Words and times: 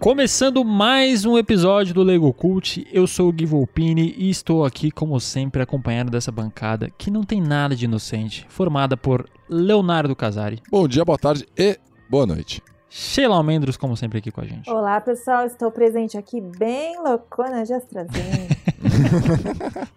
Começando 0.00 0.64
mais 0.64 1.24
um 1.24 1.36
episódio 1.36 1.92
do 1.92 2.04
Lego 2.04 2.32
Cult, 2.32 2.86
eu 2.92 3.04
sou 3.04 3.28
o 3.28 3.32
Gui 3.32 3.44
Volpini 3.44 4.14
e 4.16 4.30
estou 4.30 4.64
aqui, 4.64 4.92
como 4.92 5.18
sempre, 5.18 5.60
acompanhado 5.60 6.08
dessa 6.08 6.30
bancada 6.30 6.88
que 6.96 7.10
não 7.10 7.24
tem 7.24 7.40
nada 7.40 7.74
de 7.74 7.84
inocente, 7.84 8.46
formada 8.48 8.96
por 8.96 9.28
Leonardo 9.50 10.14
Casari. 10.14 10.62
Bom 10.70 10.86
dia, 10.86 11.04
boa 11.04 11.18
tarde 11.18 11.48
e 11.58 11.76
boa 12.08 12.24
noite. 12.24 12.62
Sheila 12.88 13.34
Almendros, 13.34 13.76
como 13.76 13.96
sempre, 13.96 14.18
aqui 14.18 14.30
com 14.30 14.40
a 14.40 14.44
gente. 14.44 14.70
Olá, 14.70 15.00
pessoal. 15.00 15.44
Estou 15.44 15.70
presente 15.70 16.16
aqui 16.16 16.40
bem 16.40 16.96
loucona 17.02 17.64
de 17.64 17.74
AstraZeneca. 17.74 18.56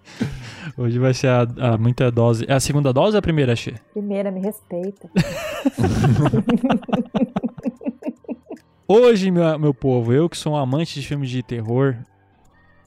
Hoje 0.75 0.97
vai 0.97 1.13
ser 1.13 1.27
a, 1.27 1.41
a, 1.73 1.77
muita 1.77 2.11
dose. 2.11 2.43
É 2.47 2.53
a 2.53 2.59
segunda 2.59 2.91
dose 2.91 3.15
ou 3.15 3.19
a 3.19 3.21
primeira, 3.21 3.55
Xê? 3.55 3.75
Primeira, 3.93 4.31
me 4.31 4.41
respeita. 4.41 5.09
Hoje, 8.93 9.31
meu, 9.31 9.57
meu 9.57 9.73
povo, 9.73 10.11
eu 10.11 10.27
que 10.27 10.35
sou 10.35 10.51
um 10.51 10.57
amante 10.57 10.99
de 10.99 11.07
filmes 11.07 11.29
de 11.29 11.41
terror, 11.41 11.95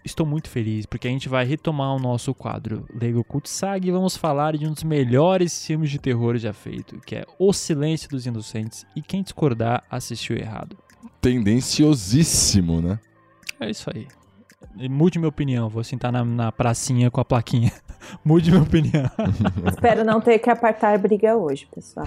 estou 0.05 0.27
muito 0.27 0.51
feliz 0.51 0.85
porque 0.85 1.09
a 1.09 1.11
gente 1.11 1.31
vai 1.31 1.47
retomar 1.47 1.97
o 1.97 1.99
nosso 1.99 2.35
quadro 2.35 2.87
Lego 2.95 3.25
Cult 3.25 3.49
Saga 3.49 3.89
e 3.89 3.91
vamos 3.91 4.15
falar 4.15 4.55
de 4.55 4.67
um 4.67 4.73
dos 4.75 4.83
melhores 4.83 5.67
filmes 5.67 5.89
de 5.91 5.99
terror 5.99 6.37
já 6.37 6.53
feito, 6.53 7.01
que 7.01 7.17
é 7.17 7.25
O 7.39 7.55
Silêncio 7.55 8.11
dos 8.11 8.27
Inocentes. 8.27 8.85
E 8.95 9.01
quem 9.01 9.23
discordar 9.23 9.83
assistiu 9.91 10.37
errado. 10.37 10.77
Tendenciosíssimo, 11.23 12.83
né? 12.83 13.01
É 13.59 13.71
isso 13.71 13.89
aí. 13.89 14.07
Mude 14.91 15.19
minha 15.19 15.29
opinião, 15.29 15.69
vou 15.69 15.85
sentar 15.85 16.13
na, 16.13 16.25
na 16.25 16.53
pracinha 16.53 17.11
com 17.11 17.21
a 17.21 17.25
plaquinha. 17.25 17.73
Mude 18.25 18.51
minha 18.51 18.63
opinião. 18.63 19.11
Espero 19.69 20.05
não 20.05 20.21
ter 20.21 20.39
que 20.39 20.51
apartar 20.51 20.99
briga 20.99 21.37
hoje, 21.37 21.67
pessoal. 21.75 22.07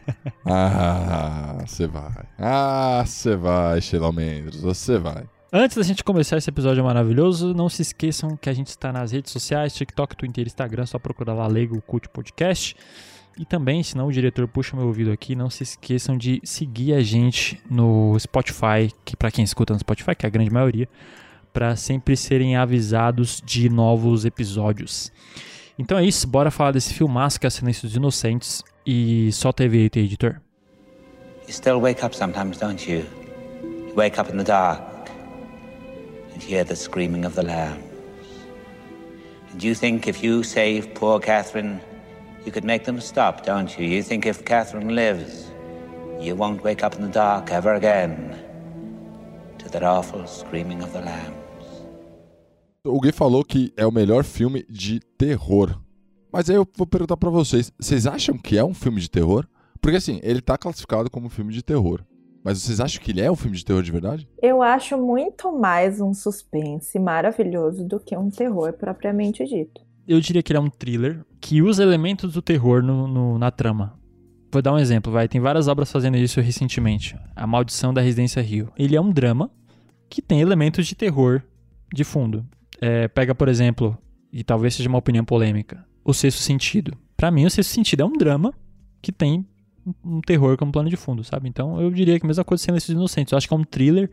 ah, 0.44 1.58
você 1.66 1.86
vai. 1.86 2.24
Ah, 2.38 3.02
você 3.04 3.36
vai, 3.36 3.80
Sheila 3.80 4.12
Mendes, 4.12 4.60
você 4.60 4.98
vai. 4.98 5.24
Antes 5.52 5.78
da 5.78 5.82
gente 5.82 6.04
começar 6.04 6.36
esse 6.36 6.50
episódio 6.50 6.84
maravilhoso, 6.84 7.54
não 7.54 7.70
se 7.70 7.80
esqueçam 7.80 8.36
que 8.36 8.50
a 8.50 8.52
gente 8.52 8.68
está 8.68 8.92
nas 8.92 9.12
redes 9.12 9.32
sociais, 9.32 9.74
TikTok, 9.74 10.14
Twitter, 10.14 10.46
Instagram, 10.46 10.84
só 10.84 10.98
procurar 10.98 11.32
lá 11.32 11.46
Lego 11.46 11.80
Cult 11.80 12.08
Podcast. 12.10 12.76
E 13.38 13.44
também, 13.44 13.82
senão 13.84 14.08
o 14.08 14.12
diretor 14.12 14.46
puxa 14.48 14.76
meu 14.76 14.86
ouvido 14.86 15.12
aqui, 15.12 15.36
não 15.36 15.48
se 15.48 15.62
esqueçam 15.62 16.18
de 16.18 16.40
seguir 16.42 16.92
a 16.92 17.00
gente 17.00 17.62
no 17.70 18.18
Spotify, 18.18 18.92
que 19.04 19.16
para 19.16 19.30
quem 19.30 19.44
escuta 19.44 19.72
no 19.72 19.78
Spotify, 19.78 20.14
que 20.16 20.26
é 20.26 20.28
a 20.28 20.30
grande 20.30 20.50
maioria, 20.50 20.88
para 21.52 21.76
sempre 21.76 22.16
serem 22.16 22.56
avisados 22.56 23.42
de 23.44 23.68
novos 23.68 24.24
episódios. 24.24 25.12
Então 25.78 25.96
é 25.96 26.04
isso, 26.04 26.26
bora 26.26 26.50
falar 26.50 26.72
desse 26.72 26.92
filmaço 26.92 27.38
que 27.38 27.46
é 27.46 27.50
Silêncio 27.50 27.86
dos 27.86 27.96
Inocentes 27.96 28.64
e 28.84 29.30
só 29.32 29.52
TV 29.52 29.90
aí, 29.94 30.04
editor. 30.04 30.40
You 31.46 31.52
still 31.54 31.80
wake 31.80 32.04
up 32.04 32.14
sometimes, 32.14 32.58
don't 32.58 32.90
you? 32.90 33.04
You 33.86 33.94
wake 33.94 34.20
up 34.20 34.30
in 34.30 34.36
the 34.36 34.44
dark 34.44 34.82
and 36.34 36.42
hear 36.42 36.64
the 36.64 36.74
screaming 36.74 37.24
of 37.24 37.34
the 37.36 37.42
lambs. 37.42 37.84
And 39.52 39.62
you 39.62 39.74
think 39.74 40.08
if 40.08 40.22
you 40.22 40.42
save 40.42 40.88
poor 40.94 41.20
Catherine, 41.20 41.80
you 42.44 42.52
could 42.52 42.64
make 42.64 42.84
them 42.84 43.00
stop, 43.00 43.46
don't 43.46 43.78
you? 43.78 43.86
You 43.86 44.02
think 44.02 44.26
if 44.26 44.44
Catherine 44.44 44.94
lives, 44.94 45.50
you 46.20 46.34
won't 46.34 46.62
wake 46.62 46.84
up 46.84 46.96
in 46.96 47.02
the 47.02 47.12
dark 47.12 47.50
ever 47.50 47.74
again 47.74 48.47
to 49.68 49.72
that 49.72 49.84
awful 49.84 50.26
screaming 50.26 50.82
of 50.82 50.92
the 50.92 51.00
lambs. 51.00 51.38
O 52.84 53.00
Gui 53.00 53.12
falou 53.12 53.44
que 53.44 53.72
é 53.76 53.86
o 53.86 53.92
melhor 53.92 54.24
filme 54.24 54.64
de 54.68 55.00
terror. 55.18 55.78
Mas 56.32 56.48
aí 56.48 56.56
eu 56.56 56.66
vou 56.76 56.86
perguntar 56.86 57.16
para 57.16 57.30
vocês, 57.30 57.70
vocês 57.78 58.06
acham 58.06 58.36
que 58.36 58.56
é 58.56 58.64
um 58.64 58.74
filme 58.74 59.00
de 59.00 59.10
terror? 59.10 59.46
Porque 59.80 59.96
assim, 59.96 60.20
ele 60.22 60.40
tá 60.40 60.56
classificado 60.56 61.10
como 61.10 61.26
um 61.26 61.30
filme 61.30 61.52
de 61.52 61.62
terror. 61.62 62.02
Mas 62.42 62.62
vocês 62.62 62.80
acham 62.80 63.02
que 63.02 63.10
ele 63.10 63.20
é 63.20 63.30
um 63.30 63.36
filme 63.36 63.56
de 63.56 63.64
terror 63.64 63.82
de 63.82 63.92
verdade? 63.92 64.28
Eu 64.40 64.62
acho 64.62 64.96
muito 64.96 65.52
mais 65.52 66.00
um 66.00 66.14
suspense 66.14 66.98
maravilhoso 66.98 67.84
do 67.84 68.00
que 68.00 68.16
um 68.16 68.30
terror 68.30 68.72
propriamente 68.72 69.44
dito. 69.44 69.82
Eu 70.06 70.20
diria 70.20 70.42
que 70.42 70.52
ele 70.52 70.58
é 70.58 70.62
um 70.62 70.70
thriller 70.70 71.24
que 71.40 71.60
usa 71.60 71.82
elementos 71.82 72.32
do 72.32 72.40
terror 72.40 72.82
no, 72.82 73.06
no, 73.06 73.38
na 73.38 73.50
trama. 73.50 73.97
Vou 74.50 74.62
dar 74.62 74.72
um 74.72 74.78
exemplo, 74.78 75.12
vai. 75.12 75.28
Tem 75.28 75.40
várias 75.40 75.68
obras 75.68 75.90
fazendo 75.92 76.16
isso 76.16 76.40
recentemente. 76.40 77.16
A 77.36 77.46
Maldição 77.46 77.92
da 77.92 78.00
Residência 78.00 78.42
Rio. 78.42 78.72
Ele 78.78 78.96
é 78.96 79.00
um 79.00 79.10
drama 79.10 79.50
que 80.08 80.22
tem 80.22 80.40
elementos 80.40 80.86
de 80.86 80.94
terror 80.94 81.42
de 81.92 82.04
fundo. 82.04 82.46
É, 82.80 83.08
pega, 83.08 83.34
por 83.34 83.48
exemplo, 83.48 83.96
e 84.32 84.42
talvez 84.42 84.74
seja 84.74 84.88
uma 84.88 84.98
opinião 84.98 85.24
polêmica, 85.24 85.84
O 86.04 86.14
Sexto 86.14 86.40
Sentido. 86.40 86.96
Para 87.16 87.30
mim, 87.30 87.44
O 87.44 87.50
Sexto 87.50 87.70
Sentido 87.70 88.02
é 88.02 88.06
um 88.06 88.12
drama 88.12 88.54
que 89.02 89.12
tem 89.12 89.46
um 90.04 90.20
terror 90.20 90.56
como 90.56 90.72
plano 90.72 90.88
de 90.88 90.96
fundo, 90.96 91.24
sabe? 91.24 91.48
Então 91.48 91.80
eu 91.80 91.90
diria 91.90 92.18
que 92.18 92.26
a 92.26 92.28
mesma 92.28 92.44
coisa 92.44 92.62
Silêncio 92.62 92.88
dos 92.88 92.98
Inocentes. 92.98 93.32
Eu 93.32 93.38
acho 93.38 93.48
que 93.48 93.54
é 93.54 93.56
um 93.56 93.64
thriller, 93.64 94.10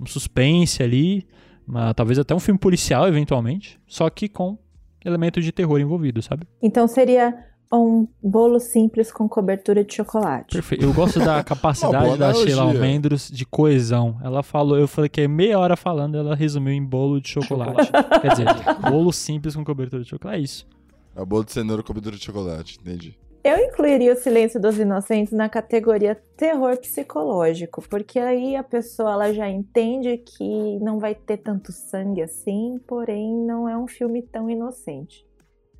um 0.00 0.06
suspense 0.06 0.82
ali, 0.82 1.26
uma, 1.66 1.92
talvez 1.92 2.18
até 2.18 2.34
um 2.34 2.40
filme 2.40 2.58
policial, 2.58 3.06
eventualmente, 3.06 3.78
só 3.86 4.08
que 4.08 4.28
com 4.28 4.58
elementos 5.04 5.44
de 5.44 5.52
terror 5.52 5.80
envolvido, 5.80 6.22
sabe? 6.22 6.46
Então 6.62 6.88
seria 6.88 7.34
um 7.76 8.06
bolo 8.22 8.58
simples 8.58 9.12
com 9.12 9.28
cobertura 9.28 9.84
de 9.84 9.94
chocolate. 9.94 10.54
Perfeito. 10.54 10.84
Eu 10.84 10.92
gosto 10.92 11.18
da 11.18 11.42
capacidade 11.44 12.16
da 12.16 12.32
Sheila 12.32 12.62
Almendros 12.62 13.30
de 13.30 13.44
coesão. 13.44 14.16
Ela 14.22 14.42
falou, 14.42 14.78
eu 14.78 14.88
falei 14.88 15.08
que 15.08 15.20
é 15.20 15.28
meia 15.28 15.58
hora 15.58 15.76
falando, 15.76 16.16
ela 16.16 16.34
resumiu 16.34 16.72
em 16.72 16.84
bolo 16.84 17.20
de 17.20 17.28
chocolate. 17.28 17.90
Quer 18.20 18.30
dizer, 18.30 18.46
bolo 18.90 19.12
simples 19.12 19.54
com 19.54 19.64
cobertura 19.64 20.02
de 20.02 20.08
chocolate. 20.08 20.38
É 20.38 20.42
isso. 20.42 20.66
É 21.14 21.20
o 21.20 21.26
bolo 21.26 21.44
de 21.44 21.52
cenoura 21.52 21.82
com 21.82 21.88
cobertura 21.88 22.16
de 22.16 22.24
chocolate, 22.24 22.78
entendi. 22.80 23.18
Eu 23.44 23.56
incluiria 23.58 24.12
o 24.12 24.16
Silêncio 24.16 24.60
dos 24.60 24.78
Inocentes 24.78 25.32
na 25.32 25.48
categoria 25.48 26.20
terror 26.36 26.76
psicológico, 26.76 27.82
porque 27.88 28.18
aí 28.18 28.56
a 28.56 28.64
pessoa 28.64 29.12
ela 29.12 29.32
já 29.32 29.48
entende 29.48 30.18
que 30.18 30.78
não 30.80 30.98
vai 30.98 31.14
ter 31.14 31.38
tanto 31.38 31.72
sangue 31.72 32.20
assim, 32.20 32.80
porém 32.86 33.34
não 33.34 33.68
é 33.68 33.76
um 33.76 33.86
filme 33.86 34.22
tão 34.22 34.50
inocente. 34.50 35.27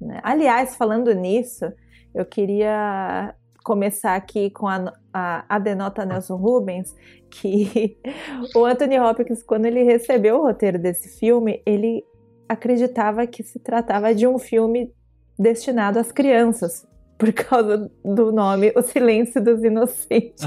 Né? 0.01 0.21
Aliás, 0.23 0.77
falando 0.77 1.13
nisso, 1.15 1.73
eu 2.15 2.25
queria 2.25 3.35
começar 3.65 4.15
aqui 4.15 4.51
com 4.51 4.67
a, 4.67 4.93
a, 5.13 5.45
a 5.49 5.59
denota 5.59 6.05
Nelson 6.07 6.37
Rubens, 6.37 6.95
que 7.31 7.99
o 8.57 8.65
Anthony 8.65 8.99
Hopkins, 8.99 9.43
quando 9.43 9.67
ele 9.67 9.83
recebeu 9.83 10.39
o 10.39 10.43
roteiro 10.43 10.79
desse 10.79 11.19
filme, 11.19 11.63
ele 11.67 12.03
acreditava 12.49 13.27
que 13.27 13.43
se 13.43 13.59
tratava 13.59 14.15
de 14.15 14.27
um 14.27 14.39
filme 14.39 14.91
destinado 15.39 15.99
às 15.99 16.11
crianças, 16.11 16.87
por 17.19 17.33
causa 17.33 17.91
do 18.05 18.33
nome 18.33 18.73
O 18.75 18.83
Silêncio 18.83 19.43
dos 19.43 19.63
Inocentes. 19.63 20.45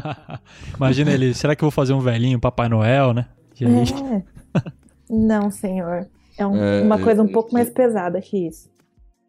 Imagina 0.76 1.12
ele, 1.12 1.34
será 1.34 1.56
que 1.56 1.64
eu 1.64 1.66
vou 1.66 1.72
fazer 1.72 1.92
um 1.92 2.00
velhinho 2.00 2.38
Papai 2.38 2.68
Noel, 2.68 3.12
né? 3.12 3.26
É. 4.14 4.22
Não, 5.10 5.50
senhor. 5.50 6.06
É, 6.38 6.46
um, 6.46 6.56
é 6.56 6.82
uma 6.82 6.98
coisa 6.98 7.22
um 7.22 7.28
é, 7.28 7.32
pouco 7.32 7.52
mais 7.52 7.70
pesada 7.70 8.20
que 8.20 8.46
isso. 8.46 8.68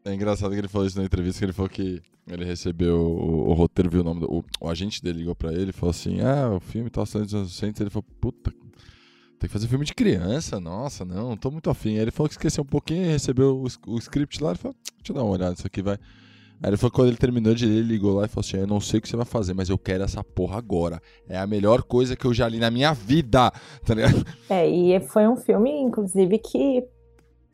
É 0.06 0.14
engraçado 0.14 0.52
que 0.52 0.60
ele 0.60 0.68
falou 0.68 0.86
isso 0.86 1.00
na 1.00 1.04
entrevista, 1.04 1.40
que 1.40 1.46
ele 1.46 1.54
falou 1.54 1.68
que 1.68 2.00
ele 2.28 2.46
recebeu 2.46 2.96
o, 2.96 3.50
o 3.50 3.54
roteiro, 3.54 3.90
viu 3.90 4.02
o 4.02 4.04
nome 4.04 4.20
do... 4.22 4.32
O, 4.32 4.44
o, 4.62 4.70
agente 4.70 5.02
dele 5.02 5.20
ligou 5.20 5.36
pra 5.36 5.52
ele 5.52 5.72
e 5.72 5.74
falou 5.74 5.90
assim, 5.90 6.22
ah, 6.22 6.52
o 6.56 6.60
filme 6.60 6.92
tá 6.92 7.04
saindo 7.08 7.26
dos. 7.28 7.64
Ele 7.64 7.90
falou, 7.90 8.06
puta, 8.22 8.52
tem 8.52 9.48
que 9.48 9.48
fazer 9.48 9.68
filme 9.68 9.84
de 9.84 9.96
criança, 9.96 10.60
nossa, 10.60 11.04
não, 11.04 11.30
não 11.30 11.38
tô 11.38 11.50
muito 11.50 11.72
afim. 11.72 11.96
Aí 11.96 12.00
ele 12.00 12.12
falou 12.12 12.30
que 12.30 12.36
esqueceu 12.36 12.64
um 12.64 12.68
pouquinho, 12.68 13.08
recebeu 13.08 13.58
o, 13.58 13.92
o 13.92 13.98
script 13.98 14.44
lá, 14.44 14.52
ele 14.52 14.60
falou, 14.60 14.76
deixa 14.98 15.12
eu 15.12 15.16
dar 15.16 15.24
uma 15.24 15.32
olhada, 15.32 15.54
isso 15.54 15.66
aqui 15.66 15.82
vai... 15.82 15.98
Aí 16.62 16.70
ele 16.70 16.78
falou 16.78 16.92
quando 16.92 17.08
ele 17.08 17.18
terminou 17.18 17.56
de 17.56 17.66
ler, 17.66 17.78
ele 17.78 17.88
ligou 17.88 18.14
lá 18.14 18.26
e 18.26 18.28
falou 18.30 18.40
assim: 18.40 18.58
Eu 18.58 18.66
não 18.66 18.80
sei 18.80 19.00
o 19.00 19.02
que 19.02 19.10
você 19.10 19.18
vai 19.18 19.26
fazer, 19.26 19.54
mas 19.54 19.70
eu 19.70 19.78
quero 19.78 20.06
essa 20.06 20.24
porra 20.24 20.58
agora. 20.58 21.02
É 21.28 21.38
a 21.38 21.46
melhor 21.46 21.84
coisa 21.84 22.16
que 22.16 22.24
eu 22.24 22.34
já 22.34 22.48
li 22.48 22.60
na 22.60 22.72
minha 22.72 22.94
vida. 22.94 23.52
Tá 23.86 23.94
ligado? 23.94 24.26
É, 24.50 24.66
e 24.66 24.98
foi 25.02 25.28
um 25.28 25.36
filme, 25.36 25.70
inclusive, 25.82 26.40
que 26.40 26.82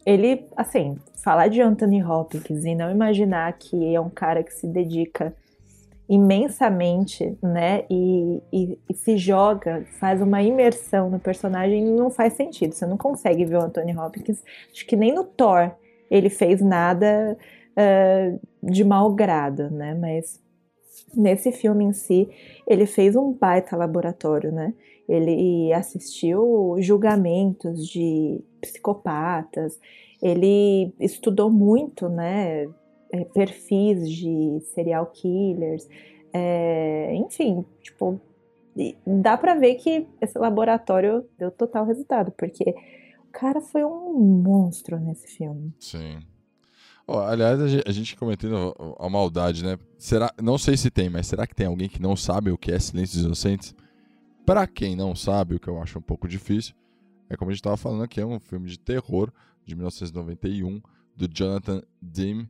ele, 0.06 0.46
assim, 0.56 0.98
falar 1.24 1.48
de 1.48 1.62
Anthony 1.62 2.04
Hopkins 2.04 2.66
e 2.66 2.76
não 2.76 2.92
imaginar 2.92 3.54
que 3.54 3.94
é 3.94 4.00
um 4.00 4.10
cara 4.10 4.44
que 4.44 4.54
se 4.54 4.68
dedica 4.68 5.34
imensamente, 6.10 7.38
né, 7.42 7.86
e, 7.90 8.42
e, 8.52 8.78
e, 8.90 8.94
se 8.94 9.16
joga, 9.16 9.86
faz 9.98 10.22
uma 10.22 10.42
imersão 10.42 11.10
no 11.10 11.18
personagem, 11.18 11.86
não 11.86 12.10
faz 12.10 12.34
sentido. 12.34 12.74
Você 12.74 12.86
não 12.86 12.98
consegue 12.98 13.46
ver 13.46 13.56
o 13.56 13.62
Anthony 13.62 13.98
Hopkins. 13.98 14.44
Acho 14.74 14.86
que 14.86 14.98
nem 14.98 15.14
no 15.14 15.24
Thor 15.24 15.72
ele 16.10 16.30
fez 16.30 16.60
nada 16.60 17.38
uh, 17.78 18.40
de 18.62 18.84
mau 18.84 19.14
grado, 19.14 19.70
né, 19.72 19.94
mas 19.94 20.42
nesse 21.16 21.52
filme 21.52 21.86
em 21.86 21.94
si, 21.94 22.30
ele 22.68 22.86
fez 22.86 23.16
um 23.16 23.32
baita 23.32 23.76
laboratório, 23.78 24.52
né? 24.52 24.74
Ele 25.08 25.74
assistiu 25.74 26.76
julgamentos 26.80 27.88
de 27.88 28.42
psicopatas, 28.62 29.80
ele 30.22 30.94
estudou 31.00 31.50
muito, 31.50 32.08
né? 32.08 32.68
É, 33.14 33.26
perfis 33.26 34.10
de 34.10 34.62
serial 34.74 35.08
killers, 35.08 35.86
é, 36.34 37.14
enfim, 37.16 37.66
tipo, 37.82 38.22
dá 39.06 39.38
para 39.38 39.56
ver 39.56 39.76
que 39.76 40.08
esse 40.22 40.38
laboratório 40.40 41.26
deu 41.38 41.52
total 41.52 41.86
resultado, 41.86 42.32
porque 42.32 42.74
o 43.28 43.32
cara 43.32 43.60
foi 43.60 43.84
um 43.84 44.18
monstro 44.20 44.98
nesse 45.00 45.28
filme. 45.28 45.74
Sim. 45.80 46.20
Ó, 47.08 47.20
aliás, 47.20 47.60
a 47.60 47.92
gente, 47.92 48.16
cometendo 48.16 48.74
a 48.98 49.10
maldade, 49.10 49.64
né? 49.64 49.78
Será, 49.98 50.34
não 50.42 50.58
sei 50.58 50.78
se 50.78 50.90
tem, 50.90 51.10
mas 51.10 51.28
será 51.28 51.46
que 51.46 51.56
tem 51.56 51.68
alguém 51.68 51.90
que 51.90 52.02
não 52.02 52.16
sabe 52.16 52.52
o 52.52 52.58
que 52.58 52.72
é 52.72 52.80
Silêncio 52.80 53.18
dos 53.18 53.26
Inocentes? 53.26 53.76
Pra 54.52 54.68
quem 54.68 54.98
não 54.98 55.16
sabe, 55.16 55.56
o 55.56 55.60
que 55.62 55.70
eu 55.70 55.82
acho 55.82 55.98
um 55.98 56.02
pouco 56.02 56.28
difícil, 56.28 56.76
é 57.30 57.38
como 57.38 57.52
a 57.52 57.54
gente 57.54 57.64
tava 57.64 57.78
falando 57.78 58.04
aqui, 58.04 58.20
é 58.20 58.26
um 58.26 58.38
filme 58.38 58.70
de 58.70 58.78
terror 58.78 59.32
de 59.66 59.74
1991 59.74 60.82
do 61.16 61.26
Jonathan 61.26 61.82
Demme, 62.02 62.50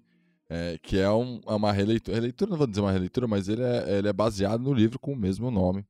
é, 0.49 0.79
que 0.81 0.97
é, 0.97 1.11
um, 1.11 1.39
é 1.45 1.53
uma 1.53 1.71
releitura, 1.71 2.15
releitura, 2.15 2.49
não 2.49 2.57
vou 2.57 2.65
dizer 2.65 2.81
uma 2.81 2.91
releitura, 2.91 3.27
mas 3.27 3.47
ele 3.47 3.61
é, 3.61 3.99
ele 3.99 4.07
é 4.07 4.13
baseado 4.13 4.63
no 4.63 4.73
livro 4.73 4.97
com 4.97 5.13
o 5.13 5.15
mesmo 5.15 5.51
nome 5.51 5.85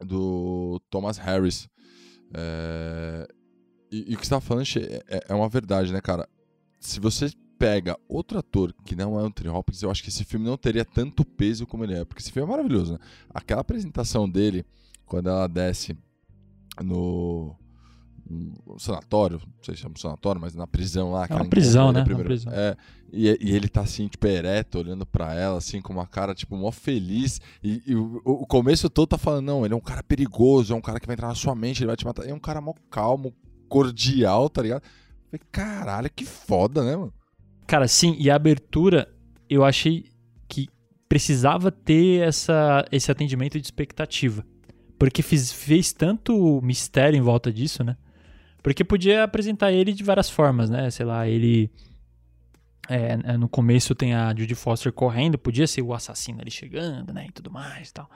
do 0.00 0.80
Thomas 0.88 1.18
Harris. 1.18 1.68
É, 2.32 3.26
e, 3.90 4.12
e, 4.12 4.14
o 4.14 4.18
que 4.18 4.24
você 4.24 4.30
tá 4.30 4.40
falando 4.40 4.64
é, 5.08 5.24
é 5.28 5.34
uma 5.34 5.48
verdade, 5.48 5.92
né, 5.92 6.00
cara? 6.00 6.28
Se 6.78 7.00
você 7.00 7.28
pega 7.58 7.98
outro 8.08 8.38
ator 8.38 8.72
que 8.84 8.94
não 8.94 9.18
é 9.18 9.24
Anthony 9.24 9.48
Hopkins, 9.48 9.82
eu 9.82 9.90
acho 9.90 10.04
que 10.04 10.08
esse 10.08 10.24
filme 10.24 10.46
não 10.46 10.56
teria 10.56 10.84
tanto 10.84 11.24
peso 11.24 11.66
como 11.66 11.82
ele 11.82 11.94
é, 11.94 12.04
porque 12.04 12.22
esse 12.22 12.30
filme 12.30 12.46
é 12.46 12.50
maravilhoso, 12.50 12.92
né? 12.92 12.98
Aquela 13.34 13.62
apresentação 13.62 14.30
dele, 14.30 14.64
quando 15.06 15.28
ela 15.28 15.46
desce 15.46 15.96
no, 16.82 17.54
no 18.28 18.78
sanatório, 18.78 19.38
não 19.38 19.64
sei 19.64 19.74
se 19.74 19.82
chama 19.82 19.94
sanatório, 19.98 20.40
mas 20.40 20.54
na 20.54 20.66
prisão 20.66 21.12
lá. 21.12 21.26
É 21.28 21.34
uma 21.34 21.48
prisão, 21.48 21.92
né? 21.92 22.02
Primeiro, 22.02 22.28
prisão. 22.28 22.52
É, 22.52 22.76
e, 23.12 23.26
e, 23.40 23.54
ele 23.54 23.68
tá 23.68 23.82
assim, 23.82 24.08
tipo, 24.08 24.26
ereto, 24.26 24.78
olhando 24.78 25.04
para 25.04 25.34
ela, 25.34 25.58
assim, 25.58 25.80
com 25.80 25.92
uma 25.92 26.06
cara, 26.06 26.34
tipo, 26.34 26.56
mó 26.56 26.70
feliz. 26.70 27.40
E, 27.62 27.82
e 27.86 27.94
o, 27.94 28.20
o, 28.24 28.46
começo 28.46 28.88
todo 28.88 29.08
tá 29.08 29.18
falando, 29.18 29.46
não, 29.46 29.64
ele 29.64 29.74
é 29.74 29.76
um 29.76 29.80
cara 29.80 30.02
perigoso, 30.02 30.72
é 30.72 30.76
um 30.76 30.80
cara 30.80 30.98
que 30.98 31.06
vai 31.06 31.14
entrar 31.14 31.28
na 31.28 31.34
sua 31.34 31.54
mente, 31.54 31.80
ele 31.80 31.88
vai 31.88 31.96
te 31.96 32.04
matar. 32.04 32.26
É 32.26 32.32
um 32.32 32.40
cara 32.40 32.60
mó 32.60 32.72
calmo, 32.90 33.34
cordial, 33.68 34.48
tá 34.48 34.62
ligado? 34.62 34.82
Falei, 35.30 35.46
caralho, 35.50 36.10
que 36.14 36.24
foda, 36.24 36.84
né, 36.84 36.96
mano? 36.96 37.12
Cara, 37.66 37.86
sim, 37.88 38.16
e 38.18 38.30
a 38.30 38.36
abertura 38.36 39.08
eu 39.48 39.64
achei 39.64 40.06
que 40.48 40.68
precisava 41.08 41.70
ter 41.70 42.26
essa, 42.26 42.86
esse 42.90 43.10
atendimento 43.10 43.58
de 43.58 43.66
expectativa. 43.66 44.44
Porque 45.02 45.20
fiz, 45.20 45.50
fez 45.50 45.92
tanto 45.92 46.60
mistério 46.62 47.18
em 47.18 47.20
volta 47.20 47.52
disso, 47.52 47.82
né? 47.82 47.96
Porque 48.62 48.84
podia 48.84 49.24
apresentar 49.24 49.72
ele 49.72 49.92
de 49.92 50.04
várias 50.04 50.30
formas, 50.30 50.70
né? 50.70 50.88
Sei 50.92 51.04
lá, 51.04 51.26
ele. 51.26 51.72
É, 52.88 53.18
é 53.24 53.36
no 53.36 53.48
começo 53.48 53.96
tem 53.96 54.14
a 54.14 54.28
Judy 54.32 54.54
Foster 54.54 54.92
correndo, 54.92 55.36
podia 55.36 55.66
ser 55.66 55.82
o 55.82 55.92
assassino 55.92 56.40
ali 56.40 56.52
chegando, 56.52 57.12
né? 57.12 57.26
E 57.28 57.32
tudo 57.32 57.50
mais 57.50 57.88
e 57.88 57.94
tal. 57.94 58.08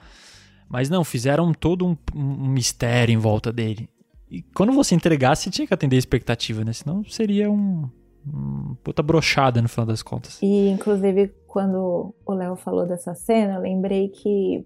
Mas 0.69 0.89
não, 0.89 1.03
fizeram 1.03 1.51
todo 1.53 1.85
um, 1.85 1.97
um 2.15 2.47
mistério 2.47 3.11
em 3.11 3.17
volta 3.17 3.51
dele. 3.51 3.89
E 4.31 4.41
quando 4.41 4.71
você 4.71 4.95
entregasse, 4.95 5.49
tinha 5.49 5.67
que 5.67 5.73
atender 5.73 5.97
a 5.97 5.99
expectativa, 5.99 6.63
né? 6.63 6.71
Senão 6.71 7.03
seria 7.03 7.51
um, 7.51 7.89
um 8.25 8.77
puta 8.81 9.03
brochada 9.03 9.61
no 9.61 9.67
final 9.67 9.87
das 9.87 10.01
contas. 10.01 10.39
E, 10.41 10.69
inclusive, 10.69 11.33
quando 11.47 12.15
o 12.25 12.33
Léo 12.33 12.55
falou 12.55 12.87
dessa 12.87 13.13
cena, 13.13 13.55
eu 13.55 13.61
lembrei 13.61 14.07
que 14.07 14.65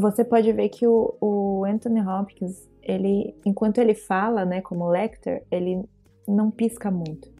você 0.00 0.24
pode 0.24 0.52
ver 0.52 0.68
que 0.70 0.86
o, 0.86 1.14
o, 1.20 1.64
Anthony 1.64 2.00
Hopkins, 2.00 2.68
ele, 2.82 3.34
enquanto 3.46 3.78
ele 3.78 3.94
fala, 3.94 4.44
né, 4.44 4.60
como 4.60 4.88
Lecter, 4.88 5.44
ele 5.50 5.84
não 6.26 6.50
pisca 6.50 6.90
muito. 6.90 7.32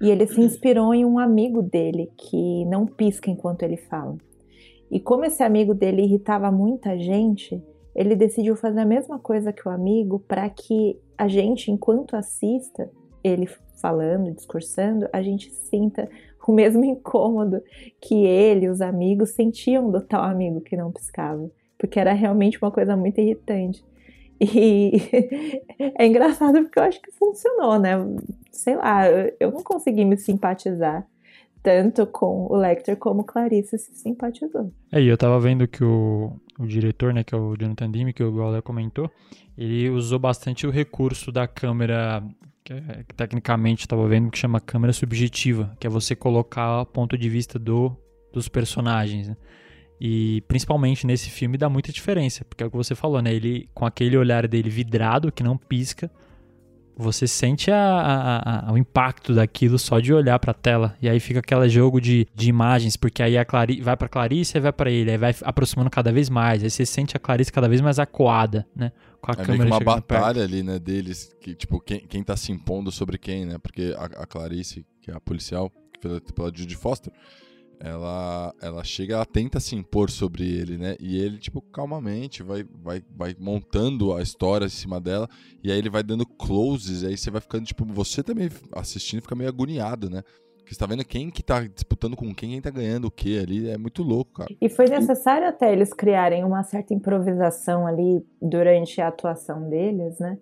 E 0.00 0.10
ele 0.10 0.26
se 0.26 0.40
inspirou 0.40 0.94
em 0.94 1.04
um 1.04 1.18
amigo 1.18 1.62
dele 1.62 2.12
que 2.16 2.64
não 2.66 2.86
pisca 2.86 3.30
enquanto 3.30 3.62
ele 3.62 3.76
fala. 3.76 4.16
E 4.90 5.00
como 5.00 5.24
esse 5.24 5.42
amigo 5.42 5.74
dele 5.74 6.02
irritava 6.02 6.52
muita 6.52 6.96
gente, 6.98 7.62
ele 7.94 8.14
decidiu 8.14 8.54
fazer 8.54 8.80
a 8.80 8.86
mesma 8.86 9.18
coisa 9.18 9.52
que 9.52 9.66
o 9.66 9.70
amigo 9.70 10.20
para 10.20 10.48
que 10.48 11.00
a 11.16 11.26
gente, 11.26 11.70
enquanto 11.70 12.14
assista 12.14 12.90
ele 13.24 13.48
falando, 13.80 14.32
discursando, 14.32 15.08
a 15.12 15.22
gente 15.22 15.50
sinta 15.50 16.08
o 16.46 16.52
mesmo 16.52 16.84
incômodo 16.84 17.62
que 18.00 18.24
ele 18.24 18.68
os 18.68 18.80
amigos 18.80 19.30
sentiam 19.30 19.90
do 19.90 20.00
tal 20.00 20.22
amigo 20.22 20.60
que 20.60 20.76
não 20.76 20.92
piscava, 20.92 21.50
porque 21.76 21.98
era 21.98 22.12
realmente 22.12 22.58
uma 22.60 22.70
coisa 22.70 22.96
muito 22.96 23.20
irritante. 23.20 23.84
E 24.40 24.92
é 25.98 26.06
engraçado 26.06 26.62
porque 26.62 26.78
eu 26.78 26.84
acho 26.84 27.02
que 27.02 27.10
funcionou, 27.10 27.78
né? 27.78 27.92
Sei 28.52 28.76
lá, 28.76 29.08
eu 29.40 29.50
não 29.50 29.62
consegui 29.62 30.04
me 30.04 30.16
simpatizar 30.16 31.06
tanto 31.62 32.06
com 32.06 32.46
o 32.46 32.56
Lecter 32.56 32.96
como 32.96 33.24
Clarice 33.24 33.78
se 33.78 33.94
simpatizou. 33.94 34.72
É, 34.92 35.02
eu 35.02 35.18
tava 35.18 35.38
vendo 35.40 35.66
que 35.66 35.82
o, 35.82 36.32
o 36.58 36.66
diretor, 36.66 37.12
né, 37.12 37.24
que 37.24 37.34
é 37.34 37.38
o 37.38 37.56
Jonathan 37.56 37.90
Demme, 37.90 38.12
que 38.12 38.22
o 38.22 38.32
Gola 38.32 38.62
comentou, 38.62 39.10
ele 39.56 39.90
usou 39.90 40.18
bastante 40.18 40.66
o 40.66 40.70
recurso 40.70 41.32
da 41.32 41.46
câmera 41.46 42.22
que, 42.68 42.72
é, 42.74 43.04
tecnicamente 43.16 43.80
estava 43.80 44.06
vendo 44.06 44.30
que 44.30 44.38
chama 44.38 44.60
câmera 44.60 44.92
subjetiva, 44.92 45.74
que 45.80 45.86
é 45.86 45.90
você 45.90 46.14
colocar 46.14 46.82
o 46.82 46.86
ponto 46.86 47.16
de 47.16 47.28
vista 47.28 47.58
do, 47.58 47.96
dos 48.32 48.48
personagens. 48.48 49.28
Né? 49.28 49.36
E 49.98 50.42
principalmente 50.46 51.06
nesse 51.06 51.30
filme 51.30 51.56
dá 51.56 51.68
muita 51.68 51.90
diferença, 51.90 52.44
porque 52.44 52.62
é 52.62 52.66
o 52.66 52.70
que 52.70 52.76
você 52.76 52.94
falou, 52.94 53.22
né? 53.22 53.32
Ele 53.32 53.68
com 53.74 53.86
aquele 53.86 54.16
olhar 54.16 54.46
dele 54.46 54.68
vidrado 54.68 55.32
que 55.32 55.42
não 55.42 55.56
pisca, 55.56 56.10
você 56.94 57.26
sente 57.26 57.70
a, 57.70 57.80
a, 57.80 58.68
a, 58.68 58.72
o 58.72 58.78
impacto 58.78 59.34
daquilo 59.34 59.78
só 59.78 59.98
de 59.98 60.12
olhar 60.12 60.38
para 60.38 60.50
a 60.50 60.54
tela. 60.54 60.96
E 61.00 61.08
aí 61.08 61.18
fica 61.20 61.38
aquele 61.38 61.68
jogo 61.68 62.00
de, 62.00 62.26
de 62.34 62.48
imagens, 62.48 62.96
porque 62.96 63.22
aí 63.22 63.38
a 63.38 63.44
Clari 63.44 63.80
vai 63.80 63.96
para 63.96 64.08
Clarice 64.08 64.58
e 64.58 64.60
vai 64.60 64.72
para 64.72 64.90
ele, 64.90 65.12
aí 65.12 65.16
vai 65.16 65.34
aproximando 65.42 65.88
cada 65.90 66.12
vez 66.12 66.28
mais. 66.28 66.62
Aí 66.62 66.70
você 66.70 66.84
sente 66.84 67.16
a 67.16 67.20
Clarice 67.20 67.52
cada 67.52 67.68
vez 67.68 67.80
mais 67.80 67.98
acuada, 67.98 68.66
né? 68.76 68.92
Com 69.20 69.32
a 69.32 69.34
é 69.34 69.36
câmera 69.36 69.64
meio 69.64 69.78
que 69.78 69.84
uma 69.84 69.94
batalha 69.96 70.40
perto. 70.40 70.54
ali, 70.54 70.62
né, 70.62 70.78
deles, 70.78 71.34
que 71.40 71.54
tipo, 71.54 71.80
quem, 71.80 72.00
quem 72.06 72.22
tá 72.22 72.36
se 72.36 72.52
impondo 72.52 72.90
sobre 72.92 73.18
quem, 73.18 73.44
né? 73.46 73.58
Porque 73.58 73.94
a, 73.96 74.04
a 74.04 74.26
Clarice, 74.26 74.86
que 75.00 75.10
é 75.10 75.14
a 75.14 75.20
policial, 75.20 75.70
pela, 76.00 76.20
pela 76.20 76.52
Judy 76.54 76.76
Foster, 76.76 77.12
ela, 77.80 78.52
ela 78.60 78.82
chega, 78.82 79.14
ela 79.14 79.26
tenta 79.26 79.60
se 79.60 79.76
impor 79.76 80.10
sobre 80.10 80.44
ele, 80.44 80.76
né? 80.76 80.96
E 80.98 81.16
ele, 81.16 81.38
tipo, 81.38 81.62
calmamente 81.62 82.42
vai, 82.42 82.64
vai, 82.82 83.02
vai 83.16 83.36
montando 83.38 84.12
a 84.14 84.22
história 84.22 84.66
em 84.66 84.70
cima 84.70 85.00
dela. 85.00 85.28
E 85.62 85.70
aí 85.70 85.78
ele 85.78 85.90
vai 85.90 86.02
dando 86.02 86.26
closes. 86.26 87.02
E 87.02 87.06
aí 87.06 87.16
você 87.16 87.30
vai 87.30 87.40
ficando, 87.40 87.66
tipo, 87.66 87.84
você 87.84 88.22
também 88.22 88.50
assistindo 88.72 89.22
fica 89.22 89.36
meio 89.36 89.48
agoniado, 89.48 90.10
né? 90.10 90.22
Porque 90.68 90.74
você 90.74 90.80
tá 90.80 90.86
vendo 90.86 91.02
quem 91.02 91.30
que 91.30 91.42
tá 91.42 91.62
disputando 91.62 92.14
com 92.14 92.34
quem, 92.34 92.50
quem 92.50 92.60
tá 92.60 92.68
ganhando 92.68 93.06
o 93.06 93.10
que 93.10 93.38
ali. 93.38 93.70
É 93.70 93.78
muito 93.78 94.02
louco, 94.02 94.32
cara. 94.34 94.54
E 94.60 94.68
foi 94.68 94.86
necessário 94.86 95.48
até 95.48 95.72
eles 95.72 95.94
criarem 95.94 96.44
uma 96.44 96.62
certa 96.62 96.92
improvisação 96.92 97.86
ali 97.86 98.22
durante 98.40 99.00
a 99.00 99.08
atuação 99.08 99.66
deles, 99.70 100.18
né? 100.18 100.36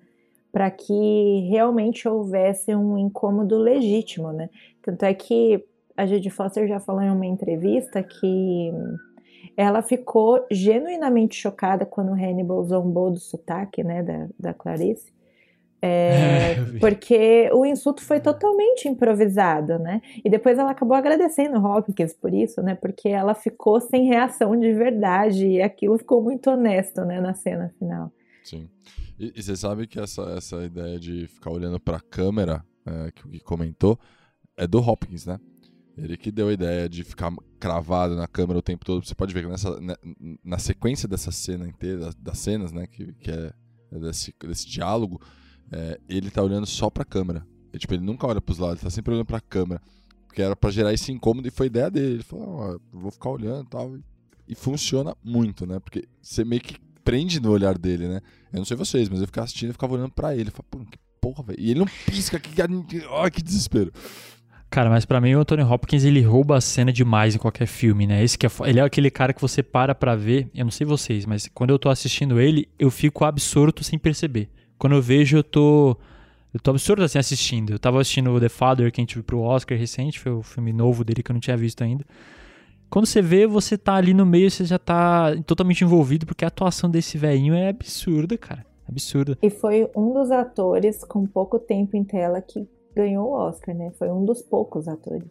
Para 0.51 0.69
que 0.69 1.47
realmente 1.49 2.09
houvesse 2.09 2.75
um 2.75 2.99
incômodo 2.99 3.57
legítimo, 3.57 4.33
né? 4.33 4.51
Tanto 4.83 5.05
é 5.05 5.15
que 5.15 5.65
a 5.97 6.05
Judy 6.05 6.29
Foster 6.29 6.67
já 6.67 6.81
falou 6.81 7.03
em 7.03 7.11
uma 7.11 7.25
entrevista 7.27 8.03
que 8.03 8.73
ela 9.57 9.81
ficou 9.81 10.45
genuinamente 10.51 11.37
chocada 11.37 11.87
quando 11.87 12.09
o 12.11 12.15
Hannibal 12.15 12.65
zombou 12.65 13.13
do 13.13 13.21
sotaque, 13.21 13.85
né, 13.85 14.03
da, 14.03 14.27
da 14.39 14.53
Clarice. 14.53 15.13
É, 15.87 16.53
é 16.75 16.79
porque 16.81 17.51
o 17.53 17.65
insulto 17.65 18.03
foi 18.03 18.21
totalmente 18.21 18.89
improvisado, 18.89 19.79
né? 19.79 20.01
E 20.25 20.29
depois 20.29 20.59
ela 20.59 20.71
acabou 20.71 20.97
agradecendo 20.97 21.59
o 21.59 21.65
Hopkins 21.65 22.13
por 22.13 22.35
isso, 22.35 22.63
né? 22.63 22.75
Porque 22.75 23.09
ela 23.09 23.35
ficou 23.35 23.81
sem 23.81 24.07
reação 24.07 24.59
de 24.59 24.73
verdade 24.73 25.47
e 25.47 25.63
aquilo 25.63 25.97
ficou 25.99 26.23
muito 26.23 26.51
honesto, 26.51 27.03
né? 27.05 27.21
Na 27.21 27.35
cena 27.35 27.73
final. 27.79 28.13
Sim. 28.43 28.69
E, 29.19 29.33
e 29.35 29.43
você 29.43 29.57
sabe 29.57 29.87
que 29.87 29.99
essa, 29.99 30.23
essa 30.37 30.65
ideia 30.65 30.99
de 30.99 31.27
ficar 31.27 31.51
olhando 31.51 31.81
para 31.81 31.97
a 31.97 32.01
câmera, 32.01 32.65
é, 32.87 33.11
que 33.13 33.27
o 33.27 33.31
que 33.31 33.41
comentou, 33.41 33.99
é 34.57 34.67
do 34.67 34.79
Hopkins, 34.79 35.27
né? 35.27 35.39
Ele 35.97 36.17
que 36.17 36.31
deu 36.31 36.49
a 36.49 36.53
ideia 36.53 36.89
de 36.89 37.03
ficar 37.03 37.33
cravado 37.59 38.15
na 38.15 38.27
câmera 38.27 38.59
o 38.59 38.63
tempo 38.63 38.85
todo. 38.85 39.05
Você 39.05 39.15
pode 39.15 39.33
ver 39.33 39.43
que 39.43 39.49
nessa, 39.49 39.81
na, 39.81 39.97
né, 40.05 40.37
na 40.45 40.59
sequência 40.59 41.09
dessa 41.09 41.33
cena 41.33 41.67
inteira, 41.67 42.11
das 42.19 42.39
cenas, 42.39 42.71
né, 42.71 42.87
que, 42.87 43.15
que 43.15 43.31
é, 43.31 43.53
é 43.93 43.99
desse, 43.99 44.35
desse 44.41 44.69
diálogo, 44.69 45.21
é, 45.73 45.99
ele 46.09 46.31
tá 46.31 46.43
olhando 46.43 46.67
só 46.67 46.91
pra 46.91 47.05
câmera. 47.05 47.47
E, 47.73 47.79
tipo, 47.79 47.95
ele 47.95 48.03
nunca 48.03 48.27
olha 48.27 48.41
pros 48.41 48.59
lados, 48.59 48.77
ele 48.79 48.85
tá 48.85 48.91
sempre 48.91 49.13
olhando 49.13 49.27
pra 49.27 49.41
câmera. 49.41 49.81
Porque 50.27 50.43
era 50.43 50.55
pra 50.55 50.71
gerar 50.71 50.93
esse 50.93 51.11
incômodo 51.13 51.49
e 51.49 51.51
foi 51.51 51.67
ideia 51.67 51.91
dele. 51.91 52.15
Ele 52.15 52.23
falou, 52.23 52.63
ah, 52.63 52.79
vou 52.93 53.11
ficar 53.11 53.31
olhando 53.31 53.65
e 53.65 53.71
tal. 53.71 53.99
E 54.47 54.55
funciona 54.55 55.17
muito, 55.25 55.67
né? 55.67 55.79
Porque 55.81 56.05
você 56.21 56.45
meio 56.45 56.61
que 56.61 56.77
prende 57.03 57.41
no 57.41 57.51
olhar 57.51 57.79
dele, 57.79 58.09
né? 58.09 58.21
Eu 58.53 58.59
não 58.59 58.65
sei 58.65 58.77
vocês, 58.77 59.09
mas 59.09 59.21
eu 59.21 59.27
ficava 59.27 59.45
assistindo 59.45 59.71
e 59.71 59.73
ficava 59.73 59.95
olhando 59.95 60.13
pra 60.13 60.35
ele. 60.35 60.49
Eu 60.49 60.53
falava, 60.53 60.69
pô, 60.71 60.79
que 60.91 60.99
porra, 61.21 61.43
velho. 61.43 61.61
E 61.61 61.71
ele 61.71 61.81
não 61.81 61.87
pisca, 62.07 62.39
que, 62.39 62.51
que, 62.51 63.31
que 63.31 63.43
desespero. 63.43 63.93
Cara, 64.69 64.91
mas 64.91 65.05
para 65.05 65.21
mim 65.21 65.35
o 65.35 65.41
Anthony 65.41 65.63
Hopkins 65.63 66.05
ele 66.05 66.21
rouba 66.21 66.57
a 66.57 66.61
cena 66.61 66.93
demais 66.93 67.35
em 67.35 67.39
qualquer 67.39 67.67
filme, 67.67 68.07
né? 68.07 68.23
Esse 68.23 68.37
que 68.37 68.47
é, 68.47 68.51
ele 68.67 68.81
é 68.81 68.83
aquele 68.83 69.11
cara 69.11 69.33
que 69.33 69.41
você 69.41 69.63
para 69.63 69.95
pra 69.95 70.17
ver, 70.17 70.51
eu 70.55 70.65
não 70.65 70.71
sei 70.71 70.87
vocês, 70.87 71.25
mas 71.25 71.49
quando 71.55 71.71
eu 71.71 71.79
tô 71.79 71.89
assistindo 71.89 72.41
ele, 72.41 72.69
eu 72.79 72.91
fico 72.91 73.25
absurdo 73.25 73.83
sem 73.83 73.99
perceber. 73.99 74.51
Quando 74.79 74.95
eu 74.97 75.03
vejo, 75.03 75.37
eu 75.39 75.45
tô 75.45 75.97
eu 76.55 76.61
tô 76.61 76.71
absurdo 76.71 77.03
assim 77.03 77.19
assistindo. 77.19 77.73
Eu 77.73 77.79
tava 77.79 78.01
assistindo 78.01 78.39
The 78.41 78.49
Father, 78.49 78.91
que 78.91 79.01
a 79.01 79.03
gente 79.03 79.15
viu 79.15 79.25
pro 79.25 79.41
Oscar 79.41 79.77
recente, 79.77 80.19
foi 80.19 80.33
o 80.33 80.43
filme 80.43 80.73
novo 80.73 81.05
dele 81.05 81.23
que 81.23 81.31
eu 81.31 81.35
não 81.35 81.41
tinha 81.41 81.57
visto 81.57 81.83
ainda. 81.85 82.05
Quando 82.89 83.05
você 83.07 83.21
vê, 83.21 83.47
você 83.47 83.77
tá 83.77 83.95
ali 83.95 84.15
no 84.15 84.25
meio, 84.25 84.51
você 84.51 84.65
já 84.65 84.79
tá 84.79 85.35
totalmente 85.45 85.83
envolvido, 85.85 86.25
porque 86.25 86.45
a 86.45 86.49
atuação 86.49 86.89
desse 86.89 87.19
velhinho 87.19 87.53
é 87.53 87.69
absurda, 87.69 88.39
cara. 88.39 88.65
Absurda. 88.89 89.37
E 89.43 89.51
foi 89.51 89.91
um 89.97 90.15
dos 90.15 90.31
atores 90.31 91.05
com 91.05 91.27
pouco 91.27 91.59
tempo 91.59 91.97
em 91.97 92.05
tela 92.05 92.41
que 92.41 92.67
ganhou 92.95 93.29
o 93.31 93.33
Oscar, 93.33 93.75
né? 93.75 93.91
Foi 93.99 94.09
um 94.11 94.25
dos 94.25 94.41
poucos 94.41 94.87
atores. 94.89 95.29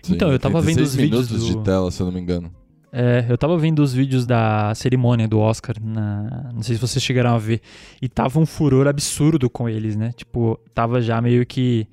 Sim, 0.00 0.14
Então, 0.14 0.30
eu 0.32 0.38
tava 0.38 0.60
vendo 0.60 0.76
36 0.76 0.88
os 0.88 0.94
vídeos 0.94 1.28
minutos 1.30 1.48
do- 1.54 1.58
de 1.58 1.64
tela, 1.64 1.90
se 1.90 2.00
eu 2.00 2.06
não 2.06 2.12
me 2.12 2.20
engano. 2.20 2.50
É, 2.96 3.26
eu 3.28 3.36
tava 3.36 3.58
vendo 3.58 3.80
os 3.80 3.92
vídeos 3.92 4.24
da 4.24 4.72
cerimônia 4.72 5.26
do 5.26 5.40
Oscar, 5.40 5.74
na... 5.82 6.52
não 6.54 6.62
sei 6.62 6.76
se 6.76 6.80
vocês 6.80 7.02
chegaram 7.02 7.34
a 7.34 7.38
ver, 7.38 7.60
e 8.00 8.08
tava 8.08 8.38
um 8.38 8.46
furor 8.46 8.86
absurdo 8.86 9.50
com 9.50 9.68
eles, 9.68 9.96
né? 9.96 10.12
Tipo, 10.12 10.60
tava 10.72 11.00
já 11.00 11.20
meio 11.20 11.44
que 11.44 11.88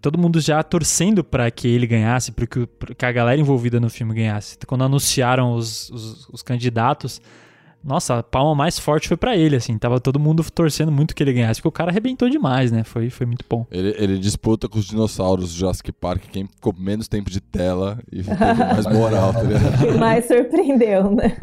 todo 0.00 0.18
mundo 0.18 0.40
já 0.40 0.60
torcendo 0.64 1.22
pra 1.22 1.48
que 1.48 1.68
ele 1.68 1.86
ganhasse, 1.86 2.32
pra 2.32 2.44
que, 2.44 2.68
que 2.98 3.06
a 3.06 3.12
galera 3.12 3.40
envolvida 3.40 3.78
no 3.78 3.88
filme 3.88 4.12
ganhasse. 4.14 4.58
Quando 4.66 4.82
anunciaram 4.82 5.54
os, 5.54 5.88
os, 5.90 6.28
os 6.28 6.42
candidatos, 6.42 7.22
nossa, 7.84 8.18
a 8.18 8.22
palma 8.22 8.54
mais 8.54 8.78
forte 8.78 9.08
foi 9.08 9.16
pra 9.16 9.36
ele, 9.36 9.56
assim, 9.56 9.76
tava 9.76 10.00
todo 10.00 10.18
mundo 10.18 10.44
torcendo 10.50 10.92
muito 10.92 11.14
que 11.14 11.22
ele 11.22 11.32
ganhasse, 11.32 11.60
porque 11.60 11.68
o 11.68 11.72
cara 11.72 11.90
arrebentou 11.90 12.28
demais, 12.28 12.70
né? 12.70 12.84
Foi, 12.84 13.10
foi 13.10 13.26
muito 13.26 13.44
bom. 13.48 13.66
Ele, 13.70 13.94
ele 13.98 14.18
disputa 14.18 14.68
com 14.68 14.78
os 14.78 14.84
dinossauros 14.84 15.52
do 15.52 15.58
Jurassic 15.58 15.90
Park, 15.92 16.24
quem 16.30 16.46
ficou 16.46 16.74
menos 16.78 17.08
tempo 17.08 17.30
de 17.30 17.40
tela 17.40 17.98
e 18.10 18.22
teve 18.22 18.34
mais 18.36 18.86
moral, 18.86 19.32
tá 19.32 19.42
ligado? 19.42 19.78
Que 19.78 19.92
mais 19.98 20.26
surpreendeu, 20.26 21.10
né? 21.10 21.36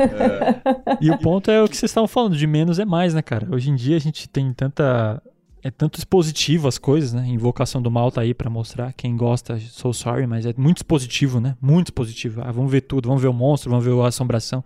E 1.01 1.12
o 1.12 1.17
ponto 1.17 1.51
é 1.51 1.62
o 1.62 1.67
que 1.67 1.75
vocês 1.75 1.91
estavam 1.91 2.08
falando, 2.08 2.38
de 2.38 2.48
menos 2.48 2.79
é 2.79 2.86
mais, 2.86 3.13
né, 3.13 3.22
cara? 3.22 3.48
Hoje 3.51 3.69
em 3.69 3.75
dia 3.75 3.98
a 3.98 4.00
gente 4.00 4.27
tem 4.29 4.53
tanta. 4.53 5.22
É 5.62 5.69
tanto 5.69 6.00
expositivo 6.00 6.69
as 6.69 6.77
coisas, 6.77 7.12
né? 7.12 7.27
Invocação 7.27 7.81
do 7.81 7.91
Mal 7.91 8.10
tá 8.10 8.22
aí 8.22 8.34
pra 8.34 8.50
mostrar. 8.50 8.93
Quem 8.93 9.17
gosta, 9.17 9.60
so 9.60 9.91
sorry, 9.93 10.25
mas 10.25 10.46
é 10.46 10.53
muito 10.58 10.77
expositivo, 10.77 11.41
né? 11.41 11.58
Muito 11.62 11.88
expositivo. 11.88 12.41
Ah, 12.41 12.50
vamos 12.50 12.72
ver 12.72 12.79
tudo, 12.79 13.08
vamos 13.10 13.22
ver 13.22 13.27
o 13.27 13.34
monstro, 13.34 13.69
vamos 13.69 13.84
ver 13.84 13.91
a 14.00 14.08
assombração. 14.08 14.63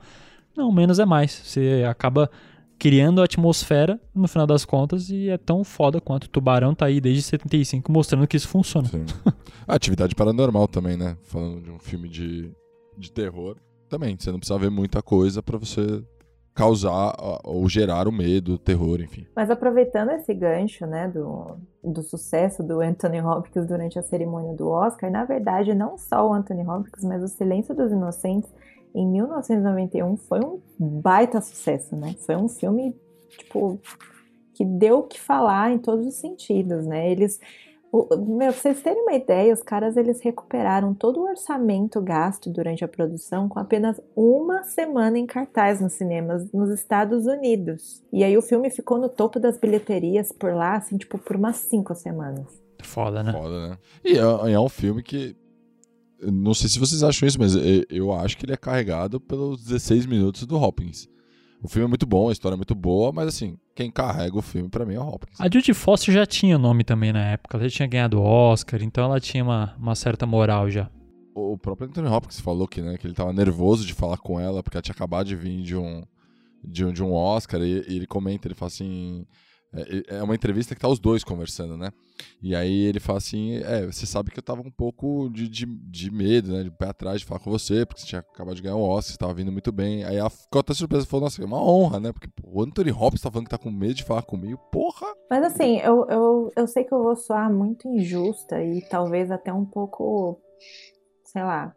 Não, 0.56 0.72
menos 0.72 1.00
é 1.00 1.06
mais. 1.06 1.32
Você 1.32 1.84
acaba 1.90 2.30
criando 2.78 3.22
a 3.22 3.26
atmosfera 3.26 4.00
no 4.14 4.28
final 4.28 4.46
das 4.46 4.66
contas 4.66 5.10
e 5.10 5.30
é 5.30 5.38
tão 5.38 5.64
foda 5.64 6.02
quanto 6.02 6.26
o 6.26 6.30
Tubarão 6.30 6.76
tá 6.76 6.88
aí 6.88 7.00
desde 7.00 7.22
75 7.22 7.92
mostrando 7.92 8.28
que 8.28 8.36
isso 8.36 8.48
funciona. 8.48 8.88
Sim. 8.88 9.06
A 9.66 9.76
atividade 9.76 10.14
paranormal 10.14 10.68
também, 10.68 10.98
né? 10.98 11.16
Falando 11.24 11.62
de 11.62 11.72
um 11.72 11.80
filme 11.80 12.10
de, 12.10 12.52
de 12.98 13.10
terror. 13.10 13.56
Também, 13.88 14.18
você 14.20 14.32
não 14.32 14.40
precisa 14.40 14.60
ver 14.60 14.70
muita 14.70 15.02
coisa 15.02 15.42
pra 15.42 15.58
você 15.58 16.04
causar 16.54 17.16
ou 17.44 17.68
gerar 17.68 18.08
o 18.08 18.12
medo, 18.12 18.54
o 18.54 18.58
terror, 18.58 19.02
enfim. 19.02 19.26
Mas 19.36 19.50
aproveitando 19.50 20.12
esse 20.12 20.34
gancho, 20.34 20.86
né, 20.86 21.08
do, 21.08 21.58
do 21.84 22.04
sucesso 22.04 22.62
do 22.62 22.82
Anthony 22.82 23.22
Hopkins 23.22 23.66
durante 23.66 23.98
a 23.98 24.04
cerimônia 24.04 24.54
do 24.54 24.70
Oscar, 24.70 25.10
na 25.10 25.26
verdade, 25.26 25.74
não 25.74 25.98
só 25.98 26.28
o 26.28 26.34
Anthony 26.34 26.68
Hopkins, 26.68 27.04
mas 27.04 27.24
o 27.24 27.28
Silêncio 27.28 27.74
dos 27.74 27.92
Inocentes, 27.92 28.50
em 28.94 29.08
1991, 29.08 30.18
foi 30.18 30.40
um 30.40 30.60
baita 30.80 31.42
sucesso, 31.42 31.96
né? 31.96 32.16
Foi 32.20 32.36
um 32.36 32.48
filme, 32.48 32.96
tipo, 33.30 33.80
que 34.54 34.64
deu 34.64 35.00
o 35.00 35.04
que 35.04 35.20
falar 35.20 35.72
em 35.72 35.80
todos 35.80 36.06
os 36.06 36.16
sentidos, 36.16 36.86
né? 36.86 37.10
Eles, 37.10 37.40
o, 37.92 38.16
meu, 38.16 38.52
pra 38.52 38.62
vocês 38.62 38.82
terem 38.82 39.02
uma 39.02 39.14
ideia, 39.14 39.54
os 39.54 39.64
caras, 39.64 39.98
eles 39.98 40.22
recuperaram 40.22 40.94
todo 40.94 41.20
o 41.20 41.28
orçamento 41.28 42.02
gasto 42.02 42.50
durante 42.50 42.84
a 42.84 42.88
produção 42.88 43.50
com 43.50 43.60
apenas 43.60 44.00
uma 44.16 44.64
semana 44.64 45.18
em 45.18 45.26
cartaz 45.26 45.82
nos 45.82 45.94
cinemas 45.94 46.52
nos 46.52 46.70
Estados 46.70 47.26
Unidos. 47.26 48.04
E 48.12 48.24
aí 48.24 48.38
o 48.38 48.42
filme 48.42 48.70
ficou 48.70 48.98
no 48.98 49.10
topo 49.10 49.40
das 49.40 49.58
bilheterias 49.58 50.32
por 50.32 50.54
lá, 50.54 50.76
assim, 50.76 50.98
tipo, 50.98 51.18
por 51.18 51.36
umas 51.36 51.58
cinco 51.58 51.96
semanas. 51.96 52.62
Foda, 52.84 53.24
né? 53.24 53.32
Foda, 53.32 53.70
né? 53.70 53.78
E 54.04 54.18
é, 54.18 54.54
é 54.54 54.60
um 54.60 54.70
filme 54.70 55.02
que. 55.02 55.36
Não 56.32 56.54
sei 56.54 56.70
se 56.70 56.80
vocês 56.80 57.04
acham 57.04 57.28
isso, 57.28 57.40
mas 57.40 57.56
eu, 57.56 57.86
eu 57.90 58.14
acho 58.14 58.38
que 58.38 58.46
ele 58.46 58.54
é 58.54 58.58
carregado 58.58 59.20
pelos 59.20 59.64
16 59.64 60.06
minutos 60.06 60.46
do 60.46 60.58
Hopkins. 60.58 61.08
O 61.62 61.68
filme 61.70 61.86
é 61.86 61.88
muito 61.88 62.06
bom, 62.06 62.28
a 62.28 62.34
história 62.34 62.56
é 62.56 62.58
muito 62.58 62.76
boa, 62.76 63.14
mas 63.14 63.30
assim, 63.30 63.58
quem 63.74 63.90
carrega 63.90 64.38
o 64.38 64.42
filme 64.42 64.68
pra 64.68 64.86
mim 64.86 64.96
é 64.96 65.00
o 65.00 65.08
Hopkins. 65.08 65.40
A 65.40 65.46
Judy 65.46 65.74
Foster 65.74 66.14
já 66.14 66.26
tinha 66.26 66.58
nome 66.58 66.84
também 66.84 67.14
na 67.14 67.26
época. 67.32 67.56
Ela 67.56 67.70
já 67.70 67.78
tinha 67.78 67.88
ganhado 67.88 68.22
Oscar, 68.22 68.84
então 68.84 69.06
ela 69.06 69.20
tinha 69.20 69.44
uma, 69.44 69.74
uma 69.80 69.96
certa 69.96 70.26
moral 70.26 70.70
já. 70.70 70.90
O 71.34 71.58
próprio 71.58 71.88
Anthony 71.88 72.10
Hopkins 72.10 72.40
falou 72.42 72.68
que, 72.68 72.82
né, 72.82 72.98
que 72.98 73.08
ele 73.08 73.14
tava 73.14 73.32
nervoso 73.32 73.86
de 73.86 73.94
falar 73.94 74.18
com 74.18 74.40
ela, 74.40 74.62
porque 74.62 74.76
ela 74.76 74.82
tinha 74.82 74.94
acabado 74.94 75.26
de 75.26 75.36
vir 75.38 75.64
de 75.64 75.76
um, 75.76 76.04
de 76.64 76.86
um, 76.86 76.92
de 76.92 77.02
um 77.02 77.14
Oscar, 77.14 77.62
e, 77.62 77.84
e 77.88 77.96
ele 77.96 78.08
comenta, 78.08 78.48
ele 78.48 78.56
fala 78.56 78.68
assim. 78.68 79.26
É, 79.76 80.18
é 80.18 80.24
uma 80.24 80.36
entrevista 80.36 80.76
que 80.76 80.82
tá 80.82 80.88
os 80.88 81.00
dois 81.00 81.24
conversando, 81.24 81.76
né? 81.76 81.92
E 82.42 82.56
aí 82.56 82.84
ele 82.86 83.00
fala 83.00 83.18
assim: 83.18 83.56
É, 83.56 83.86
você 83.86 84.06
sabe 84.06 84.30
que 84.30 84.38
eu 84.38 84.44
tava 84.44 84.62
um 84.62 84.70
pouco 84.70 85.30
de, 85.30 85.50
de, 85.50 85.66
de 85.66 86.12
medo, 86.12 86.52
né? 86.54 86.64
De 86.64 86.70
pé 86.72 86.88
atrás 86.90 87.20
de 87.22 87.26
falar 87.26 87.40
com 87.40 87.50
você, 87.50 87.86
porque 87.86 88.02
você 88.02 88.08
tinha 88.08 88.20
acabado 88.20 88.56
de 88.56 88.62
ganhar 88.62 88.76
o 88.76 88.82
Oscar, 88.84 89.12
você 89.14 89.18
tava 89.18 89.34
vindo 89.34 89.52
muito 89.52 89.72
bem. 89.72 90.04
Aí 90.04 90.18
ficou 90.30 90.60
até 90.60 90.74
surpresa, 90.74 91.06
falou: 91.08 91.24
Nossa, 91.26 91.42
é 91.42 91.46
uma 91.46 91.62
honra, 91.64 92.00
né? 92.00 92.12
Porque 92.12 92.30
o 92.44 92.62
Anthony 92.62 92.92
Hopkins 92.92 93.22
tá 93.22 93.32
falando 93.32 93.46
que 93.46 93.52
tá 93.52 93.58
com 93.58 93.72
medo 93.72 93.96
de 93.96 94.04
falar 94.04 94.22
comigo, 94.22 94.60
porra! 94.72 95.08
Mas 95.30 95.44
assim, 95.44 95.78
eu, 95.80 96.06
eu, 96.08 96.52
eu 96.56 96.68
sei 96.68 96.84
que 96.84 96.94
eu 96.94 97.02
vou 97.02 97.16
soar 97.16 97.52
muito 97.52 97.88
injusta 97.88 98.62
e 98.64 98.82
talvez 98.88 99.32
até 99.32 99.52
um 99.52 99.66
pouco, 99.66 100.40
sei 101.26 101.42
lá, 101.42 101.76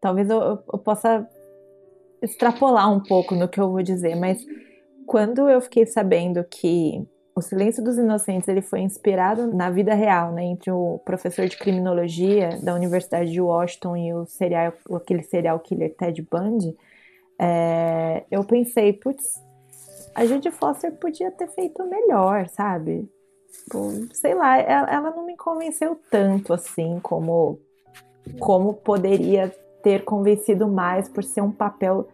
talvez 0.00 0.30
eu, 0.30 0.40
eu- 0.40 0.64
eu 0.72 0.78
possa 0.78 1.28
extrapolar 2.22 2.92
um 2.92 3.00
pouco 3.00 3.34
no 3.34 3.48
que 3.48 3.60
eu 3.60 3.70
vou 3.70 3.82
dizer, 3.82 4.14
mas 4.14 4.44
quando 5.10 5.48
eu 5.48 5.60
fiquei 5.60 5.84
sabendo 5.86 6.44
que 6.44 7.04
o 7.34 7.42
Silêncio 7.42 7.82
dos 7.82 7.98
Inocentes 7.98 8.46
ele 8.46 8.62
foi 8.62 8.78
inspirado 8.78 9.52
na 9.52 9.68
vida 9.68 9.92
real, 9.92 10.30
né, 10.30 10.44
entre 10.44 10.70
o 10.70 11.00
professor 11.04 11.48
de 11.48 11.56
criminologia 11.56 12.60
da 12.62 12.76
Universidade 12.76 13.32
de 13.32 13.40
Washington 13.40 13.96
e 13.96 14.14
o 14.14 14.24
serial, 14.24 14.72
aquele 14.94 15.24
serial 15.24 15.58
killer 15.58 15.96
Ted 15.96 16.22
Bundy, 16.30 16.76
é, 17.40 18.22
eu 18.30 18.44
pensei, 18.44 18.92
putz, 18.92 19.42
a 20.14 20.24
Judy 20.24 20.52
Foster 20.52 20.92
podia 20.92 21.32
ter 21.32 21.48
feito 21.48 21.84
melhor, 21.88 22.46
sabe? 22.46 23.10
Tipo, 23.64 24.14
sei 24.14 24.32
lá, 24.36 24.58
ela, 24.58 24.88
ela 24.92 25.10
não 25.10 25.26
me 25.26 25.36
convenceu 25.36 25.98
tanto 26.08 26.52
assim 26.52 27.00
como 27.02 27.58
como 28.38 28.74
poderia 28.74 29.52
ter 29.82 30.04
convencido 30.04 30.68
mais 30.68 31.08
por 31.08 31.24
ser 31.24 31.40
um 31.40 31.50
papel 31.50 32.06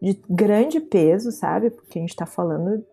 de 0.00 0.18
grande 0.28 0.80
peso, 0.80 1.30
sabe? 1.30 1.70
Porque 1.70 1.98
a 1.98 2.02
gente 2.02 2.16
tá 2.16 2.26
falando 2.26 2.84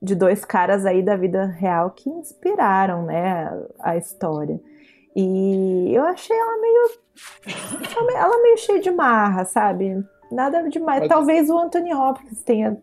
de 0.00 0.14
dois 0.14 0.44
caras 0.44 0.86
aí 0.86 1.02
da 1.02 1.16
vida 1.16 1.44
real 1.46 1.90
que 1.90 2.08
inspiraram, 2.08 3.02
né, 3.04 3.50
a 3.80 3.96
história. 3.96 4.60
E 5.16 5.92
eu 5.92 6.04
achei 6.04 6.36
ela 6.36 6.60
meio 6.60 6.90
ela 8.16 8.42
meio 8.42 8.56
cheia 8.58 8.80
de 8.80 8.90
marra, 8.90 9.44
sabe? 9.44 10.04
Nada 10.30 10.62
demais. 10.68 11.00
Mas- 11.00 11.08
Talvez 11.08 11.50
o 11.50 11.58
Anthony 11.58 11.92
Hopkins 11.94 12.42
tenha 12.42 12.76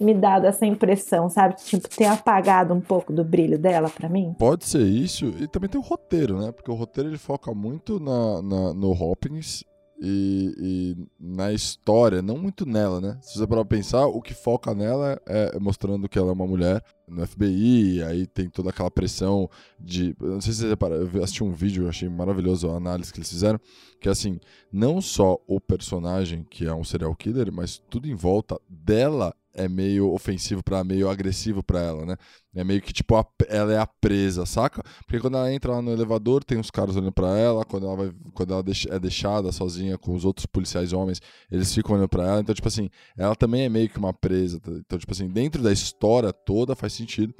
me 0.00 0.12
dado 0.12 0.46
essa 0.46 0.66
impressão, 0.66 1.30
sabe? 1.30 1.54
Tipo, 1.56 1.88
ter 1.88 2.06
apagado 2.06 2.74
um 2.74 2.80
pouco 2.80 3.12
do 3.12 3.24
brilho 3.24 3.58
dela 3.58 3.88
pra 3.88 4.08
mim. 4.08 4.34
Pode 4.38 4.66
ser 4.66 4.82
isso, 4.82 5.26
e 5.38 5.46
também 5.48 5.68
tem 5.70 5.80
o 5.80 5.84
roteiro, 5.84 6.38
né? 6.38 6.52
Porque 6.52 6.70
o 6.70 6.74
roteiro 6.74 7.08
ele 7.08 7.16
foca 7.18 7.54
muito 7.54 7.98
na, 8.00 8.42
na- 8.42 8.74
no 8.74 8.90
Hopkins 8.90 9.64
e, 10.00 10.54
e 10.58 11.06
na 11.18 11.52
história, 11.52 12.22
não 12.22 12.38
muito 12.38 12.64
nela, 12.64 13.00
né? 13.00 13.18
Se 13.20 13.38
você 13.38 13.46
parar 13.46 13.64
pra 13.64 13.76
pensar, 13.76 14.06
o 14.06 14.20
que 14.20 14.34
foca 14.34 14.74
nela 14.74 15.20
é 15.26 15.58
mostrando 15.58 16.08
que 16.08 16.18
ela 16.18 16.30
é 16.30 16.32
uma 16.32 16.46
mulher 16.46 16.82
no 17.08 17.22
FBI, 17.22 18.02
aí 18.02 18.26
tem 18.26 18.48
toda 18.48 18.70
aquela 18.70 18.90
pressão 18.90 19.48
de. 19.78 20.14
Não 20.20 20.40
sei 20.40 20.52
se 20.52 20.60
você 20.60 20.68
repara, 20.68 20.94
eu 20.96 21.22
assisti 21.22 21.42
um 21.44 21.52
vídeo, 21.52 21.84
eu 21.84 21.88
achei 21.88 22.08
maravilhoso 22.08 22.68
a 22.70 22.76
análise 22.76 23.12
que 23.12 23.18
eles 23.18 23.28
fizeram, 23.30 23.60
que 24.00 24.08
é 24.08 24.12
assim, 24.12 24.38
não 24.72 25.00
só 25.00 25.38
o 25.46 25.60
personagem, 25.60 26.44
que 26.48 26.66
é 26.66 26.74
um 26.74 26.84
serial 26.84 27.14
killer, 27.16 27.52
mas 27.52 27.78
tudo 27.90 28.08
em 28.08 28.14
volta 28.14 28.60
dela 28.68 29.34
é 29.54 29.68
meio 29.68 30.12
ofensivo 30.12 30.62
pra 30.62 30.84
meio 30.84 31.08
agressivo 31.10 31.64
pra 31.64 31.80
ela, 31.80 32.06
né? 32.06 32.16
É 32.54 32.62
meio 32.62 32.80
que 32.80 32.92
tipo, 32.92 33.16
a- 33.16 33.26
ela 33.48 33.72
é 33.72 33.78
a 33.78 33.86
presa, 33.86 34.46
saca? 34.46 34.82
Porque 35.04 35.18
quando 35.20 35.36
ela 35.36 35.52
entra 35.52 35.72
lá 35.72 35.82
no 35.82 35.90
elevador, 35.90 36.44
tem 36.44 36.58
os 36.60 36.70
caras 36.70 36.94
olhando 36.96 37.12
pra 37.12 37.36
ela, 37.36 37.64
quando 37.64 37.86
ela, 37.86 37.96
vai, 37.96 38.12
quando 38.34 38.52
ela 38.54 38.64
é 38.90 38.98
deixada 38.98 39.50
sozinha 39.50 39.98
com 39.98 40.14
os 40.14 40.24
outros 40.24 40.46
policiais 40.46 40.92
homens, 40.92 41.20
eles 41.50 41.72
ficam 41.74 41.94
olhando 41.96 42.08
pra 42.08 42.24
ela. 42.26 42.40
Então, 42.40 42.54
tipo 42.54 42.68
assim, 42.68 42.88
ela 43.16 43.34
também 43.34 43.62
é 43.62 43.68
meio 43.68 43.88
que 43.88 43.98
uma 43.98 44.12
presa. 44.12 44.60
tá? 44.60 44.70
Então, 44.72 44.98
tipo 44.98 45.12
assim, 45.12 45.28
dentro 45.28 45.62
da 45.62 45.72
história 45.72 46.32
toda 46.32 46.76
faz 46.76 46.92
sentido. 46.98 47.34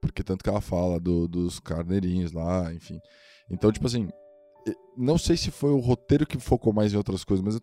Porque 0.00 0.22
tanto 0.22 0.42
que 0.42 0.50
ela 0.50 0.60
fala 0.60 0.98
do- 0.98 1.28
dos 1.28 1.60
carneirinhos 1.60 2.32
lá, 2.32 2.72
enfim. 2.74 2.98
Então, 3.50 3.70
tipo 3.70 3.86
assim, 3.86 4.08
não 4.96 5.16
sei 5.18 5.36
se 5.36 5.50
foi 5.50 5.70
o 5.70 5.78
roteiro 5.78 6.26
que 6.26 6.38
focou 6.38 6.72
mais 6.72 6.92
em 6.92 6.96
outras 6.96 7.22
coisas, 7.24 7.44
mas 7.44 7.54
eu 7.56 7.60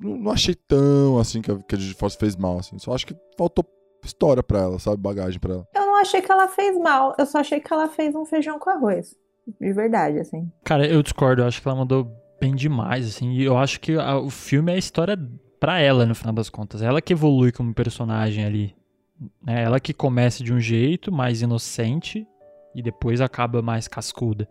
não, 0.00 0.16
não 0.18 0.30
achei 0.30 0.54
tão 0.54 1.18
assim 1.18 1.42
que 1.42 1.50
a, 1.50 1.58
que 1.58 1.74
a 1.74 1.78
Judy 1.78 1.94
Foster 1.94 2.20
fez 2.20 2.36
mal, 2.36 2.58
assim. 2.58 2.78
Só 2.78 2.94
acho 2.94 3.06
que 3.06 3.16
faltou 3.36 3.64
história 4.04 4.42
pra 4.42 4.60
ela, 4.60 4.78
sabe? 4.78 4.96
Bagagem 5.02 5.40
pra 5.40 5.54
ela. 5.54 5.68
Eu 5.74 5.86
não 5.86 5.96
achei 5.96 6.22
que 6.22 6.30
ela 6.30 6.46
fez 6.48 6.78
mal, 6.78 7.14
eu 7.18 7.26
só 7.26 7.38
achei 7.38 7.60
que 7.60 7.72
ela 7.72 7.88
fez 7.88 8.14
um 8.14 8.24
feijão 8.24 8.58
com 8.58 8.70
arroz. 8.70 9.16
De 9.60 9.72
verdade, 9.72 10.18
assim. 10.18 10.50
Cara, 10.64 10.86
eu 10.86 11.02
discordo. 11.02 11.42
Eu 11.42 11.46
acho 11.46 11.60
que 11.62 11.68
ela 11.68 11.76
mandou 11.76 12.08
bem 12.40 12.54
demais, 12.54 13.06
assim. 13.08 13.32
E 13.32 13.44
eu 13.44 13.56
acho 13.56 13.80
que 13.80 13.92
a- 13.96 14.18
o 14.18 14.28
filme 14.30 14.70
é 14.72 14.74
a 14.74 14.78
história 14.78 15.16
pra 15.58 15.78
ela, 15.80 16.04
no 16.04 16.14
final 16.14 16.32
das 16.34 16.50
contas. 16.50 16.82
Ela 16.82 17.00
que 17.00 17.12
evolui 17.12 17.50
como 17.52 17.72
personagem 17.74 18.44
ali. 18.44 18.75
Né? 19.42 19.62
Ela 19.62 19.80
que 19.80 19.92
começa 19.92 20.42
de 20.42 20.52
um 20.52 20.60
jeito 20.60 21.12
mais 21.12 21.42
inocente 21.42 22.26
e 22.74 22.82
depois 22.82 23.20
acaba 23.20 23.62
mais 23.62 23.88
cascuda. 23.88 24.48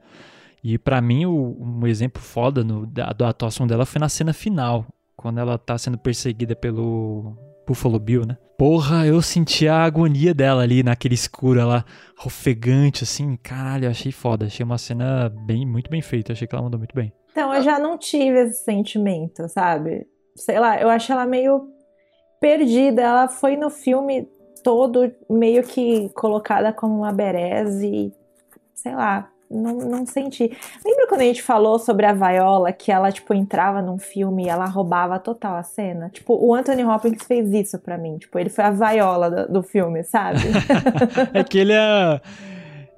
E 0.63 0.77
pra 0.77 1.01
mim, 1.01 1.25
o, 1.25 1.57
um 1.59 1.85
exemplo 1.85 2.21
foda 2.21 2.63
no, 2.63 2.85
da, 2.85 3.11
da 3.13 3.29
atuação 3.29 3.67
dela 3.67 3.85
foi 3.85 3.99
na 3.99 4.09
cena 4.09 4.33
final. 4.33 4.85
Quando 5.15 5.39
ela 5.39 5.57
tá 5.57 5.77
sendo 5.77 5.97
perseguida 5.97 6.55
pelo, 6.55 7.37
Buffalo 7.65 7.99
Bill, 7.99 8.25
né? 8.25 8.37
Porra, 8.57 9.05
eu 9.05 9.21
senti 9.21 9.67
a 9.67 9.83
agonia 9.83 10.33
dela 10.33 10.61
ali 10.61 10.81
naquele 10.81 11.15
escuro, 11.15 11.59
ela 11.59 11.83
ofegante, 12.23 13.03
assim. 13.03 13.35
Caralho, 13.37 13.89
achei 13.89 14.11
foda. 14.11 14.45
Achei 14.45 14.63
uma 14.63 14.77
cena 14.77 15.29
bem, 15.29 15.65
muito 15.65 15.89
bem 15.89 16.01
feita. 16.01 16.31
Achei 16.31 16.47
que 16.47 16.55
ela 16.55 16.63
mandou 16.63 16.79
muito 16.79 16.95
bem. 16.95 17.11
Então, 17.31 17.53
eu 17.53 17.61
já 17.61 17.79
não 17.79 17.97
tive 17.97 18.43
esse 18.43 18.63
sentimento, 18.63 19.49
sabe? 19.49 20.07
Sei 20.37 20.57
lá, 20.57 20.79
eu 20.79 20.89
achei 20.89 21.13
ela 21.13 21.25
meio 21.25 21.67
perdida. 22.39 23.01
Ela 23.01 23.27
foi 23.27 23.57
no 23.57 23.69
filme 23.69 24.29
todo 24.65 25.11
meio 25.29 25.61
que 25.61 26.09
colocada 26.15 26.73
como 26.73 26.97
uma 26.97 27.13
bereze. 27.13 28.11
Sei 28.73 28.95
lá, 28.95 29.29
não, 29.49 29.77
não 29.77 30.05
senti. 30.07 30.51
Lembra 30.83 31.07
quando 31.07 31.21
a 31.21 31.25
gente 31.25 31.43
falou 31.43 31.77
sobre 31.77 32.07
a 32.07 32.13
Viola, 32.13 32.73
que 32.73 32.91
ela, 32.91 33.11
tipo, 33.11 33.31
entrava 33.31 33.79
num 33.79 33.99
filme 33.99 34.45
e 34.45 34.49
ela 34.49 34.65
roubava 34.65 35.19
total 35.19 35.55
a 35.55 35.61
cena? 35.61 36.09
Tipo, 36.09 36.33
o 36.33 36.55
Anthony 36.55 36.83
Hopkins 36.83 37.23
fez 37.27 37.53
isso 37.53 37.77
pra 37.77 37.95
mim. 37.95 38.17
Tipo, 38.17 38.39
ele 38.39 38.49
foi 38.49 38.63
a 38.63 38.71
Viola 38.71 39.29
do, 39.29 39.53
do 39.53 39.63
filme, 39.63 40.03
sabe? 40.03 40.39
é 41.31 41.43
que 41.43 41.59
ele 41.59 41.73
é. 41.73 42.19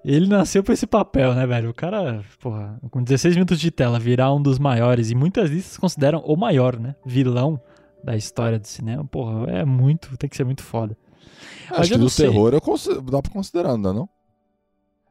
Ele 0.05 0.29
nasceu 0.29 0.63
pra 0.63 0.73
esse 0.73 0.87
papel, 0.87 1.33
né, 1.33 1.45
velho? 1.45 1.69
O 1.69 1.73
cara, 1.73 2.21
porra, 2.39 2.79
com 2.89 3.03
16 3.03 3.35
minutos 3.35 3.59
de 3.59 3.69
tela, 3.69 3.99
virar 3.99 4.33
um 4.33 4.41
dos 4.41 4.57
maiores, 4.57 5.11
e 5.11 5.15
muitas 5.15 5.49
listas 5.49 5.77
consideram 5.77 6.19
o 6.19 6.37
maior, 6.37 6.79
né? 6.79 6.95
Vilão 7.05 7.59
da 8.01 8.15
história 8.15 8.57
do 8.57 8.65
cinema. 8.65 9.03
Porra, 9.03 9.51
é 9.51 9.65
muito, 9.65 10.15
tem 10.15 10.29
que 10.29 10.37
ser 10.37 10.45
muito 10.45 10.63
foda. 10.63 10.95
Acho 11.71 11.91
que 11.91 11.97
do 11.97 12.09
sei. 12.09 12.27
terror 12.27 12.53
eu 12.53 13.01
dá 13.01 13.21
pra 13.21 13.31
considerar, 13.31 13.69
não 13.69 13.81
dá 13.81 13.93
não? 13.93 14.09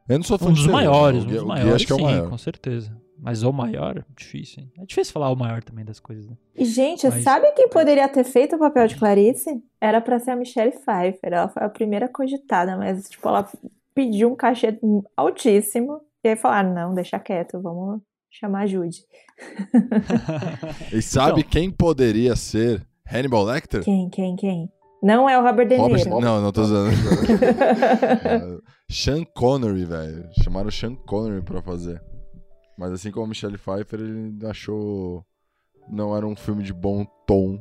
Eu 0.09 0.19
não 0.19 0.25
sou 0.25 0.39
fã 0.39 0.47
um 0.47 0.53
dos 0.53 0.63
terror, 0.63 0.73
maiores, 0.73 1.25
um 1.25 1.27
dos 1.27 1.43
maiores, 1.43 1.75
acho 1.75 1.87
que 1.87 1.93
é 1.93 1.97
o 1.97 1.99
sim, 1.99 2.05
maior. 2.05 2.31
com 2.31 2.39
certeza. 2.39 2.97
Mas 3.19 3.43
o 3.43 3.53
maior, 3.53 4.05
difícil, 4.15 4.63
hein? 4.63 4.73
É 4.79 4.85
difícil 4.85 5.13
falar 5.13 5.31
o 5.31 5.37
maior 5.37 5.63
também 5.63 5.85
das 5.85 5.99
coisas, 5.99 6.27
né? 6.29 6.37
E, 6.55 6.65
gente, 6.65 7.09
Mas... 7.09 7.25
sabe 7.25 7.51
quem 7.53 7.69
poderia 7.69 8.09
ter 8.09 8.25
feito 8.25 8.57
o 8.57 8.59
papel 8.59 8.87
de 8.87 8.97
Clarice? 8.97 9.63
Era 9.81 10.01
pra 10.01 10.19
ser 10.19 10.33
a 10.33 10.37
Michelle 10.37 10.73
Pfeiffer. 10.73 11.33
Ela 11.33 11.49
foi 11.49 11.63
a 11.63 11.69
primeira 11.69 12.09
cogitada, 12.09 12.77
mas, 12.77 13.09
tipo, 13.09 13.27
ela 13.27 13.49
pediu 13.95 14.31
um 14.31 14.37
cachê 14.37 14.79
altíssimo. 15.17 16.01
E 16.23 16.29
aí 16.29 16.37
falaram, 16.37 16.75
não, 16.75 16.95
deixa 16.95 17.19
quieto, 17.19 17.61
vamos 17.61 18.03
chamar 18.31 18.63
a 18.63 18.67
Jude. 18.67 19.03
e 20.93 21.01
sabe 21.01 21.41
então, 21.41 21.51
quem 21.51 21.71
poderia 21.71 22.37
ser 22.37 22.87
Hannibal 23.11 23.45
Lecter? 23.45 23.83
Quem, 23.83 24.11
quem, 24.11 24.37
quem? 24.37 24.71
Não 25.07 25.31
é 25.31 25.39
o 25.39 25.43
Robert 25.43 25.69
De 25.69 25.79
Niro. 25.79 25.97
Robert, 25.97 26.21
não, 26.21 26.43
não 26.43 26.51
tô 26.51 26.63
usando. 26.63 26.91
Sean 28.91 29.23
Connery, 29.23 29.85
velho. 29.85 30.29
Chamaram 30.43 30.69
Sean 30.69 30.97
Connery 30.97 31.43
pra 31.43 31.63
fazer. 31.63 32.03
Mas 32.77 32.91
assim 32.91 33.13
como 33.13 33.29
Michelle 33.29 33.57
Pfeiffer, 33.57 34.01
ele 34.01 34.45
achou. 34.45 35.25
Não 35.89 36.17
era 36.17 36.27
um 36.27 36.35
filme 36.35 36.65
de 36.65 36.73
bom 36.73 37.07
tom. 37.25 37.57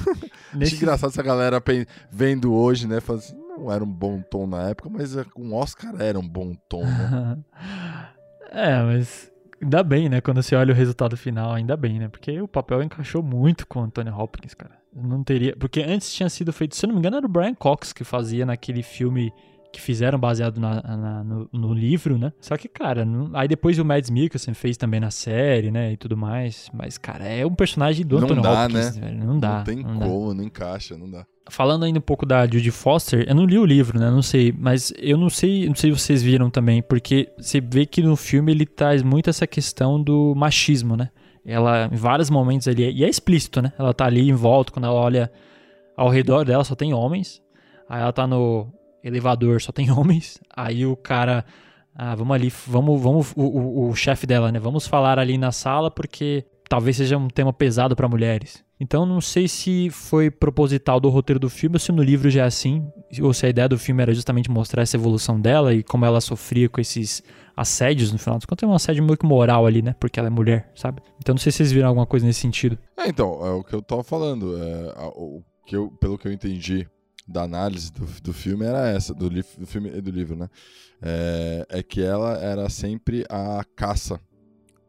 Nesse... 0.56 0.76
Acho 0.76 0.84
engraçado 0.84 1.10
essa 1.10 1.22
galera 1.22 1.62
vendo 2.10 2.54
hoje, 2.54 2.88
né? 2.88 2.98
Fala 2.98 3.18
assim, 3.18 3.36
não 3.36 3.70
era 3.70 3.84
um 3.84 3.92
bom 3.92 4.22
tom 4.22 4.46
na 4.46 4.70
época, 4.70 4.88
mas 4.88 5.14
um 5.36 5.54
Oscar 5.54 6.00
era 6.00 6.18
um 6.18 6.26
bom 6.26 6.54
tom, 6.66 6.82
né? 6.82 7.38
é, 8.50 8.82
mas 8.82 9.30
ainda 9.62 9.82
bem, 9.82 10.08
né? 10.08 10.20
Quando 10.20 10.42
você 10.42 10.54
olha 10.54 10.72
o 10.72 10.76
resultado 10.76 11.16
final, 11.16 11.52
ainda 11.52 11.76
bem, 11.76 11.98
né? 11.98 12.08
Porque 12.08 12.40
o 12.40 12.48
papel 12.48 12.82
encaixou 12.82 13.22
muito 13.22 13.66
com 13.66 13.80
o 13.80 13.82
Anthony 13.84 14.10
Hopkins, 14.10 14.54
cara. 14.54 14.76
Não 14.94 15.22
teria. 15.22 15.54
Porque 15.56 15.82
antes 15.82 16.12
tinha 16.12 16.28
sido 16.28 16.52
feito, 16.52 16.74
se 16.74 16.84
eu 16.84 16.88
não 16.88 16.94
me 16.94 17.00
engano, 17.00 17.16
era 17.16 17.26
o 17.26 17.28
Brian 17.28 17.54
Cox 17.54 17.92
que 17.92 18.04
fazia 18.04 18.46
naquele 18.46 18.82
filme 18.82 19.32
que 19.72 19.80
fizeram 19.80 20.18
baseado 20.18 20.58
na, 20.58 20.80
na, 20.80 21.24
no, 21.24 21.48
no, 21.52 21.74
livro, 21.74 22.16
né? 22.16 22.32
Só 22.40 22.56
que, 22.56 22.66
cara, 22.66 23.04
não... 23.04 23.30
aí 23.38 23.46
depois 23.46 23.78
o 23.78 23.84
Mads 23.84 24.08
Mikkelsen 24.08 24.54
fez 24.54 24.76
também 24.78 25.00
na 25.00 25.10
série, 25.10 25.70
né? 25.70 25.92
E 25.92 25.96
tudo 25.98 26.16
mais. 26.16 26.70
Mas, 26.72 26.96
cara, 26.96 27.24
é 27.24 27.44
um 27.44 27.54
personagem 27.54 28.06
do 28.06 28.16
Anthony 28.16 28.40
dá, 28.40 28.64
Hopkins, 28.64 28.96
né? 28.96 29.08
velho. 29.08 29.24
Não 29.24 29.38
dá. 29.38 29.58
Não 29.58 29.64
tem 29.64 29.76
não 29.76 29.98
como, 29.98 30.28
dá. 30.28 30.34
não 30.34 30.44
encaixa, 30.44 30.96
não 30.96 31.10
dá. 31.10 31.26
Falando 31.48 31.84
ainda 31.84 31.98
um 31.98 32.02
pouco 32.02 32.26
da 32.26 32.44
Judy 32.44 32.70
Foster, 32.70 33.24
eu 33.28 33.34
não 33.34 33.44
li 33.44 33.58
o 33.58 33.64
livro, 33.64 34.00
né? 34.00 34.10
Não 34.10 34.22
sei, 34.22 34.52
mas 34.56 34.92
eu 34.98 35.16
não 35.16 35.30
sei, 35.30 35.68
não 35.68 35.76
sei 35.76 35.92
se 35.92 35.98
vocês 35.98 36.22
viram 36.22 36.50
também, 36.50 36.82
porque 36.82 37.28
você 37.38 37.60
vê 37.60 37.86
que 37.86 38.02
no 38.02 38.16
filme 38.16 38.50
ele 38.50 38.66
traz 38.66 39.02
muito 39.02 39.30
essa 39.30 39.46
questão 39.46 40.02
do 40.02 40.34
machismo, 40.34 40.96
né? 40.96 41.10
Ela, 41.44 41.88
em 41.92 41.96
vários 41.96 42.28
momentos 42.28 42.66
ali, 42.66 42.90
e 42.90 43.04
é 43.04 43.08
explícito, 43.08 43.62
né? 43.62 43.72
Ela 43.78 43.94
tá 43.94 44.06
ali 44.06 44.28
em 44.28 44.34
volta, 44.34 44.72
quando 44.72 44.86
ela 44.86 44.94
olha 44.94 45.30
ao 45.96 46.08
redor 46.08 46.44
dela 46.44 46.64
só 46.64 46.74
tem 46.74 46.92
homens. 46.92 47.40
Aí 47.88 48.02
ela 48.02 48.12
tá 48.12 48.26
no 48.26 48.72
elevador, 49.02 49.62
só 49.62 49.72
tem 49.72 49.90
homens. 49.92 50.40
Aí 50.54 50.84
o 50.84 50.96
cara, 50.96 51.44
ah, 51.94 52.14
vamos 52.14 52.34
ali, 52.34 52.52
vamos, 52.66 53.00
vamos, 53.00 53.32
o, 53.36 53.42
o, 53.42 53.90
o 53.90 53.94
chefe 53.94 54.26
dela, 54.26 54.50
né? 54.50 54.58
Vamos 54.58 54.86
falar 54.86 55.18
ali 55.18 55.38
na 55.38 55.52
sala 55.52 55.90
porque 55.90 56.44
talvez 56.68 56.96
seja 56.96 57.16
um 57.16 57.28
tema 57.28 57.52
pesado 57.52 57.94
para 57.94 58.08
mulheres. 58.08 58.65
Então 58.78 59.06
não 59.06 59.20
sei 59.20 59.48
se 59.48 59.88
foi 59.90 60.30
proposital 60.30 61.00
do 61.00 61.08
roteiro 61.08 61.40
do 61.40 61.48
filme 61.48 61.76
ou 61.76 61.80
se 61.80 61.90
no 61.92 62.02
livro 62.02 62.28
já 62.28 62.42
é 62.42 62.46
assim, 62.46 62.86
ou 63.22 63.32
se 63.32 63.46
a 63.46 63.48
ideia 63.48 63.68
do 63.68 63.78
filme 63.78 64.02
era 64.02 64.12
justamente 64.12 64.50
mostrar 64.50 64.82
essa 64.82 64.96
evolução 64.96 65.40
dela 65.40 65.72
e 65.72 65.82
como 65.82 66.04
ela 66.04 66.20
sofria 66.20 66.68
com 66.68 66.80
esses 66.80 67.22
assédios 67.56 68.12
no 68.12 68.18
final 68.18 68.38
dos 68.38 68.44
contos. 68.44 68.62
É 68.62 68.66
um 68.66 68.74
assédio 68.74 69.02
meio 69.02 69.16
que 69.16 69.24
moral 69.24 69.64
ali, 69.64 69.80
né? 69.80 69.94
Porque 69.98 70.20
ela 70.20 70.28
é 70.28 70.30
mulher, 70.30 70.70
sabe? 70.74 71.00
Então 71.18 71.34
não 71.34 71.40
sei 71.40 71.50
se 71.50 71.58
vocês 71.58 71.72
viram 71.72 71.88
alguma 71.88 72.06
coisa 72.06 72.26
nesse 72.26 72.40
sentido. 72.40 72.78
É, 72.96 73.08
então, 73.08 73.44
é 73.44 73.50
o 73.50 73.64
que 73.64 73.74
eu 73.74 73.80
tava 73.80 74.04
falando. 74.04 74.62
É, 74.62 74.94
o 75.14 75.42
que 75.64 75.74
eu, 75.74 75.90
pelo 75.98 76.18
que 76.18 76.28
eu 76.28 76.32
entendi 76.32 76.86
da 77.26 77.42
análise 77.42 77.92
do, 77.92 78.06
do 78.22 78.32
filme 78.32 78.64
era 78.64 78.88
essa, 78.88 79.12
do, 79.12 79.28
li, 79.28 79.42
do 79.58 79.66
filme 79.66 79.90
e 79.92 80.00
do 80.00 80.10
livro, 80.10 80.36
né? 80.36 80.48
É, 81.02 81.66
é, 81.70 81.82
que 81.82 82.00
ela 82.00 82.38
era 82.38 82.68
sempre 82.68 83.24
a 83.28 83.62
caça, 83.74 84.20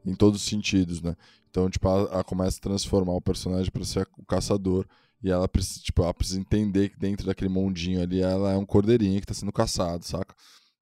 em 0.07 0.15
todos 0.15 0.41
os 0.41 0.47
sentidos, 0.47 1.01
né? 1.01 1.15
Então, 1.49 1.69
tipo, 1.69 1.87
ela, 1.87 2.09
ela 2.11 2.23
começa 2.23 2.57
a 2.57 2.61
transformar 2.61 3.13
o 3.13 3.21
personagem 3.21 3.71
para 3.71 3.83
ser 3.83 4.07
o 4.17 4.25
caçador 4.25 4.85
e 5.23 5.29
ela 5.29 5.47
precisa, 5.47 5.81
tipo, 5.81 6.03
ela 6.03 6.13
precisa 6.13 6.39
entender 6.39 6.89
que 6.89 6.99
dentro 6.99 7.25
daquele 7.25 7.49
mundinho 7.49 8.01
ali 8.01 8.21
ela 8.21 8.51
é 8.51 8.57
um 8.57 8.65
cordeirinho 8.65 9.19
que 9.19 9.25
está 9.25 9.33
sendo 9.33 9.51
caçado, 9.51 10.05
saca? 10.05 10.35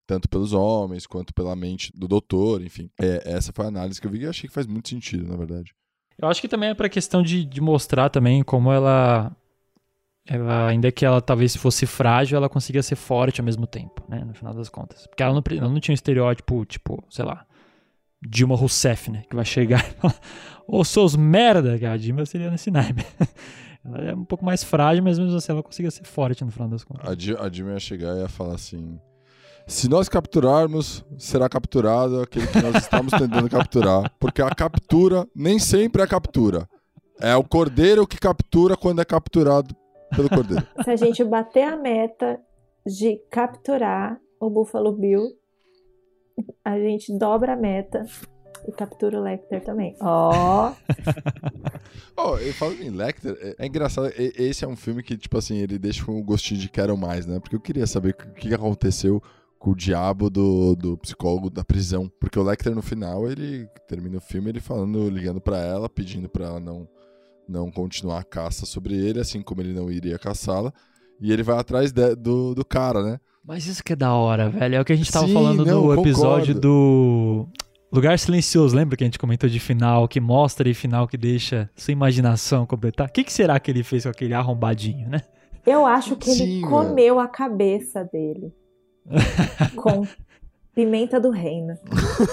Tanto 0.06 0.30
pelos 0.30 0.54
homens 0.54 1.08
quanto 1.08 1.34
pela 1.34 1.56
mente 1.56 1.92
do 1.96 2.08
doutor, 2.08 2.62
enfim. 2.62 2.90
É, 3.00 3.24
essa 3.26 3.52
foi 3.52 3.66
a 3.66 3.70
análise 3.70 4.00
que 4.00 4.06
eu 4.06 4.12
vi 4.12 4.20
e 4.20 4.28
achei 4.28 4.48
que 4.48 4.54
faz 4.54 4.68
muito 4.68 4.90
sentido, 4.90 5.28
na 5.28 5.36
verdade. 5.36 5.74
Eu 6.18 6.28
acho 6.28 6.40
que 6.40 6.48
também 6.48 6.70
é 6.70 6.74
para 6.74 6.88
questão 6.90 7.24
de, 7.24 7.44
de 7.44 7.60
mostrar 7.60 8.10
também 8.10 8.44
como 8.44 8.72
ela 8.72 9.36
ela, 10.28 10.68
ainda 10.68 10.92
que 10.92 11.06
ela 11.06 11.22
talvez 11.22 11.56
fosse 11.56 11.86
frágil, 11.86 12.36
ela 12.36 12.50
conseguia 12.50 12.82
ser 12.82 12.96
forte 12.96 13.40
ao 13.40 13.46
mesmo 13.46 13.68
tempo, 13.68 14.04
né? 14.10 14.24
No 14.26 14.34
final 14.34 14.54
das 14.54 14.70
contas. 14.70 15.06
Porque 15.06 15.22
ela 15.22 15.34
não, 15.34 15.44
ela 15.52 15.70
não 15.70 15.80
tinha 15.80 15.94
um 15.94 15.96
estereótipo, 15.96 16.66
tipo, 16.66 17.04
sei 17.10 17.24
lá, 17.24 17.46
Dilma 18.28 18.56
Rousseff, 18.56 19.12
né? 19.12 19.24
Que 19.30 19.36
vai 19.36 19.46
chegar 19.46 19.86
e 19.88 19.94
falar, 19.94 20.20
ô, 20.68 20.84
seus 20.84 21.16
merda, 21.16 21.78
que 21.78 21.86
a 21.86 21.96
Dilma 21.98 22.26
seria 22.26 22.50
nesse 22.50 22.72
naipe. 22.72 23.06
ela 23.86 24.10
é 24.10 24.16
um 24.16 24.26
pouco 24.26 24.44
mais 24.44 24.64
frágil, 24.64 25.04
mas 25.04 25.20
mesmo 25.20 25.36
assim 25.36 25.52
ela 25.52 25.64
conseguia 25.64 25.92
ser 25.92 26.06
forte 26.06 26.44
no 26.44 26.52
final 26.52 26.68
das 26.68 26.84
contas. 26.84 27.10
A 27.10 27.16
Dilma, 27.16 27.46
a 27.46 27.50
Dilma 27.50 27.72
ia 27.74 27.80
chegar 27.80 28.16
e 28.16 28.22
ia 28.22 28.28
falar 28.28 28.56
assim, 28.56 29.00
se 29.68 29.90
nós 29.90 30.08
capturarmos, 30.08 31.04
será 31.18 31.50
capturado 31.50 32.22
aquele 32.22 32.48
que 32.48 32.62
nós 32.62 32.76
estamos 32.76 33.12
tentando 33.18 33.50
capturar. 33.50 34.12
Porque 34.20 34.42
a 34.42 34.50
captura 34.50 35.28
nem 35.36 35.58
sempre 35.58 36.02
é 36.02 36.08
captura. 36.08 36.68
É 37.20 37.36
o 37.36 37.44
cordeiro 37.44 38.06
que 38.06 38.20
captura 38.20 38.76
quando 38.76 39.02
é 39.02 39.06
capturado 39.06 39.76
pelo 40.16 40.30
cordeiro. 40.30 40.66
Se 40.84 40.92
a 40.92 40.96
gente 40.96 41.24
bater 41.24 41.64
a 41.64 41.78
meta 41.78 42.40
de 42.86 43.18
capturar 43.32 44.20
o 44.40 44.50
Buffalo 44.50 44.92
Bill, 44.92 45.32
a 46.64 46.78
gente 46.80 47.18
dobra 47.18 47.54
a 47.54 47.56
meta 47.56 48.06
e 48.68 48.72
captura 48.72 49.20
o 49.20 49.24
Lecter 49.24 49.64
também. 49.64 49.96
Ó! 50.02 50.74
Oh. 52.18 52.32
oh, 52.32 52.38
eu 52.38 52.54
falo 52.54 52.74
em 52.74 52.90
Lecter, 52.90 53.38
é, 53.40 53.56
é, 53.60 53.68
engraçado, 53.68 54.12
esse 54.18 54.64
é 54.64 54.68
um 54.68 54.76
filme 54.76 55.04
que, 55.04 55.18
tipo 55.18 55.38
assim, 55.38 55.58
ele 55.58 55.78
deixa 55.78 56.10
um 56.10 56.24
gostinho 56.24 56.60
de 56.60 56.70
quero 56.70 56.98
mais, 56.98 57.26
né? 57.26 57.40
Porque 57.40 57.56
eu 57.56 57.60
queria 57.60 57.86
saber 57.86 58.12
o 58.12 58.34
que 58.34 58.54
aconteceu 58.54 59.22
com 59.60 59.72
o 59.72 59.76
diabo 59.76 60.30
do, 60.30 60.76
do 60.76 60.98
psicólogo 60.98 61.50
da 61.50 61.64
prisão. 61.64 62.10
Porque 62.20 62.40
o 62.40 62.44
Lecter, 62.44 62.74
no 62.74 62.82
final, 62.82 63.30
ele 63.30 63.68
termina 63.88 64.18
o 64.18 64.22
filme 64.22 64.50
ele 64.50 64.60
falando, 64.60 65.10
ligando 65.10 65.42
para 65.42 65.58
ela, 65.58 65.90
pedindo 65.90 66.30
para 66.30 66.46
ela 66.46 66.60
não 66.60 66.88
não 67.48 67.70
continuar 67.70 68.20
a 68.20 68.24
caça 68.24 68.66
sobre 68.66 68.96
ele, 68.96 69.20
assim 69.20 69.42
como 69.42 69.62
ele 69.62 69.74
não 69.74 69.92
iria 69.92 70.18
caçá-la. 70.18 70.74
E 71.22 71.32
ele 71.32 71.44
vai 71.44 71.58
atrás 71.58 71.92
de, 71.92 72.16
do, 72.16 72.56
do 72.56 72.66
cara, 72.66 73.04
né? 73.04 73.20
Mas 73.48 73.68
isso 73.68 73.84
que 73.84 73.94
é 73.94 73.96
da 73.96 74.12
hora, 74.14 74.50
velho. 74.50 74.76
É 74.76 74.82
o 74.82 74.86
que 74.86 74.92
a 74.92 74.96
gente 74.96 75.12
tava 75.12 75.28
Sim, 75.28 75.34
falando 75.34 75.64
não, 75.64 75.84
no 75.84 76.02
episódio 76.02 76.60
do 76.60 77.48
Lugar 77.92 78.18
Silencioso. 78.18 78.76
Lembra 78.76 78.98
que 78.98 79.04
a 79.04 79.08
gente 79.08 79.20
comentou 79.20 79.48
de 79.48 79.60
final, 79.60 80.08
que 80.08 80.20
mostra 80.20 80.68
e 80.68 80.74
final 80.74 81.08
que 81.08 81.16
deixa 81.16 81.70
sua 81.76 81.92
imaginação 81.92 82.66
completar? 82.66 83.08
O 83.08 83.12
que, 83.12 83.24
que 83.24 83.32
será 83.32 83.60
que 83.60 83.70
ele 83.70 83.84
fez 83.84 84.04
com 84.04 84.10
aquele 84.10 84.34
arrombadinho, 84.34 85.08
né? 85.08 85.22
Eu 85.64 85.86
acho 85.86 86.16
que 86.16 86.32
Sim, 86.32 86.44
ele 86.44 86.62
comeu 86.62 87.20
a 87.20 87.28
cabeça 87.28 88.04
dele. 88.04 88.52
com 89.78 90.08
pimenta 90.74 91.20
do 91.20 91.30
reino. 91.30 91.78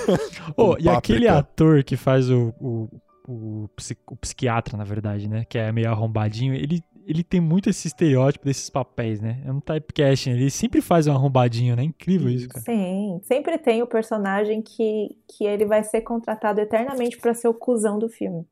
oh, 0.56 0.76
e 0.78 0.88
aquele 0.88 1.28
ator 1.28 1.84
que 1.84 1.96
faz 1.96 2.30
o, 2.30 2.54
o 2.58 2.88
o, 3.26 3.68
o 4.06 4.16
psiquiatra, 4.16 4.76
na 4.76 4.84
verdade, 4.84 5.28
né? 5.28 5.44
Que 5.48 5.58
é 5.58 5.70
meio 5.72 5.90
arrombadinho, 5.90 6.54
ele, 6.54 6.82
ele 7.06 7.22
tem 7.24 7.40
muito 7.40 7.68
esse 7.70 7.86
estereótipo 7.88 8.44
desses 8.44 8.68
papéis, 8.70 9.20
né? 9.20 9.42
É 9.44 9.52
um 9.52 9.60
typecasting, 9.60 10.30
ele 10.30 10.50
sempre 10.50 10.80
faz 10.80 11.06
um 11.06 11.12
arrombadinho, 11.12 11.74
né? 11.76 11.82
Incrível 11.82 12.28
isso, 12.30 12.48
cara. 12.48 12.64
Sim, 12.64 13.20
sempre 13.24 13.58
tem 13.58 13.82
o 13.82 13.86
personagem 13.86 14.62
que, 14.62 15.16
que 15.28 15.44
ele 15.44 15.64
vai 15.64 15.82
ser 15.82 16.00
contratado 16.02 16.60
eternamente 16.60 17.18
para 17.18 17.34
ser 17.34 17.48
o 17.48 17.54
cuzão 17.54 17.98
do 17.98 18.08
filme. 18.08 18.46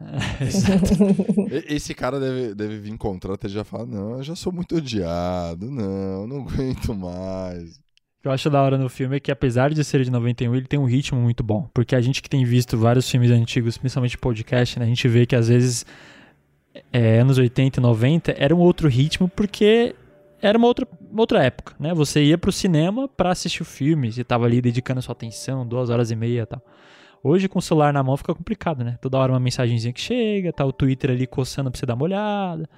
E- 1.50 1.74
Esse 1.74 1.94
cara 1.94 2.18
deve, 2.20 2.54
deve 2.54 2.78
vir 2.78 2.92
encontrar 2.92 3.34
até 3.34 3.48
já 3.48 3.64
falar: 3.64 3.86
Não, 3.86 4.16
eu 4.16 4.22
já 4.22 4.34
sou 4.34 4.52
muito 4.52 4.76
odiado, 4.76 5.70
não, 5.70 6.26
não 6.26 6.40
aguento 6.46 6.94
mais. 6.94 7.76
O 7.78 8.22
que 8.22 8.28
eu 8.28 8.32
acho 8.32 8.50
da 8.50 8.60
hora 8.60 8.76
no 8.76 8.88
filme 8.88 9.16
é 9.16 9.20
que, 9.20 9.30
apesar 9.30 9.72
de 9.72 9.84
ser 9.84 10.02
de 10.02 10.10
91, 10.10 10.54
ele 10.56 10.66
tem 10.66 10.78
um 10.78 10.84
ritmo 10.84 11.20
muito 11.20 11.44
bom. 11.44 11.68
Porque 11.72 11.94
a 11.94 12.00
gente 12.00 12.20
que 12.20 12.28
tem 12.28 12.44
visto 12.44 12.76
vários 12.76 13.08
filmes 13.08 13.30
antigos, 13.30 13.78
principalmente 13.78 14.18
podcast, 14.18 14.78
né, 14.78 14.84
a 14.84 14.88
gente 14.88 15.06
vê 15.06 15.24
que 15.26 15.36
às 15.36 15.46
vezes 15.48 15.86
é, 16.92 17.20
anos 17.20 17.38
80 17.38 17.80
e 17.80 17.82
90 17.82 18.34
era 18.38 18.54
um 18.54 18.58
outro 18.58 18.88
ritmo 18.88 19.28
porque 19.28 19.94
era 20.40 20.56
uma 20.58 20.66
outra, 20.66 20.86
uma 21.10 21.22
outra 21.22 21.42
época, 21.44 21.74
né? 21.78 21.94
Você 21.94 22.22
ia 22.22 22.36
pro 22.38 22.52
cinema 22.52 23.08
pra 23.08 23.30
assistir 23.30 23.62
o 23.62 23.64
filme, 23.64 24.12
você 24.12 24.22
tava 24.24 24.44
ali 24.46 24.60
dedicando 24.60 25.00
sua 25.02 25.12
atenção, 25.12 25.66
duas 25.66 25.90
horas 25.90 26.10
e 26.10 26.16
meia 26.16 26.42
e 26.42 26.46
tal. 26.46 26.60
Hoje, 27.22 27.48
com 27.48 27.58
o 27.58 27.62
celular 27.62 27.92
na 27.92 28.02
mão, 28.02 28.16
fica 28.16 28.34
complicado, 28.34 28.84
né? 28.84 28.96
Toda 29.00 29.18
hora 29.18 29.32
uma 29.32 29.40
mensagenzinha 29.40 29.92
que 29.92 30.00
chega, 30.00 30.52
tá 30.52 30.64
o 30.64 30.72
Twitter 30.72 31.10
ali 31.10 31.26
coçando 31.26 31.70
pra 31.70 31.78
você 31.80 31.84
dar 31.86 31.94
uma 31.94 32.04
olhada. 32.04 32.68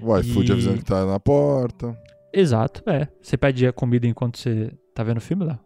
O 0.00 0.16
iFood 0.18 0.48
E- 0.48 0.52
avisando 0.52 0.78
que 0.78 0.84
tá 0.84 1.04
na 1.06 1.18
porta. 1.18 1.96
Exato, 2.32 2.82
é. 2.88 3.08
Você 3.20 3.36
pede 3.36 3.66
a 3.66 3.72
comida 3.72 4.06
enquanto 4.06 4.38
você 4.38 4.70
tá 4.94 5.02
vendo 5.02 5.16
o 5.16 5.20
filme 5.22 5.44
lá. 5.44 5.58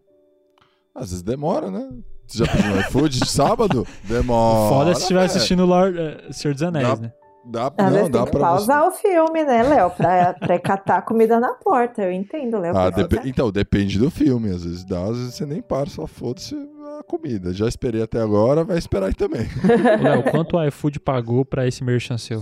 Às 0.95 1.09
vezes 1.09 1.21
demora, 1.21 1.69
né? 1.69 1.89
Você 2.25 2.39
já 2.45 2.47
pediu 2.51 2.71
no 2.73 2.79
iFood 2.81 3.19
de 3.19 3.27
sábado? 3.27 3.85
Demora. 4.05 4.69
Foda 4.73 4.95
se 4.95 5.01
estiver 5.01 5.19
velho. 5.19 5.31
assistindo 5.31 5.65
Lord, 5.65 5.99
eh, 5.99 6.31
Senhor 6.31 6.53
dos 6.53 6.63
Anéis, 6.63 6.87
Dá- 6.87 6.95
né? 6.95 7.13
Dá, 7.43 7.71
Às 7.75 7.91
não, 7.91 8.09
dá 8.09 8.19
tem 8.19 8.25
que 8.25 8.31
pra 8.31 8.39
você. 8.51 8.67
pausar 8.67 8.87
o 8.87 8.91
filme, 8.91 9.43
né, 9.43 9.63
Léo? 9.63 9.89
Pra, 9.91 10.33
pra 10.39 10.59
catar 10.59 10.97
a 10.97 11.01
comida 11.01 11.39
na 11.39 11.53
porta. 11.55 12.03
Eu 12.03 12.11
entendo, 12.11 12.59
Léo. 12.59 12.77
Ah, 12.77 12.89
depe- 12.91 13.21
Então, 13.25 13.51
depende 13.51 13.97
do 13.97 14.11
filme. 14.11 14.49
Às 14.51 14.63
vezes 14.63 14.83
dá, 14.85 15.01
às 15.03 15.17
vezes 15.17 15.33
você 15.35 15.45
nem 15.45 15.61
para, 15.61 15.89
só 15.89 16.05
foda-se 16.05 16.55
a 16.99 17.03
comida. 17.03 17.51
Já 17.51 17.67
esperei 17.67 18.03
até 18.03 18.21
agora, 18.21 18.63
vai 18.63 18.77
esperar 18.77 19.07
aí 19.07 19.13
também. 19.15 19.47
Léo, 20.01 20.23
quanto 20.29 20.55
o 20.57 20.63
iFood 20.67 20.99
pagou 20.99 21.43
pra 21.43 21.67
esse 21.67 21.83
merchan 21.83 22.17
seu? 22.17 22.41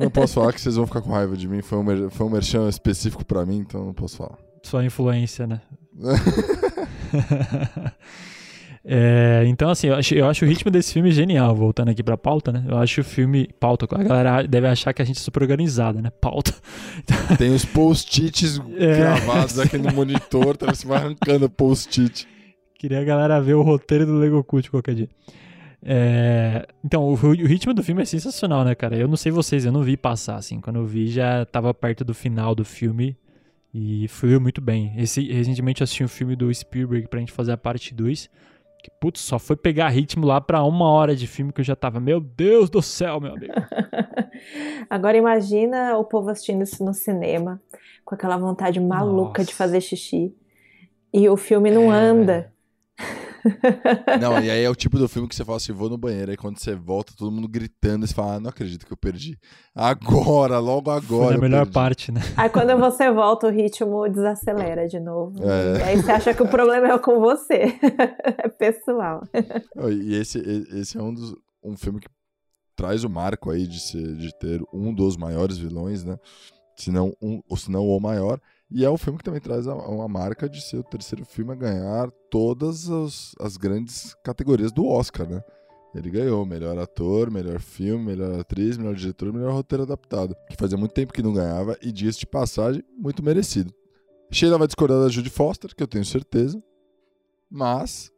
Não 0.00 0.10
posso 0.10 0.34
falar 0.34 0.52
que 0.52 0.60
vocês 0.60 0.76
vão 0.76 0.86
ficar 0.86 1.00
com 1.00 1.10
raiva 1.10 1.36
de 1.36 1.48
mim. 1.48 1.62
Foi 1.62 1.78
um, 1.78 1.82
mer- 1.82 2.10
foi 2.10 2.26
um 2.26 2.30
merchan 2.30 2.68
específico 2.68 3.24
pra 3.24 3.46
mim, 3.46 3.58
então 3.58 3.84
não 3.86 3.94
posso 3.94 4.18
falar. 4.18 4.36
Sua 4.62 4.84
influência, 4.84 5.46
né? 5.46 5.60
É, 8.86 9.44
então, 9.46 9.70
assim, 9.70 9.86
eu 9.86 9.94
acho, 9.94 10.14
eu 10.14 10.26
acho 10.28 10.44
o 10.44 10.48
ritmo 10.48 10.70
desse 10.70 10.92
filme 10.92 11.10
genial, 11.10 11.54
voltando 11.56 11.88
aqui 11.90 12.02
pra 12.02 12.18
pauta, 12.18 12.52
né? 12.52 12.64
Eu 12.68 12.76
acho 12.76 13.00
o 13.00 13.04
filme. 13.04 13.48
Pauta, 13.58 13.86
a 13.90 14.02
galera 14.02 14.46
deve 14.46 14.66
achar 14.66 14.92
que 14.92 15.00
a 15.00 15.04
gente 15.04 15.16
é 15.16 15.20
super 15.20 15.42
organizada, 15.42 16.02
né? 16.02 16.10
Pauta. 16.10 16.52
Tem 17.38 17.50
os 17.54 17.64
post-its 17.64 18.60
É. 18.76 18.96
gravados 18.98 19.58
aqui 19.58 19.78
no 19.78 19.90
monitor, 19.92 20.54
então 20.54 20.68
você 20.68 20.86
vai 20.86 20.98
arrancando 20.98 21.48
post-it. 21.48 22.28
Queria 22.78 23.00
a 23.00 23.04
galera 23.04 23.40
ver 23.40 23.54
o 23.54 23.62
roteiro 23.62 24.04
do 24.04 24.16
Lego 24.18 24.44
Cult 24.44 24.70
qualquer 24.70 24.94
dia. 24.94 25.08
É, 25.82 26.66
então, 26.84 27.02
o, 27.04 27.12
o 27.12 27.32
ritmo 27.46 27.72
do 27.72 27.82
filme 27.82 28.02
é 28.02 28.04
sensacional, 28.04 28.64
né, 28.64 28.74
cara? 28.74 28.96
Eu 28.96 29.08
não 29.08 29.16
sei 29.16 29.32
vocês, 29.32 29.64
eu 29.64 29.72
não 29.72 29.82
vi 29.82 29.96
passar, 29.96 30.36
assim. 30.36 30.60
Quando 30.60 30.76
eu 30.76 30.86
vi, 30.86 31.08
já 31.08 31.44
tava 31.46 31.72
perto 31.72 32.04
do 32.04 32.12
final 32.14 32.54
do 32.54 32.64
filme 32.64 33.16
e 33.72 34.06
fluiu 34.08 34.40
muito 34.40 34.60
bem. 34.60 34.92
Esse, 34.98 35.26
recentemente 35.30 35.80
eu 35.80 35.84
assisti 35.84 36.04
um 36.04 36.08
filme 36.08 36.36
do 36.36 36.52
Spielberg 36.52 37.08
pra 37.08 37.20
gente 37.20 37.32
fazer 37.32 37.52
a 37.52 37.56
parte 37.56 37.94
2. 37.94 38.28
Que, 38.84 38.90
putz, 39.00 39.22
só 39.22 39.38
foi 39.38 39.56
pegar 39.56 39.88
ritmo 39.88 40.26
lá 40.26 40.42
pra 40.42 40.62
uma 40.62 40.90
hora 40.90 41.16
de 41.16 41.26
filme 41.26 41.50
que 41.50 41.62
eu 41.62 41.64
já 41.64 41.74
tava, 41.74 41.98
meu 41.98 42.20
Deus 42.20 42.68
do 42.68 42.82
céu, 42.82 43.18
meu 43.18 43.32
amigo. 43.32 43.54
Agora 44.90 45.16
imagina 45.16 45.96
o 45.96 46.04
povo 46.04 46.28
assistindo 46.28 46.62
isso 46.62 46.84
no 46.84 46.92
cinema, 46.92 47.62
com 48.04 48.14
aquela 48.14 48.36
vontade 48.36 48.78
maluca 48.78 49.40
Nossa. 49.40 49.44
de 49.44 49.54
fazer 49.54 49.80
xixi. 49.80 50.36
E 51.14 51.26
o 51.30 51.36
filme 51.38 51.70
não 51.70 51.90
É, 51.90 51.96
anda. 51.96 52.52
Não, 54.20 54.40
e 54.40 54.50
aí 54.50 54.62
é 54.62 54.70
o 54.70 54.74
tipo 54.74 54.98
do 54.98 55.08
filme 55.08 55.28
que 55.28 55.34
você 55.34 55.44
fala 55.44 55.56
assim, 55.56 55.72
vou 55.72 55.88
no 55.90 55.98
banheiro, 55.98 56.30
aí 56.30 56.36
quando 56.36 56.58
você 56.58 56.74
volta, 56.74 57.12
todo 57.16 57.30
mundo 57.30 57.48
gritando, 57.48 58.04
e 58.04 58.08
você 58.08 58.14
fala, 58.14 58.34
ah, 58.34 58.40
não 58.40 58.50
acredito 58.50 58.86
que 58.86 58.92
eu 58.92 58.96
perdi. 58.96 59.38
Agora, 59.74 60.58
logo 60.58 60.90
Foi 60.90 60.96
agora 60.96 61.34
a 61.34 61.36
eu 61.36 61.40
melhor 61.40 61.60
perdi. 61.64 61.72
parte, 61.72 62.12
né? 62.12 62.20
Aí 62.36 62.48
quando 62.48 62.76
você 62.78 63.10
volta, 63.10 63.46
o 63.46 63.50
ritmo 63.50 64.08
desacelera 64.08 64.88
de 64.88 64.98
novo. 65.00 65.34
É. 65.42 65.78
E 65.78 65.82
aí 65.82 65.96
você 66.02 66.12
acha 66.12 66.34
que 66.34 66.42
o 66.42 66.48
problema 66.48 66.92
é 66.92 66.98
com 66.98 67.20
você. 67.20 67.78
É 68.38 68.48
pessoal. 68.48 69.22
E 69.90 70.14
esse, 70.14 70.38
esse 70.38 70.96
é 70.98 71.02
um, 71.02 71.12
dos, 71.14 71.34
um 71.62 71.76
filme 71.76 72.00
que 72.00 72.08
traz 72.76 73.04
o 73.04 73.10
marco 73.10 73.50
aí 73.50 73.66
de, 73.66 73.80
ser, 73.80 74.16
de 74.16 74.36
ter 74.38 74.60
um 74.72 74.92
dos 74.92 75.16
maiores 75.16 75.56
vilões, 75.56 76.04
né? 76.04 76.16
Se 76.76 76.90
não, 76.90 77.14
um, 77.22 77.40
ou 77.48 77.56
se 77.56 77.70
não 77.70 77.86
o 77.86 78.00
maior. 78.00 78.40
E 78.74 78.84
é 78.84 78.90
um 78.90 78.96
filme 78.98 79.16
que 79.16 79.24
também 79.24 79.40
traz 79.40 79.68
uma 79.68 80.08
marca 80.08 80.48
de 80.48 80.60
ser 80.60 80.78
o 80.78 80.82
terceiro 80.82 81.24
filme 81.24 81.52
a 81.52 81.54
ganhar 81.54 82.10
todas 82.28 82.90
as, 82.90 83.32
as 83.38 83.56
grandes 83.56 84.16
categorias 84.24 84.72
do 84.72 84.84
Oscar, 84.84 85.28
né? 85.28 85.44
Ele 85.94 86.10
ganhou 86.10 86.44
melhor 86.44 86.76
ator, 86.76 87.30
melhor 87.30 87.60
filme, 87.60 88.04
melhor 88.04 88.40
atriz, 88.40 88.76
melhor 88.76 88.96
diretor, 88.96 89.32
melhor 89.32 89.52
roteiro 89.52 89.84
adaptado. 89.84 90.34
Que 90.50 90.56
fazia 90.56 90.76
muito 90.76 90.90
tempo 90.90 91.12
que 91.12 91.22
não 91.22 91.32
ganhava 91.32 91.78
e 91.80 91.92
dias 91.92 92.16
de 92.16 92.26
passagem, 92.26 92.82
muito 92.98 93.22
merecido. 93.22 93.72
Sheila 94.28 94.58
vai 94.58 94.66
discordar 94.66 94.98
da 94.98 95.08
Judy 95.08 95.30
Foster, 95.30 95.72
que 95.72 95.80
eu 95.80 95.86
tenho 95.86 96.04
certeza. 96.04 96.60
Mas 97.48 98.10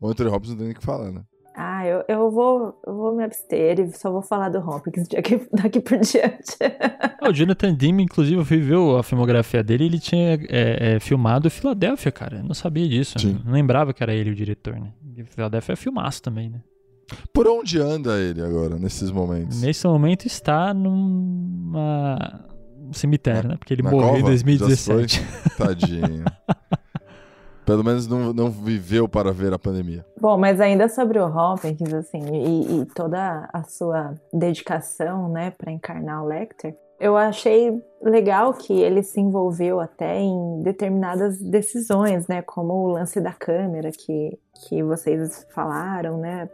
o 0.00 0.08
Anthony 0.08 0.30
Hopkins 0.30 0.52
não 0.52 0.56
tem 0.56 0.66
nem 0.68 0.74
o 0.74 0.78
que 0.78 0.82
falar, 0.82 1.12
né? 1.12 1.22
Eu, 2.08 2.16
eu, 2.16 2.30
vou, 2.30 2.80
eu 2.86 2.94
vou 2.94 3.14
me 3.14 3.24
abster 3.24 3.80
e 3.80 3.92
só 3.92 4.10
vou 4.10 4.22
falar 4.22 4.48
do 4.48 4.58
Hopkins 4.58 5.08
daqui, 5.12 5.40
daqui 5.52 5.80
por 5.80 5.98
diante. 5.98 6.56
Ah, 7.20 7.28
o 7.28 7.32
Jonathan 7.32 7.74
Demme, 7.74 8.02
inclusive, 8.02 8.40
eu 8.40 8.44
fui 8.44 8.58
ver 8.58 8.78
a 8.98 9.02
filmografia 9.02 9.62
dele 9.62 9.84
ele 9.84 9.98
tinha 9.98 10.34
é, 10.48 10.94
é, 10.94 11.00
filmado 11.00 11.50
Filadélfia, 11.50 12.12
cara. 12.12 12.38
Eu 12.38 12.44
não 12.44 12.54
sabia 12.54 12.88
disso. 12.88 13.18
Sim. 13.18 13.40
Não 13.44 13.52
lembrava 13.52 13.92
que 13.92 14.02
era 14.02 14.14
ele 14.14 14.30
o 14.30 14.34
diretor, 14.34 14.78
né? 14.78 14.92
E 15.16 15.24
Filadélfia 15.24 15.72
é 15.72 15.76
filmaço 15.76 16.22
também, 16.22 16.48
né? 16.48 16.60
Por 17.32 17.46
onde 17.46 17.78
anda 17.78 18.18
ele 18.18 18.40
agora, 18.40 18.76
nesses 18.76 19.10
momentos? 19.10 19.60
Nesse 19.60 19.86
momento 19.86 20.26
está 20.26 20.72
numa 20.72 22.46
um 22.92 22.92
cemitério, 22.92 23.48
né? 23.48 23.56
Porque 23.56 23.72
ele 23.74 23.82
Na 23.82 23.90
morreu 23.90 24.10
em 24.10 24.20
cova? 24.20 24.28
2017. 24.28 25.22
Tadinho. 25.56 26.24
Pelo 27.64 27.84
menos 27.84 28.06
não, 28.06 28.32
não 28.32 28.50
viveu 28.50 29.08
para 29.08 29.32
ver 29.32 29.52
a 29.52 29.58
pandemia. 29.58 30.04
Bom, 30.20 30.36
mas 30.36 30.60
ainda 30.60 30.88
sobre 30.88 31.18
o 31.18 31.26
Hopkins, 31.26 31.92
assim, 31.94 32.20
e, 32.32 32.80
e 32.80 32.86
toda 32.86 33.48
a 33.52 33.62
sua 33.62 34.14
dedicação, 34.32 35.28
né, 35.28 35.52
para 35.56 35.70
encarnar 35.70 36.24
o 36.24 36.26
Lecter, 36.26 36.76
eu 36.98 37.16
achei 37.16 37.82
legal 38.00 38.54
que 38.54 38.72
ele 38.72 39.02
se 39.02 39.20
envolveu 39.20 39.80
até 39.80 40.20
em 40.20 40.62
determinadas 40.62 41.38
decisões, 41.38 42.28
né, 42.28 42.42
como 42.42 42.74
o 42.74 42.88
lance 42.88 43.20
da 43.20 43.32
câmera 43.32 43.90
que, 43.90 44.38
que 44.68 44.82
vocês 44.82 45.46
falaram, 45.54 46.18
né, 46.18 46.48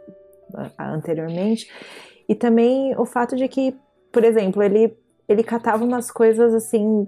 anteriormente, 0.77 1.67
e 2.27 2.35
também 2.35 2.95
o 2.97 3.05
fato 3.05 3.35
de 3.35 3.47
que, 3.47 3.75
por 4.11 4.23
exemplo, 4.23 4.61
ele 4.61 4.97
ele 5.29 5.43
catava 5.43 5.85
umas 5.85 6.09
coisas 6.09 6.55
assim 6.55 7.07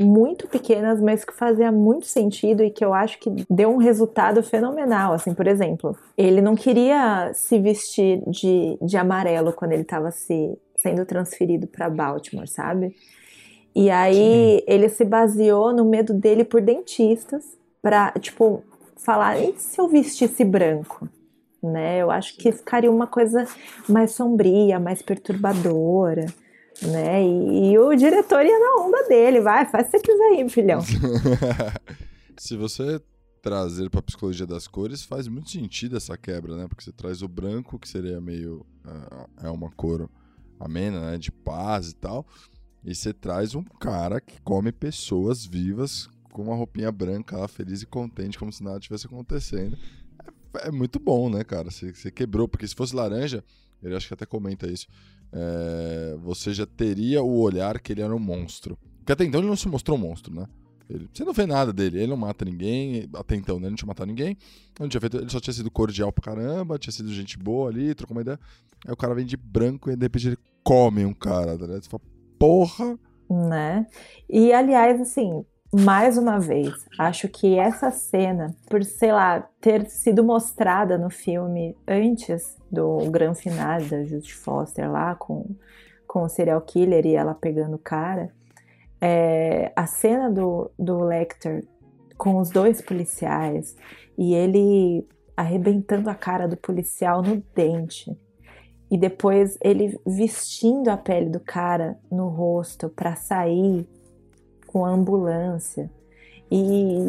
muito 0.00 0.46
pequenas, 0.46 1.00
mas 1.00 1.24
que 1.24 1.34
fazia 1.34 1.72
muito 1.72 2.06
sentido 2.06 2.62
e 2.62 2.70
que 2.70 2.84
eu 2.84 2.94
acho 2.94 3.18
que 3.18 3.30
deu 3.50 3.70
um 3.70 3.76
resultado 3.76 4.42
fenomenal. 4.42 5.12
Assim, 5.12 5.34
por 5.34 5.46
exemplo, 5.46 5.96
ele 6.16 6.40
não 6.40 6.54
queria 6.54 7.32
se 7.34 7.58
vestir 7.58 8.22
de, 8.26 8.78
de 8.80 8.96
amarelo 8.96 9.52
quando 9.52 9.72
ele 9.72 9.82
estava 9.82 10.10
se, 10.10 10.56
sendo 10.76 11.04
transferido 11.04 11.66
para 11.66 11.90
Baltimore, 11.90 12.48
sabe? 12.48 12.94
E 13.74 13.90
aí 13.90 14.62
ele 14.66 14.88
se 14.88 15.04
baseou 15.04 15.72
no 15.72 15.84
medo 15.84 16.14
dele 16.14 16.44
por 16.44 16.60
dentistas 16.60 17.44
para, 17.82 18.12
tipo, 18.20 18.62
falar: 18.96 19.38
e 19.38 19.54
se 19.58 19.80
eu 19.80 19.88
vestisse 19.88 20.44
branco? 20.44 21.08
Né? 21.62 21.98
Eu 21.98 22.10
acho 22.10 22.36
que 22.36 22.52
ficaria 22.52 22.90
uma 22.90 23.06
coisa 23.06 23.46
mais 23.88 24.12
sombria, 24.12 24.78
mais 24.78 25.02
perturbadora 25.02 26.26
né? 26.82 27.22
E, 27.22 27.72
e 27.72 27.78
o 27.78 27.94
diretor 27.94 28.44
ia 28.44 28.58
na 28.58 28.84
onda 28.84 29.08
dele, 29.08 29.40
vai, 29.40 29.66
faz 29.66 29.88
o 29.88 29.90
que 29.90 29.98
você 29.98 30.02
quiser 30.02 30.24
aí, 30.24 30.48
filhão. 30.48 30.80
Se 32.38 32.56
você 32.56 33.00
trazer 33.42 33.88
para 33.90 34.02
psicologia 34.02 34.46
das 34.46 34.66
cores, 34.66 35.02
faz 35.02 35.26
muito 35.26 35.50
sentido 35.50 35.96
essa 35.96 36.16
quebra, 36.16 36.56
né? 36.56 36.68
Porque 36.68 36.84
você 36.84 36.92
traz 36.92 37.22
o 37.22 37.28
branco, 37.28 37.78
que 37.78 37.88
seria 37.88 38.20
meio. 38.20 38.64
ah, 38.84 39.26
é 39.42 39.50
uma 39.50 39.70
cor 39.70 40.08
amena, 40.58 41.10
né? 41.10 41.18
De 41.18 41.30
paz 41.30 41.90
e 41.90 41.94
tal. 41.94 42.26
E 42.84 42.94
você 42.94 43.12
traz 43.12 43.54
um 43.54 43.62
cara 43.62 44.20
que 44.20 44.40
come 44.42 44.70
pessoas 44.70 45.44
vivas 45.44 46.08
com 46.32 46.42
uma 46.42 46.54
roupinha 46.54 46.92
branca 46.92 47.36
lá, 47.36 47.48
feliz 47.48 47.82
e 47.82 47.86
contente, 47.86 48.38
como 48.38 48.52
se 48.52 48.62
nada 48.62 48.78
tivesse 48.78 49.06
acontecendo. 49.06 49.76
É, 50.54 50.68
é 50.68 50.70
muito 50.70 50.98
bom, 50.98 51.28
né, 51.28 51.42
cara? 51.42 51.70
Você 51.70 52.10
quebrou, 52.10 52.46
porque 52.46 52.66
se 52.66 52.74
fosse 52.74 52.94
laranja, 52.94 53.44
ele 53.82 53.96
acho 53.96 54.06
que 54.08 54.14
até 54.14 54.26
comenta 54.26 54.66
isso. 54.70 54.86
É, 55.32 56.16
você 56.22 56.52
já 56.52 56.66
teria 56.66 57.22
o 57.22 57.40
olhar 57.40 57.80
que 57.80 57.92
ele 57.92 58.02
era 58.02 58.14
um 58.14 58.18
monstro. 58.18 58.78
Porque 58.98 59.12
até 59.12 59.24
então 59.24 59.40
ele 59.40 59.48
não 59.48 59.56
se 59.56 59.68
mostrou 59.68 59.96
um 59.96 60.00
monstro, 60.00 60.34
né? 60.34 60.46
Ele, 60.88 61.08
você 61.12 61.24
não 61.24 61.34
vê 61.34 61.44
nada 61.46 61.72
dele, 61.72 61.98
ele 61.98 62.06
não 62.06 62.16
mata 62.16 62.44
ninguém, 62.44 63.08
até 63.14 63.36
então, 63.36 63.56
né? 63.56 63.64
Ele 63.64 63.70
não 63.70 63.76
tinha 63.76 63.86
matado 63.86 64.08
ninguém, 64.08 64.36
não 64.80 64.88
tinha 64.88 65.00
feito, 65.00 65.18
ele 65.18 65.30
só 65.30 65.38
tinha 65.38 65.52
sido 65.52 65.70
cordial 65.70 66.10
pra 66.12 66.32
caramba, 66.32 66.78
tinha 66.78 66.92
sido 66.92 67.12
gente 67.12 67.38
boa 67.38 67.68
ali, 67.68 67.94
trocou 67.94 68.16
uma 68.16 68.22
ideia. 68.22 68.40
Aí 68.86 68.92
o 68.92 68.96
cara 68.96 69.14
vem 69.14 69.26
de 69.26 69.36
branco 69.36 69.90
e 69.90 69.96
de 69.96 70.04
repente 70.04 70.28
ele 70.28 70.38
come 70.62 71.04
um 71.04 71.12
cara, 71.12 71.54
ligado? 71.54 71.82
Você 71.82 71.90
fala, 71.90 72.02
porra! 72.38 72.98
né? 73.30 73.86
E 74.28 74.52
aliás, 74.52 75.00
assim, 75.00 75.44
mais 75.72 76.16
uma 76.16 76.40
vez, 76.40 76.72
acho 76.98 77.28
que 77.28 77.58
essa 77.58 77.90
cena, 77.90 78.54
por, 78.70 78.82
sei 78.82 79.12
lá, 79.12 79.46
ter 79.60 79.84
sido 79.90 80.24
mostrada 80.24 80.96
no 80.96 81.10
filme 81.10 81.76
antes 81.86 82.56
do 82.70 82.98
grande 83.10 83.40
final 83.40 83.78
da 83.82 84.02
Judy 84.02 84.32
Foster 84.34 84.90
lá 84.90 85.14
com, 85.14 85.44
com 86.06 86.22
o 86.22 86.28
serial 86.28 86.60
killer 86.62 87.04
e 87.04 87.14
ela 87.14 87.34
pegando 87.34 87.76
o 87.76 87.78
cara, 87.78 88.30
é, 88.98 89.70
a 89.76 89.86
cena 89.86 90.30
do, 90.30 90.70
do 90.78 91.00
Lecter 91.00 91.64
com 92.16 92.38
os 92.38 92.50
dois 92.50 92.80
policiais 92.80 93.76
e 94.16 94.34
ele 94.34 95.06
arrebentando 95.36 96.08
a 96.08 96.14
cara 96.14 96.48
do 96.48 96.56
policial 96.56 97.22
no 97.22 97.42
dente 97.54 98.18
e 98.90 98.96
depois 98.96 99.58
ele 99.60 100.00
vestindo 100.06 100.88
a 100.88 100.96
pele 100.96 101.28
do 101.28 101.38
cara 101.38 101.98
no 102.10 102.28
rosto 102.28 102.88
para 102.88 103.14
sair 103.14 103.86
com 104.68 104.84
a 104.84 104.90
ambulância 104.90 105.90
e 106.50 107.08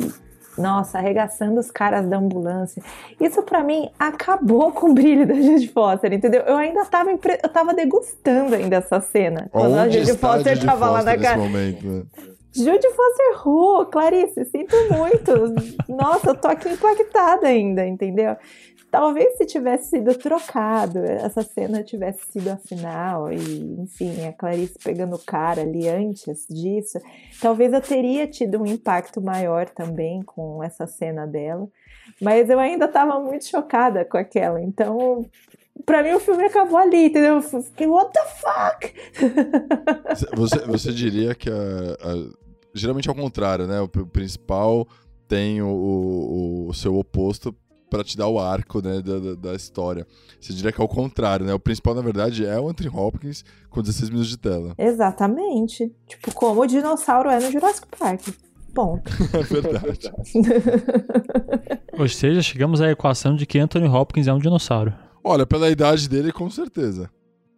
nossa, 0.58 0.98
arregaçando 0.98 1.60
os 1.60 1.72
caras 1.72 2.06
da 2.06 2.18
ambulância. 2.18 2.84
Isso 3.20 3.42
para 3.44 3.64
mim 3.64 3.90
acabou 3.98 4.74
com 4.74 4.90
o 4.90 4.94
brilho 4.94 5.26
da 5.26 5.34
Judy 5.34 5.70
Foster, 5.70 6.12
entendeu? 6.12 6.42
Eu 6.42 6.58
ainda 6.58 6.84
tava, 6.86 7.12
impre... 7.12 7.40
eu 7.42 7.50
tava 7.50 7.74
degustando 7.74 8.56
ainda 8.56 8.76
essa 8.76 9.00
cena. 9.00 9.50
Onde 9.54 9.66
quando 9.68 9.78
a 9.78 9.90
Judy 9.90 10.18
Foster 10.18 10.56
Judy 10.56 10.66
tava 10.66 10.88
Foster 10.88 11.06
lá 11.06 11.16
na 11.16 11.18
cara. 11.18 11.38
Momento, 11.38 11.88
né? 11.88 12.04
Judy 12.54 12.88
Foster 12.90 13.48
Who, 13.48 13.86
Clarice, 13.86 14.46
sinto 14.46 14.76
muito. 14.92 15.32
Nossa, 15.88 16.32
eu 16.32 16.36
tô 16.36 16.48
aqui 16.48 16.68
impactada 16.68 17.48
ainda, 17.48 17.86
entendeu? 17.86 18.36
Talvez 18.92 19.38
se 19.38 19.46
tivesse 19.46 19.92
sido 19.92 20.16
trocado, 20.16 21.00
essa 21.00 21.44
cena 21.44 21.84
tivesse 21.84 22.32
sido 22.32 22.50
a 22.50 22.58
final, 22.58 23.32
e 23.32 23.82
enfim, 23.82 24.26
a 24.26 24.34
Clarice 24.34 24.80
pegando 24.84 25.16
o 25.16 25.24
cara 25.24 25.62
ali 25.62 25.88
antes 25.88 26.48
disso, 26.50 27.00
talvez 27.40 27.72
eu 27.72 27.82
teria 27.82 28.26
tido 28.26 28.60
um 28.60 28.66
impacto 28.66 29.22
maior 29.22 29.70
também 29.70 30.24
com 30.24 30.64
essa 30.64 30.88
cena 30.88 31.28
dela. 31.28 31.68
Mas 32.20 32.50
eu 32.50 32.60
ainda 32.60 32.86
estava 32.86 33.20
muito 33.20 33.46
chocada 33.46 34.04
com 34.04 34.18
aquela, 34.18 34.60
então 34.60 35.24
pra 35.86 36.02
mim 36.02 36.14
o 36.14 36.20
filme 36.20 36.44
acabou 36.46 36.78
ali, 36.78 37.06
entendeu? 37.06 37.36
Eu 37.36 37.42
fiquei, 37.42 37.86
what 37.86 38.12
the 38.12 38.26
fuck? 38.26 38.94
Você, 40.36 40.58
você 40.66 40.92
diria 40.92 41.36
que 41.36 41.50
a, 41.50 41.54
a, 41.54 42.30
geralmente 42.74 43.08
é 43.08 43.12
o 43.12 43.16
contrário, 43.16 43.68
né? 43.68 43.80
O, 43.82 43.86
o 43.86 44.08
principal 44.08 44.88
tem 45.28 45.62
o, 45.62 45.68
o, 45.68 46.68
o 46.70 46.74
seu 46.74 46.98
oposto 46.98 47.56
para 47.90 48.04
te 48.04 48.16
dar 48.18 48.28
o 48.28 48.40
arco 48.40 48.82
né, 48.82 49.02
da, 49.02 49.36
da, 49.36 49.56
história. 49.56 50.06
Você 50.40 50.54
diria 50.54 50.72
que 50.72 50.80
é 50.80 50.84
o 50.84 50.88
contrário, 50.88 51.46
né? 51.46 51.54
O 51.54 51.60
principal, 51.60 51.96
na 51.96 52.02
verdade, 52.02 52.46
é 52.46 52.60
o 52.60 52.70
Anthony 52.70 52.90
Hopkins 52.90 53.44
com 53.70 53.82
16 53.82 54.10
minutos 54.10 54.30
de 54.30 54.38
tela. 54.38 54.74
Exatamente. 54.78 55.92
Tipo, 56.08 56.34
como 56.34 56.62
o 56.62 56.66
dinossauro 56.68 57.30
é 57.30 57.40
no 57.40 57.52
Jurassic 57.52 57.88
Park. 57.98 58.28
Ponto. 58.74 59.12
é 59.34 59.42
verdade. 59.42 60.12
Ou 61.98 62.08
seja, 62.08 62.42
chegamos 62.42 62.82
à 62.82 62.92
equação 62.92 63.36
de 63.36 63.46
que 63.46 63.60
Anthony 63.60 63.88
Hopkins 63.88 64.28
é 64.28 64.34
um 64.34 64.40
dinossauro. 64.40 64.94
Olha, 65.24 65.46
pela 65.46 65.70
idade 65.70 66.08
dele, 66.08 66.32
com 66.32 66.50
certeza. 66.50 67.10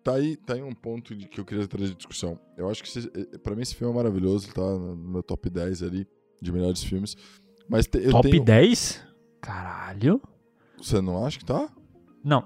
Tá 0.04 0.16
aí, 0.16 0.36
tá 0.36 0.56
aí 0.56 0.64
um 0.64 0.74
ponto 0.74 1.16
de 1.16 1.28
que 1.28 1.40
eu 1.40 1.46
queria 1.46 1.68
trazer 1.68 1.90
de 1.90 1.96
discussão. 1.96 2.40
Eu 2.58 2.70
acho 2.70 2.84
que, 2.84 3.00
eh, 3.00 3.38
para 3.38 3.56
mim, 3.56 3.62
esse 3.62 3.76
filme 3.76 3.94
é 3.94 3.96
maravilhoso, 3.96 4.52
tá 4.52 4.62
no 4.62 4.96
meu 4.96 5.22
top 5.22 5.48
10 5.48 5.84
ali 5.84 6.08
de 6.42 6.52
melhores 6.52 6.84
filmes. 6.84 7.16
Mas 7.70 7.86
te, 7.86 8.00
top 8.10 8.30
tenho... 8.30 8.44
10? 8.44 9.11
Caralho. 9.42 10.22
Você 10.78 11.02
não 11.02 11.26
acha 11.26 11.40
que 11.40 11.46
tá? 11.46 11.70
Não, 12.24 12.46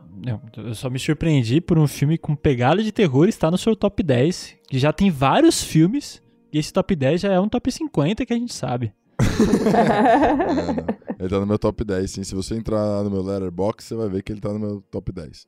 eu 0.55 0.73
só 0.73 0.89
me 0.89 0.97
surpreendi 0.97 1.59
por 1.59 1.77
um 1.77 1.85
filme 1.85 2.17
com 2.17 2.35
pegada 2.35 2.81
de 2.81 2.91
terror 2.91 3.27
estar 3.27 3.51
no 3.51 3.57
seu 3.57 3.75
top 3.75 4.01
10, 4.01 4.55
que 4.69 4.79
já 4.79 4.93
tem 4.93 5.11
vários 5.11 5.61
filmes, 5.61 6.21
e 6.51 6.57
esse 6.57 6.71
top 6.71 6.95
10 6.95 7.21
já 7.21 7.33
é 7.33 7.39
um 7.39 7.49
top 7.49 7.69
50 7.69 8.25
que 8.25 8.31
a 8.31 8.37
gente 8.37 8.53
sabe. 8.53 8.93
é, 9.19 10.95
ele 11.19 11.29
tá 11.29 11.39
no 11.39 11.45
meu 11.45 11.59
top 11.59 11.83
10, 11.83 12.09
sim. 12.09 12.23
Se 12.23 12.33
você 12.33 12.55
entrar 12.55 13.03
no 13.03 13.11
meu 13.11 13.21
letterbox, 13.21 13.83
você 13.83 13.95
vai 13.95 14.07
ver 14.07 14.23
que 14.23 14.31
ele 14.31 14.39
tá 14.39 14.53
no 14.53 14.59
meu 14.59 14.81
top 14.89 15.11
10. 15.11 15.45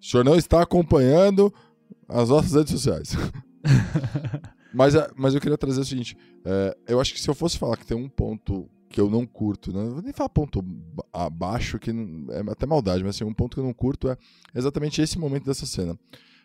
O 0.00 0.04
senhor 0.04 0.24
não 0.24 0.36
está 0.36 0.62
acompanhando 0.62 1.52
as 2.06 2.28
nossas 2.28 2.52
redes 2.52 2.72
sociais. 2.72 3.16
mas, 4.74 4.94
é, 4.94 5.08
mas 5.16 5.34
eu 5.34 5.40
queria 5.40 5.56
trazer 5.56 5.80
o 5.80 5.84
seguinte: 5.84 6.16
é, 6.44 6.76
eu 6.88 7.00
acho 7.00 7.14
que 7.14 7.20
se 7.20 7.28
eu 7.28 7.34
fosse 7.34 7.58
falar 7.58 7.78
que 7.78 7.86
tem 7.86 7.96
um 7.96 8.08
ponto 8.08 8.68
que 8.90 9.00
eu 9.00 9.08
não 9.08 9.24
curto, 9.24 9.72
né? 9.72 9.84
não 9.84 9.92
vou 9.92 10.02
nem 10.02 10.12
falar 10.12 10.28
ponto 10.28 10.64
abaixo, 11.12 11.78
que 11.78 11.92
não, 11.92 12.32
é 12.34 12.40
até 12.50 12.66
maldade, 12.66 13.04
mas 13.04 13.14
assim, 13.14 13.24
um 13.24 13.32
ponto 13.32 13.54
que 13.54 13.60
eu 13.60 13.64
não 13.64 13.72
curto 13.72 14.10
é 14.10 14.16
exatamente 14.54 15.00
esse 15.00 15.18
momento 15.18 15.46
dessa 15.46 15.64
cena. 15.64 15.96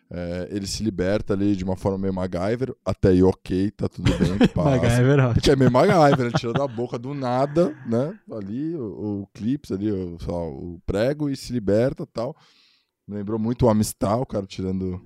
É, 0.08 0.48
ele 0.52 0.68
se 0.68 0.84
liberta 0.84 1.34
ali 1.34 1.56
de 1.56 1.64
uma 1.64 1.74
forma 1.74 1.98
meio 1.98 2.14
MacGyver, 2.14 2.72
até 2.84 3.08
aí 3.08 3.24
ok, 3.24 3.72
tá 3.72 3.88
tudo 3.88 4.08
bem, 4.16 4.38
passa. 4.54 4.70
MacGyver, 4.70 5.18
ótimo. 5.26 5.42
Que 5.42 5.50
é 5.50 5.56
meio 5.56 5.72
MacGyver, 5.72 6.26
ele 6.26 6.38
tirou 6.38 6.54
da 6.54 6.68
boca 6.68 6.96
do 6.96 7.12
nada, 7.12 7.76
né, 7.84 8.16
ali, 8.30 8.76
o, 8.76 9.22
o 9.22 9.28
clips 9.34 9.72
ali, 9.72 9.90
o, 9.90 10.16
lá, 10.24 10.48
o 10.48 10.80
prego, 10.86 11.28
e 11.28 11.36
se 11.36 11.52
liberta 11.52 12.06
tal. 12.06 12.36
Lembrou 13.08 13.40
muito 13.40 13.66
o 13.66 13.68
Amistar, 13.68 14.20
o 14.20 14.26
cara 14.26 14.46
tirando 14.46 15.00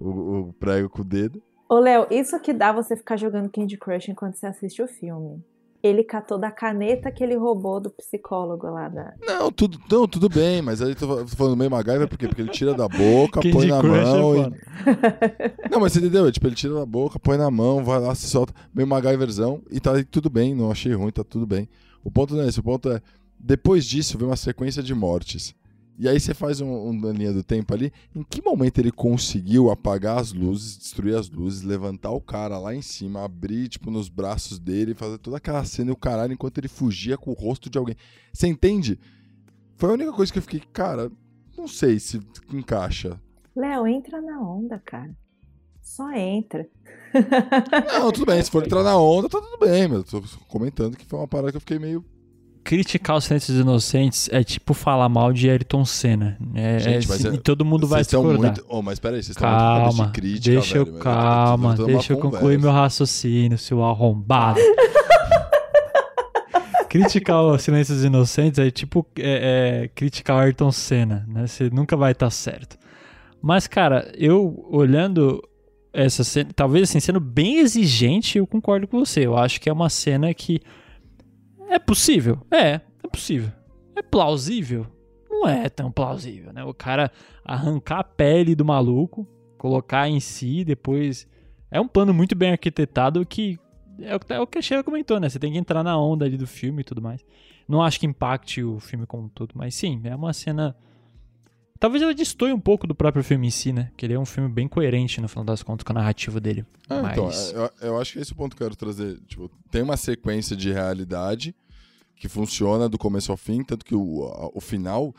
o, 0.00 0.48
o 0.48 0.52
prego 0.54 0.88
com 0.88 1.02
o 1.02 1.04
dedo. 1.04 1.42
Ô, 1.68 1.78
Léo, 1.78 2.06
isso 2.10 2.40
que 2.40 2.54
dá 2.54 2.72
você 2.72 2.96
ficar 2.96 3.18
jogando 3.18 3.50
Candy 3.50 3.76
Crush 3.76 4.08
enquanto 4.10 4.36
você 4.36 4.46
assiste 4.46 4.80
o 4.80 4.88
filme 4.88 5.44
ele 5.82 6.02
catou 6.02 6.38
da 6.38 6.50
caneta 6.50 7.10
que 7.10 7.22
ele 7.22 7.36
roubou 7.36 7.80
do 7.80 7.90
psicólogo 7.90 8.66
lá 8.68 8.88
da. 8.88 9.14
Não, 9.26 9.50
tudo, 9.52 9.78
não, 9.90 10.08
tudo 10.08 10.28
bem, 10.28 10.60
mas 10.60 10.82
aí 10.82 10.94
tô, 10.94 11.24
tô 11.24 11.28
falando 11.28 11.56
meio 11.56 11.70
MacGyver 11.70 12.08
por 12.08 12.18
quê? 12.18 12.26
Porque 12.26 12.42
ele 12.42 12.50
tira 12.50 12.74
da 12.74 12.88
boca, 12.88 13.40
põe 13.40 13.66
na 13.66 13.82
mão. 13.82 14.44
É 14.44 14.48
e... 14.48 15.68
Não, 15.70 15.80
mas 15.80 15.92
você 15.92 16.00
entendeu? 16.00 16.30
Tipo, 16.32 16.46
ele 16.46 16.54
tira 16.54 16.74
da 16.74 16.86
boca, 16.86 17.18
põe 17.18 17.36
na 17.36 17.50
mão, 17.50 17.84
vai 17.84 18.00
lá, 18.00 18.14
se 18.14 18.26
solta, 18.26 18.52
meio 18.74 18.88
MacGyverzão, 18.88 19.62
e 19.70 19.78
tá 19.78 19.92
tudo 20.10 20.28
bem, 20.28 20.54
não 20.54 20.70
achei 20.70 20.92
ruim, 20.94 21.10
tá 21.10 21.22
tudo 21.22 21.46
bem. 21.46 21.68
O 22.02 22.10
ponto 22.10 22.34
não 22.34 22.42
é 22.42 22.48
esse, 22.48 22.60
o 22.60 22.62
ponto 22.62 22.90
é. 22.90 23.00
Depois 23.38 23.84
disso, 23.84 24.18
vem 24.18 24.26
uma 24.26 24.36
sequência 24.36 24.82
de 24.82 24.94
mortes. 24.94 25.54
E 25.98 26.08
aí 26.08 26.20
você 26.20 26.32
faz 26.32 26.60
um, 26.60 26.72
uma 26.90 27.10
linha 27.10 27.32
do 27.32 27.42
tempo 27.42 27.74
ali. 27.74 27.92
Em 28.14 28.22
que 28.22 28.40
momento 28.40 28.78
ele 28.78 28.92
conseguiu 28.92 29.68
apagar 29.68 30.18
as 30.18 30.32
luzes, 30.32 30.78
destruir 30.78 31.16
as 31.16 31.28
luzes, 31.28 31.62
levantar 31.62 32.12
o 32.12 32.20
cara 32.20 32.56
lá 32.56 32.72
em 32.72 32.80
cima, 32.80 33.24
abrir, 33.24 33.68
tipo, 33.68 33.90
nos 33.90 34.08
braços 34.08 34.60
dele, 34.60 34.94
fazer 34.94 35.18
toda 35.18 35.38
aquela 35.38 35.64
cena 35.64 35.90
e 35.90 35.92
o 35.92 35.96
caralho 35.96 36.32
enquanto 36.32 36.58
ele 36.58 36.68
fugia 36.68 37.18
com 37.18 37.32
o 37.32 37.34
rosto 37.34 37.68
de 37.68 37.76
alguém. 37.76 37.96
Você 38.32 38.46
entende? 38.46 38.96
Foi 39.74 39.90
a 39.90 39.94
única 39.94 40.12
coisa 40.12 40.32
que 40.32 40.38
eu 40.38 40.42
fiquei, 40.42 40.60
cara, 40.72 41.10
não 41.56 41.66
sei 41.66 41.98
se 41.98 42.20
encaixa. 42.52 43.20
Léo, 43.56 43.84
entra 43.88 44.22
na 44.22 44.40
onda, 44.40 44.78
cara. 44.78 45.12
Só 45.82 46.12
entra. 46.12 46.68
Não, 47.92 48.12
tudo 48.12 48.26
bem. 48.26 48.40
Se 48.40 48.50
for 48.50 48.64
entrar 48.64 48.84
na 48.84 48.96
onda, 48.96 49.28
tá 49.28 49.40
tudo 49.40 49.58
bem, 49.58 49.88
mas 49.88 50.12
eu 50.12 50.20
tô 50.20 50.22
comentando 50.46 50.96
que 50.96 51.04
foi 51.04 51.18
uma 51.18 51.26
parada 51.26 51.50
que 51.50 51.56
eu 51.56 51.60
fiquei 51.60 51.78
meio 51.78 52.04
criticar 52.68 53.16
os 53.16 53.24
Silêncios 53.24 53.58
Inocentes 53.58 54.28
é 54.30 54.44
tipo 54.44 54.74
falar 54.74 55.08
mal 55.08 55.32
de 55.32 55.48
Ayrton 55.48 55.86
Senna. 55.86 56.36
É, 56.54 56.78
Gente, 56.78 57.10
é, 57.10 57.30
é, 57.30 57.34
e 57.36 57.38
todo 57.38 57.64
mundo 57.64 57.86
vai 57.86 58.02
discordar. 58.02 58.38
Muito... 58.38 58.62
Oh, 58.68 58.82
mas 58.82 58.98
peraí, 58.98 59.22
vocês 59.22 59.38
calma, 59.38 59.88
estão 59.88 59.96
muito 59.96 60.12
de 60.12 60.20
crítica, 60.20 60.50
deixa 60.50 60.76
eu, 60.76 60.84
velho, 60.84 60.98
calma, 60.98 61.74
deixa 61.74 62.12
eu 62.12 62.18
concluir 62.18 62.58
meu 62.58 62.70
raciocínio, 62.70 63.56
seu 63.56 63.82
arrombado. 63.82 64.60
criticar 66.90 67.42
os 67.42 67.62
Silêncios 67.62 68.04
Inocentes 68.04 68.58
é 68.58 68.70
tipo 68.70 69.06
é, 69.18 69.84
é, 69.84 69.88
criticar 69.88 70.36
o 70.36 70.40
Ayrton 70.40 70.70
Senna, 70.70 71.24
né? 71.26 71.46
Você 71.46 71.70
nunca 71.70 71.96
vai 71.96 72.12
estar 72.12 72.26
tá 72.26 72.30
certo. 72.30 72.76
Mas, 73.40 73.66
cara, 73.66 74.12
eu 74.14 74.68
olhando 74.70 75.42
essa 75.90 76.22
cena, 76.22 76.50
talvez 76.54 76.90
assim, 76.90 77.00
sendo 77.00 77.18
bem 77.18 77.60
exigente, 77.60 78.36
eu 78.36 78.46
concordo 78.46 78.86
com 78.86 78.98
você. 78.98 79.24
Eu 79.24 79.38
acho 79.38 79.58
que 79.58 79.70
é 79.70 79.72
uma 79.72 79.88
cena 79.88 80.34
que 80.34 80.60
é 81.68 81.78
possível? 81.78 82.38
É, 82.50 82.80
é 83.02 83.08
possível. 83.10 83.50
É 83.94 84.02
plausível? 84.02 84.86
Não 85.28 85.48
é 85.48 85.68
tão 85.68 85.90
plausível, 85.90 86.52
né? 86.52 86.64
O 86.64 86.74
cara 86.74 87.10
arrancar 87.44 88.00
a 88.00 88.04
pele 88.04 88.54
do 88.54 88.64
maluco, 88.64 89.26
colocar 89.56 90.08
em 90.08 90.20
si, 90.20 90.64
depois. 90.64 91.28
É 91.70 91.80
um 91.80 91.88
plano 91.88 92.12
muito 92.12 92.34
bem 92.34 92.52
arquitetado 92.52 93.24
que. 93.26 93.58
É 94.00 94.40
o 94.40 94.46
que 94.46 94.58
a 94.58 94.62
Sheila 94.62 94.84
comentou, 94.84 95.18
né? 95.18 95.28
Você 95.28 95.38
tem 95.38 95.52
que 95.52 95.58
entrar 95.58 95.82
na 95.82 95.98
onda 95.98 96.24
ali 96.24 96.36
do 96.36 96.46
filme 96.46 96.82
e 96.82 96.84
tudo 96.84 97.02
mais. 97.02 97.24
Não 97.68 97.82
acho 97.82 97.98
que 97.98 98.06
impacte 98.06 98.62
o 98.62 98.78
filme 98.78 99.06
como 99.06 99.28
todo, 99.28 99.52
mas 99.54 99.74
sim, 99.74 100.00
é 100.04 100.14
uma 100.14 100.32
cena. 100.32 100.76
Talvez 101.80 102.02
ela 102.02 102.12
destoie 102.12 102.52
um 102.52 102.58
pouco 102.58 102.86
do 102.86 102.94
próprio 102.94 103.22
filme 103.22 103.46
em 103.46 103.50
si, 103.50 103.72
né? 103.72 103.90
Que 103.96 104.04
ele 104.04 104.14
é 104.14 104.18
um 104.18 104.26
filme 104.26 104.48
bem 104.48 104.66
coerente, 104.66 105.20
no 105.20 105.28
final 105.28 105.44
das 105.44 105.62
contas, 105.62 105.84
com 105.84 105.92
a 105.92 105.94
narrativa 105.94 106.40
dele. 106.40 106.66
Ah, 106.88 107.10
então, 107.12 107.26
Mas... 107.26 107.50
Então, 107.50 107.70
eu, 107.80 107.88
eu, 107.88 108.00
acho 108.00 108.14
que 108.14 108.18
esse 108.18 108.32
é 108.32 108.34
o 108.34 108.36
ponto 108.36 108.56
que 108.56 108.62
eu 108.62 108.66
quero 108.66 108.76
trazer. 108.76 109.20
Tipo, 109.26 109.48
tem 109.70 109.82
uma 109.82 109.96
sequência 109.96 110.56
de 110.56 110.72
realidade 110.72 111.54
que 112.16 112.28
funciona 112.28 112.88
do 112.88 112.98
começo 112.98 113.30
ao 113.30 113.38
fim, 113.38 113.62
tanto 113.62 113.84
que 113.84 113.94
o, 113.94 114.50
o 114.52 114.60
final 114.60 115.14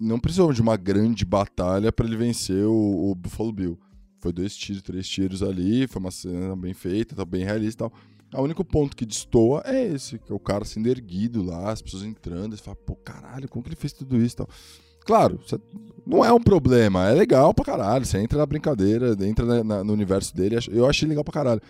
não 0.00 0.18
precisou 0.18 0.52
de 0.52 0.60
uma 0.60 0.76
grande 0.76 1.24
batalha 1.24 1.92
para 1.92 2.06
ele 2.06 2.16
vencer 2.16 2.64
o, 2.64 3.10
o, 3.10 3.14
Buffalo 3.14 3.52
Bill. 3.52 3.78
Foi 4.18 4.32
dois 4.32 4.56
tiros, 4.56 4.82
três 4.82 5.08
tiros 5.08 5.42
ali, 5.42 5.86
foi 5.86 6.00
uma 6.00 6.10
cena 6.10 6.56
bem 6.56 6.74
feita, 6.74 7.14
tá 7.14 7.24
bem 7.24 7.44
realista 7.44 7.84
e 7.84 7.88
tal. 7.88 8.40
O 8.40 8.44
único 8.44 8.64
ponto 8.64 8.96
que 8.96 9.06
destoa 9.06 9.62
é 9.64 9.92
esse, 9.92 10.18
que 10.18 10.32
é 10.32 10.34
o 10.34 10.40
cara 10.40 10.64
sendo 10.64 10.88
erguido 10.88 11.42
lá, 11.42 11.70
as 11.70 11.82
pessoas 11.82 12.02
entrando, 12.02 12.56
você 12.56 12.62
fala, 12.62 12.76
pô, 12.76 12.96
caralho, 12.96 13.48
como 13.48 13.62
que 13.62 13.68
ele 13.68 13.76
fez 13.76 13.92
tudo 13.92 14.16
isso 14.16 14.34
e 14.34 14.36
tal. 14.38 14.48
Claro, 15.10 15.40
não 16.06 16.24
é 16.24 16.32
um 16.32 16.40
problema, 16.40 17.10
é 17.10 17.12
legal 17.12 17.52
pra 17.52 17.64
caralho. 17.64 18.06
Você 18.06 18.16
entra 18.16 18.38
na 18.38 18.46
brincadeira, 18.46 19.16
entra 19.22 19.44
na, 19.44 19.64
na, 19.64 19.82
no 19.82 19.92
universo 19.92 20.32
dele. 20.36 20.56
Eu 20.70 20.86
achei 20.86 21.08
legal 21.08 21.24
pra 21.24 21.34
caralho. 21.34 21.60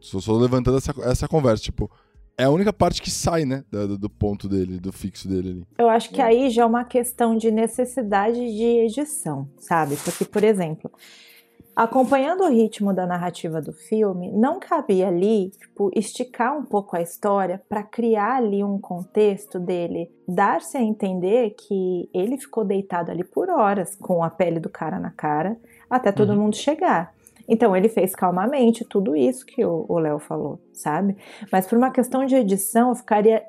Só, 0.00 0.18
só 0.20 0.32
levantando 0.32 0.78
essa, 0.78 0.94
essa 1.02 1.28
conversa, 1.28 1.64
tipo, 1.64 1.90
é 2.38 2.44
a 2.44 2.50
única 2.50 2.72
parte 2.72 3.02
que 3.02 3.10
sai, 3.10 3.44
né? 3.44 3.62
Do, 3.70 3.98
do 3.98 4.08
ponto 4.08 4.48
dele, 4.48 4.80
do 4.80 4.90
fixo 4.90 5.28
dele 5.28 5.50
ali. 5.50 5.66
Eu 5.76 5.90
acho 5.90 6.08
que 6.08 6.22
aí 6.22 6.48
já 6.48 6.62
é 6.62 6.64
uma 6.64 6.82
questão 6.82 7.36
de 7.36 7.50
necessidade 7.50 8.38
de 8.38 8.64
edição, 8.64 9.50
sabe? 9.58 9.96
Porque, 9.96 10.24
por 10.24 10.42
exemplo, 10.42 10.90
acompanhando 11.78 12.42
o 12.42 12.50
ritmo 12.50 12.92
da 12.92 13.06
narrativa 13.06 13.62
do 13.62 13.72
filme, 13.72 14.32
não 14.32 14.58
cabia 14.58 15.06
ali, 15.06 15.50
tipo, 15.50 15.92
esticar 15.94 16.58
um 16.58 16.64
pouco 16.64 16.96
a 16.96 17.00
história 17.00 17.62
para 17.68 17.84
criar 17.84 18.38
ali 18.38 18.64
um 18.64 18.80
contexto 18.80 19.60
dele, 19.60 20.10
dar-se 20.26 20.76
a 20.76 20.82
entender 20.82 21.50
que 21.50 22.10
ele 22.12 22.36
ficou 22.36 22.64
deitado 22.64 23.12
ali 23.12 23.22
por 23.22 23.48
horas 23.48 23.94
com 23.94 24.24
a 24.24 24.28
pele 24.28 24.58
do 24.58 24.68
cara 24.68 24.98
na 24.98 25.12
cara, 25.12 25.56
até 25.88 26.10
todo 26.10 26.30
uhum. 26.30 26.40
mundo 26.40 26.56
chegar. 26.56 27.14
Então 27.48 27.76
ele 27.76 27.88
fez 27.88 28.12
calmamente 28.12 28.84
tudo 28.84 29.14
isso 29.14 29.46
que 29.46 29.64
o 29.64 29.98
Léo 30.00 30.18
falou, 30.18 30.60
sabe? 30.72 31.16
Mas 31.52 31.68
por 31.68 31.78
uma 31.78 31.92
questão 31.92 32.26
de 32.26 32.34
edição, 32.34 32.88
eu 32.88 32.96
ficaria 32.96 33.40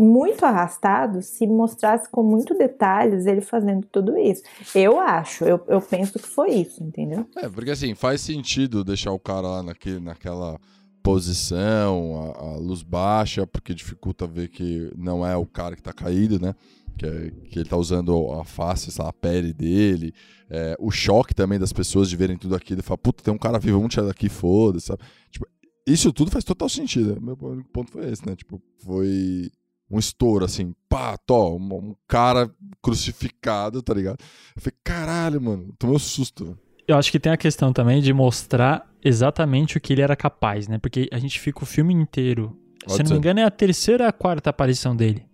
muito 0.00 0.44
arrastado 0.44 1.22
se 1.22 1.46
mostrasse 1.46 2.08
com 2.10 2.22
muito 2.22 2.56
detalhes 2.56 3.26
ele 3.26 3.40
fazendo 3.40 3.86
tudo 3.90 4.16
isso. 4.16 4.42
Eu 4.74 4.98
acho, 4.98 5.44
eu, 5.44 5.62
eu 5.68 5.80
penso 5.80 6.18
que 6.18 6.26
foi 6.26 6.50
isso, 6.50 6.82
entendeu? 6.82 7.26
É, 7.36 7.48
porque 7.48 7.70
assim, 7.70 7.94
faz 7.94 8.20
sentido 8.20 8.82
deixar 8.82 9.12
o 9.12 9.18
cara 9.18 9.42
lá 9.42 9.62
naquele, 9.62 10.00
naquela 10.00 10.58
posição, 11.02 12.34
a, 12.36 12.54
a 12.54 12.56
luz 12.56 12.82
baixa, 12.82 13.46
porque 13.46 13.74
dificulta 13.74 14.26
ver 14.26 14.48
que 14.48 14.92
não 14.96 15.26
é 15.26 15.36
o 15.36 15.46
cara 15.46 15.76
que 15.76 15.82
tá 15.82 15.92
caído, 15.92 16.38
né? 16.38 16.54
Que, 16.98 17.06
é, 17.06 17.30
que 17.48 17.58
ele 17.58 17.68
tá 17.68 17.76
usando 17.76 18.32
a 18.32 18.44
face, 18.44 18.90
a 19.00 19.12
pele 19.12 19.52
dele, 19.52 20.12
é, 20.50 20.76
o 20.78 20.90
choque 20.90 21.34
também 21.34 21.58
das 21.58 21.72
pessoas 21.72 22.10
de 22.10 22.16
verem 22.16 22.36
tudo 22.36 22.54
aquilo 22.54 22.82
falar, 22.82 22.98
puta, 22.98 23.22
tem 23.22 23.32
um 23.32 23.38
cara 23.38 23.58
vivo, 23.58 23.78
vamos 23.78 23.94
tirar 23.94 24.06
daqui, 24.06 24.28
foda-se, 24.28 24.86
sabe? 24.86 25.02
Tipo, 25.30 25.46
isso 25.86 26.12
tudo 26.12 26.30
faz 26.30 26.44
total 26.44 26.68
sentido. 26.68 27.20
Meu 27.20 27.36
ponto 27.36 27.90
foi 27.90 28.10
esse, 28.10 28.26
né? 28.26 28.36
Tipo, 28.36 28.60
foi 28.78 29.50
um 29.90 29.98
estouro, 29.98 30.44
assim, 30.44 30.74
pá, 30.88 31.16
tó, 31.18 31.56
um, 31.56 31.74
um, 31.74 31.96
cara 32.06 32.50
crucificado, 32.80 33.82
tá 33.82 33.92
ligado? 33.92 34.18
Eu 34.54 34.62
falei, 34.62 34.76
caralho, 34.84 35.40
mano, 35.40 35.74
tomei 35.78 35.96
um 35.96 35.98
susto. 35.98 36.56
Eu 36.86 36.96
acho 36.96 37.10
que 37.10 37.18
tem 37.18 37.32
a 37.32 37.36
questão 37.36 37.72
também 37.72 38.00
de 38.00 38.12
mostrar 38.12 38.88
exatamente 39.04 39.76
o 39.76 39.80
que 39.80 39.92
ele 39.92 40.02
era 40.02 40.14
capaz, 40.14 40.68
né? 40.68 40.78
Porque 40.78 41.08
a 41.12 41.18
gente 41.18 41.40
fica 41.40 41.62
o 41.62 41.66
filme 41.66 41.92
inteiro. 41.92 42.56
Pode 42.84 42.96
se 42.96 43.02
não 43.02 43.12
me 43.12 43.18
engano, 43.18 43.40
é 43.40 43.44
a 43.44 43.50
terceira 43.50 44.04
ou 44.04 44.08
a 44.08 44.12
quarta 44.12 44.50
aparição 44.50 44.94
dele. 44.94 45.24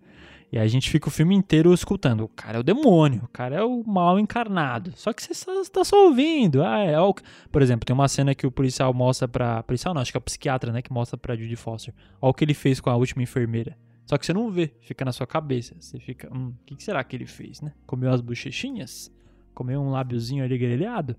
E 0.51 0.59
a 0.59 0.67
gente 0.67 0.89
fica 0.89 1.09
o 1.09 1.11
filme 1.11 1.35
inteiro 1.35 1.75
escutando. 1.75 2.23
O 2.23 2.29
cara 2.29 2.59
é 2.59 2.61
o 2.61 2.63
demônio, 2.63 3.23
o 3.25 3.29
cara 3.29 3.57
é 3.57 3.63
o 3.63 3.83
mal 3.85 4.19
encarnado. 4.19 4.93
Só 4.97 5.13
que 5.13 5.23
você 5.23 5.33
está 5.33 5.85
só 5.85 6.07
ouvindo. 6.07 6.63
Ah, 6.63 6.79
é 6.79 7.01
o... 7.01 7.15
Por 7.51 7.63
exemplo, 7.63 7.85
tem 7.85 7.95
uma 7.95 8.09
cena 8.09 8.35
que 8.35 8.47
o 8.47 8.51
policial 8.51 8.95
mostra 8.95 9.27
pra. 9.27 9.63
Policial 9.65 9.93
não, 9.93 10.01
acho 10.01 10.13
que 10.13 10.17
é 10.17 10.21
o 10.21 10.23
psiquiatra, 10.23 10.73
né? 10.73 10.83
Que 10.83 10.93
mostra 10.93 11.19
pra 11.19 11.35
Judy 11.35 11.57
Foster. 11.57 11.93
Olha 12.23 12.31
o 12.31 12.35
que 12.35 12.45
ele 12.45 12.55
fez 12.55 12.81
com 12.81 12.91
a 12.91 12.97
última 12.97 13.23
enfermeira. 13.23 13.77
Só 14.07 14.17
que 14.17 14.25
você 14.25 14.33
não 14.33 14.51
vê, 14.51 14.71
fica 14.81 15.05
na 15.05 15.13
sua 15.13 15.27
cabeça. 15.27 15.75
Você 15.79 15.99
fica, 15.99 16.33
hum, 16.33 16.53
o 16.63 16.65
que, 16.65 16.83
será 16.83 17.03
que 17.03 17.17
ele 17.17 17.27
fez, 17.27 17.61
né? 17.61 17.73
Comeu 17.85 18.11
as 18.13 18.21
bochechinhas? 18.21 19.13
Comeu 19.53 19.81
um 19.81 19.91
lábiozinho 19.91 20.45
ali 20.45 20.57
grelhado? 20.57 21.17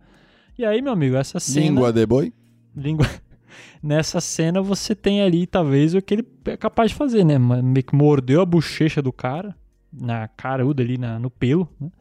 E 0.58 0.64
aí, 0.64 0.82
meu 0.82 0.94
amigo, 0.94 1.18
essa 1.18 1.40
cena. 1.40 1.66
Língua 1.66 1.92
de 1.92 2.06
boi? 2.06 2.34
Língua. 2.76 3.06
Nessa 3.84 4.22
cena 4.22 4.62
você 4.62 4.96
tem 4.96 5.22
ali, 5.22 5.46
talvez, 5.46 5.94
o 5.94 6.02
que 6.02 6.14
ele 6.14 6.28
é 6.46 6.56
capaz 6.56 6.92
de 6.92 6.98
fazer, 6.98 7.26
né? 7.26 7.38
Meio 7.38 7.84
que 7.84 7.96
mordeu 7.96 8.42
a 8.42 8.46
bochecha 8.46 9.02
do 9.02 9.12
cara, 9.12 9.56
na 9.92 10.28
caruda 10.30 10.82
ali, 10.82 10.98
na, 10.98 11.20
no 11.20 11.30
pelo, 11.30 11.68
né? 11.80 11.92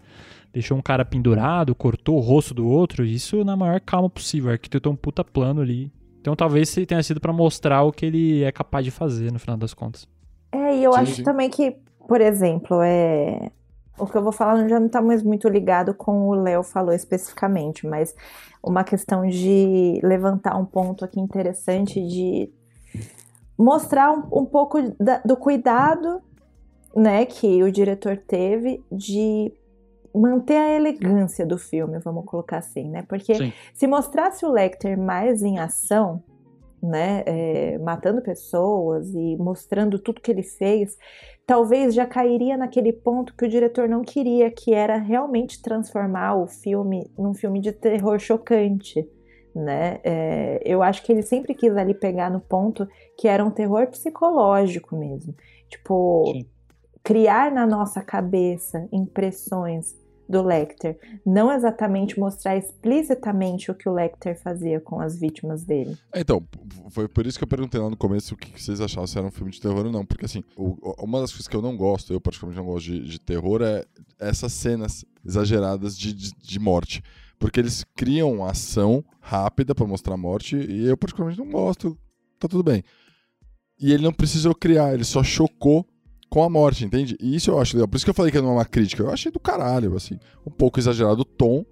Deixou 0.53 0.79
um 0.79 0.83
cara 0.83 1.05
pendurado, 1.05 1.75
cortou 1.75 2.17
o 2.17 2.21
rosto 2.21 2.55
do 2.55 2.67
outro, 2.67 3.05
isso 3.05 3.45
na 3.45 3.57
maior 3.57 3.81
calma 3.81 4.09
possível. 4.09 4.51
Arquitetou 4.51 4.93
um 4.93 4.97
puta 4.97 5.23
plano 5.23 5.61
ali. 5.61 5.93
Então 6.21 6.35
talvez 6.35 6.75
tenha 6.87 7.03
sido 7.03 7.21
para 7.21 7.33
mostrar 7.33 7.83
o 7.83 7.93
que 7.93 8.07
ele 8.07 8.43
é 8.43 8.51
capaz 8.51 8.85
de 8.85 8.91
fazer, 8.91 9.31
no 9.31 9.39
final 9.39 9.57
das 9.57 9.75
contas. 9.75 10.09
É, 10.57 10.77
e 10.77 10.85
eu 10.85 10.93
sim, 10.93 10.99
acho 10.99 11.15
sim. 11.17 11.23
também 11.23 11.51
que, 11.51 11.77
por 12.07 12.21
exemplo, 12.21 12.81
é. 12.83 13.51
O 13.99 14.07
que 14.07 14.15
eu 14.15 14.23
vou 14.23 14.33
falar 14.33 14.69
já 14.69 14.79
não 14.79 14.89
está 14.89 15.01
mais 15.01 15.23
muito 15.23 15.49
ligado 15.49 15.95
com 15.95 16.29
o 16.29 16.35
Léo 16.35 16.63
falou 16.63 16.93
especificamente, 16.93 17.87
mas 17.87 18.15
uma 18.63 18.85
questão 18.85 19.27
de 19.27 19.99
levantar 20.03 20.55
um 20.59 20.67
ponto 20.67 21.03
aqui 21.03 21.19
interessante 21.19 22.07
de 22.07 22.53
mostrar 23.57 24.13
um, 24.13 24.41
um 24.41 24.45
pouco 24.45 24.83
da, 25.01 25.19
do 25.25 25.35
cuidado 25.35 26.21
né, 26.95 27.25
que 27.25 27.63
o 27.63 27.73
diretor 27.73 28.19
teve 28.19 28.85
de 28.93 29.51
manter 30.15 30.57
a 30.57 30.75
elegância 30.75 31.45
do 31.45 31.59
filme, 31.59 31.99
vamos 31.99 32.25
colocar 32.25 32.59
assim, 32.59 32.89
né? 32.89 33.03
Porque 33.03 33.35
Sim. 33.35 33.53
se 33.75 33.87
mostrasse 33.87 34.47
o 34.47 34.51
Lecter 34.51 34.99
mais 34.99 35.43
em 35.43 35.59
ação, 35.59 36.23
né, 36.87 37.23
é, 37.27 37.79
matando 37.79 38.23
pessoas 38.23 39.13
e 39.15 39.37
mostrando 39.37 39.99
tudo 39.99 40.21
que 40.21 40.31
ele 40.31 40.43
fez, 40.43 40.97
talvez 41.47 41.95
já 41.95 42.07
cairia 42.07 42.57
naquele 42.57 42.93
ponto 42.93 43.35
que 43.35 43.45
o 43.45 43.49
diretor 43.49 43.89
não 43.89 44.03
queria, 44.03 44.51
que 44.51 44.73
era 44.73 44.97
realmente 44.97 45.61
transformar 45.61 46.35
o 46.37 46.47
filme 46.47 47.11
num 47.19 47.35
filme 47.35 47.61
de 47.61 47.73
terror 47.73 48.19
chocante. 48.19 49.09
Né? 49.55 50.01
É, 50.05 50.61
eu 50.65 50.83
acho 50.83 51.03
que 51.03 51.11
ele 51.11 51.23
sempre 51.23 51.55
quis 51.55 51.75
ali 51.77 51.95
pegar 51.95 52.31
no 52.31 52.41
ponto 52.41 52.87
que 53.17 53.27
era 53.27 53.43
um 53.43 53.51
terror 53.51 53.87
psicológico 53.87 54.95
mesmo. 54.95 55.35
Tipo, 55.69 56.31
Sim. 56.33 56.47
criar 57.03 57.51
na 57.51 57.67
nossa 57.67 58.03
cabeça 58.03 58.87
impressões 58.93 59.97
do 60.29 60.43
Lecter, 60.43 60.99
não 61.25 61.53
exatamente 61.53 62.19
mostrar 62.19 62.57
explicitamente 62.57 63.71
o 63.71 63.75
que 63.75 63.89
o 63.89 63.93
Lecter 63.93 64.41
fazia 64.41 64.81
com 64.81 65.01
as 65.01 65.19
vítimas 65.19 65.65
dele. 65.65 65.97
É, 66.13 66.21
então, 66.21 66.43
foi 66.91 67.09
por 67.09 67.27
isso 67.27 67.39
que 67.39 67.45
eu 67.45 67.49
perguntei 67.49 67.81
lá 67.81 67.89
no 67.89 67.97
começo 67.97 68.35
o 68.35 68.37
que 68.37 68.61
vocês 68.61 68.81
achavam 68.81 69.07
se 69.07 69.17
era 69.19 69.27
um 69.27 69.31
filme 69.31 69.51
de 69.51 69.61
terror 69.61 69.87
ou 69.87 69.93
não, 69.93 70.05
porque 70.05 70.25
assim, 70.25 70.43
o, 70.57 70.77
uma 71.03 71.21
das 71.21 71.31
coisas 71.31 71.49
que 71.49 71.57
eu 71.57 71.63
não 71.63 71.77
gosto, 71.77 72.13
eu 72.13 72.21
particularmente 72.21 72.65
não 72.65 72.73
gosto 72.73 72.87
de, 72.87 73.09
de 73.09 73.21
terror, 73.21 73.63
é 73.63 73.85
essas 74.19 74.53
cenas 74.53 75.05
exageradas 75.25 75.97
de, 75.97 76.13
de, 76.13 76.33
de 76.33 76.59
morte. 76.59 77.03
Porque 77.39 77.61
eles 77.61 77.85
criam 77.95 78.45
ação 78.45 79.05
rápida 79.21 79.75
para 79.75 79.87
mostrar 79.87 80.15
a 80.15 80.19
morte, 80.19 80.57
e 80.57 80.87
eu 80.87 80.97
particularmente 80.97 81.39
não 81.39 81.51
gosto, 81.51 81.97
tá 82.39 82.49
tudo 82.49 82.63
bem. 82.63 82.83
E 83.79 83.93
ele 83.93 84.03
não 84.03 84.13
precisou 84.13 84.55
criar, 84.55 84.95
ele 84.95 85.05
só 85.05 85.23
chocou 85.23 85.87
com 86.29 86.43
a 86.43 86.51
morte, 86.51 86.85
entende? 86.85 87.17
E 87.21 87.35
isso 87.35 87.51
eu 87.51 87.59
acho 87.59 87.77
legal. 87.77 87.89
Por 87.89 87.97
isso 87.97 88.05
que 88.05 88.11
eu 88.11 88.15
falei 88.15 88.33
que 88.33 88.41
não 88.41 88.51
é 88.51 88.53
uma 88.53 88.65
crítica. 88.65 89.03
Eu 89.03 89.11
achei 89.11 89.31
do 89.31 89.41
caralho, 89.41 89.97
assim. 89.97 90.19
Um 90.47 90.51
pouco 90.51 90.79
exagerado 90.79 91.23
o 91.23 91.25
tom, 91.25 91.65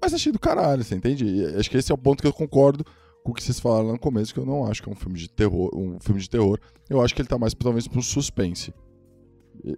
mas 0.00 0.14
achei 0.14 0.32
do 0.32 0.38
caralho, 0.38 0.82
você 0.82 0.94
entende? 0.94 1.24
E 1.24 1.44
acho 1.56 1.70
que 1.70 1.76
esse 1.76 1.92
é 1.92 1.94
o 1.94 1.98
ponto 1.98 2.22
que 2.22 2.28
eu 2.28 2.32
concordo 2.32 2.84
com 3.22 3.30
o 3.30 3.34
que 3.34 3.42
vocês 3.42 3.60
falaram 3.60 3.92
no 3.92 3.98
começo, 3.98 4.34
que 4.34 4.40
eu 4.40 4.46
não 4.46 4.66
acho 4.66 4.82
que 4.82 4.88
é 4.88 4.92
um 4.92 4.96
filme 4.96 5.18
de 5.18 5.28
terror. 5.28 5.70
Um 5.74 5.98
filme 6.00 6.20
de 6.20 6.28
terror. 6.28 6.58
Eu 6.90 7.00
acho 7.00 7.14
que 7.14 7.22
ele 7.22 7.28
tá 7.28 7.38
mais, 7.38 7.54
talvez, 7.54 7.86
pro 7.86 8.02
suspense. 8.02 8.74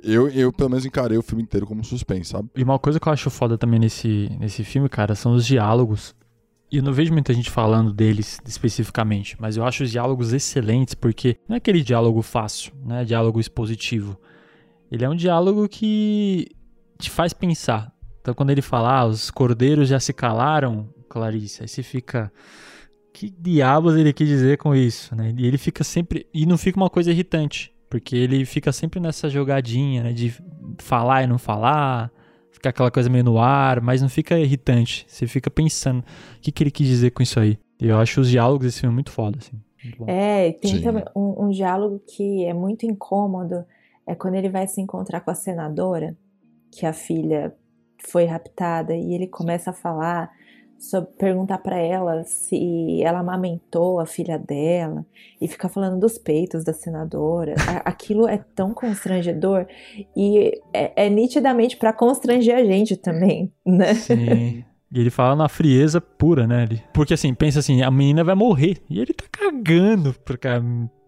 Eu, 0.02 0.28
eu, 0.28 0.52
pelo 0.52 0.70
menos, 0.70 0.86
encarei 0.86 1.18
o 1.18 1.22
filme 1.22 1.42
inteiro 1.42 1.66
como 1.66 1.84
suspense, 1.84 2.30
sabe? 2.30 2.48
E 2.56 2.62
uma 2.62 2.78
coisa 2.78 2.98
que 2.98 3.06
eu 3.06 3.12
acho 3.12 3.28
foda 3.28 3.58
também 3.58 3.78
nesse, 3.78 4.30
nesse 4.40 4.64
filme, 4.64 4.88
cara, 4.88 5.14
são 5.14 5.34
os 5.34 5.44
diálogos. 5.44 6.14
E 6.74 6.78
eu 6.78 6.82
não 6.82 6.92
vejo 6.92 7.12
muita 7.12 7.32
gente 7.32 7.50
falando 7.50 7.92
deles 7.92 8.40
especificamente, 8.44 9.36
mas 9.38 9.56
eu 9.56 9.64
acho 9.64 9.84
os 9.84 9.92
diálogos 9.92 10.32
excelentes, 10.32 10.92
porque 10.92 11.36
não 11.48 11.54
é 11.54 11.58
aquele 11.58 11.80
diálogo 11.80 12.20
fácil, 12.20 12.72
né? 12.84 13.04
Diálogo 13.04 13.38
expositivo. 13.38 14.18
Ele 14.90 15.04
é 15.04 15.08
um 15.08 15.14
diálogo 15.14 15.68
que 15.68 16.48
te 16.98 17.10
faz 17.10 17.32
pensar. 17.32 17.94
Então, 18.20 18.34
quando 18.34 18.50
ele 18.50 18.60
fala, 18.60 18.90
ah, 18.90 19.06
os 19.06 19.30
cordeiros 19.30 19.88
já 19.88 20.00
se 20.00 20.12
calaram, 20.12 20.92
Clarice, 21.08 21.62
aí 21.62 21.68
você 21.68 21.80
fica. 21.80 22.32
Que 23.12 23.30
diabos 23.30 23.94
ele 23.94 24.12
quis 24.12 24.26
dizer 24.26 24.58
com 24.58 24.74
isso, 24.74 25.14
né? 25.14 25.32
E 25.38 25.46
ele 25.46 25.58
fica 25.58 25.84
sempre. 25.84 26.26
E 26.34 26.44
não 26.44 26.58
fica 26.58 26.76
uma 26.76 26.90
coisa 26.90 27.12
irritante, 27.12 27.72
porque 27.88 28.16
ele 28.16 28.44
fica 28.44 28.72
sempre 28.72 28.98
nessa 28.98 29.30
jogadinha, 29.30 30.02
né? 30.02 30.12
De 30.12 30.34
falar 30.80 31.22
e 31.22 31.28
não 31.28 31.38
falar, 31.38 32.10
fica 32.64 32.70
aquela 32.70 32.90
coisa 32.90 33.10
meio 33.10 33.24
no 33.24 33.38
ar, 33.38 33.80
mas 33.80 34.00
não 34.00 34.08
fica 34.08 34.38
irritante. 34.38 35.04
Você 35.08 35.26
fica 35.26 35.50
pensando, 35.50 36.00
o 36.00 36.40
que, 36.40 36.50
que 36.50 36.62
ele 36.62 36.70
quis 36.70 36.86
dizer 36.86 37.10
com 37.10 37.22
isso 37.22 37.38
aí? 37.38 37.58
Eu 37.78 37.98
acho 37.98 38.20
os 38.20 38.30
diálogos 38.30 38.66
desse 38.66 38.80
filme 38.80 38.94
muito 38.94 39.10
foda, 39.10 39.38
assim. 39.38 39.60
Muito 39.84 40.10
é, 40.10 40.52
tem 40.52 40.80
também 40.80 41.04
um, 41.14 41.44
um 41.44 41.50
diálogo 41.50 42.00
que 42.06 42.44
é 42.44 42.54
muito 42.54 42.86
incômodo 42.86 43.64
é 44.06 44.14
quando 44.14 44.34
ele 44.34 44.48
vai 44.48 44.66
se 44.66 44.80
encontrar 44.80 45.20
com 45.20 45.30
a 45.30 45.34
senadora, 45.34 46.16
que 46.70 46.86
a 46.86 46.92
filha 46.92 47.54
foi 47.98 48.24
raptada, 48.24 48.94
e 48.94 49.14
ele 49.14 49.26
começa 49.26 49.70
a 49.70 49.72
falar, 49.74 50.30
sobre, 50.90 51.10
perguntar 51.12 51.58
para 51.58 51.78
ela 51.78 52.24
se 52.24 53.02
ela 53.02 53.20
amamentou 53.20 54.00
a 54.00 54.06
filha 54.06 54.38
dela, 54.38 55.04
e 55.40 55.48
fica 55.48 55.68
falando 55.68 55.98
dos 55.98 56.18
peitos 56.18 56.64
da 56.64 56.72
senadora. 56.72 57.54
Aquilo 57.84 58.28
é 58.28 58.38
tão 58.54 58.72
constrangedor, 58.72 59.66
e 60.16 60.60
é, 60.72 61.06
é 61.06 61.10
nitidamente 61.10 61.76
para 61.76 61.92
constranger 61.92 62.56
a 62.56 62.64
gente 62.64 62.96
também, 62.96 63.52
né? 63.64 63.94
Sim. 63.94 64.64
E 64.94 65.00
ele 65.00 65.10
fala 65.10 65.34
na 65.34 65.48
frieza 65.48 66.00
pura, 66.00 66.46
né? 66.46 66.68
Porque 66.92 67.14
assim, 67.14 67.34
pensa 67.34 67.58
assim, 67.58 67.82
a 67.82 67.90
menina 67.90 68.22
vai 68.22 68.36
morrer. 68.36 68.80
E 68.88 69.00
ele 69.00 69.12
tá 69.12 69.24
cagando 69.28 70.14
porque 70.24 70.46
a 70.46 70.62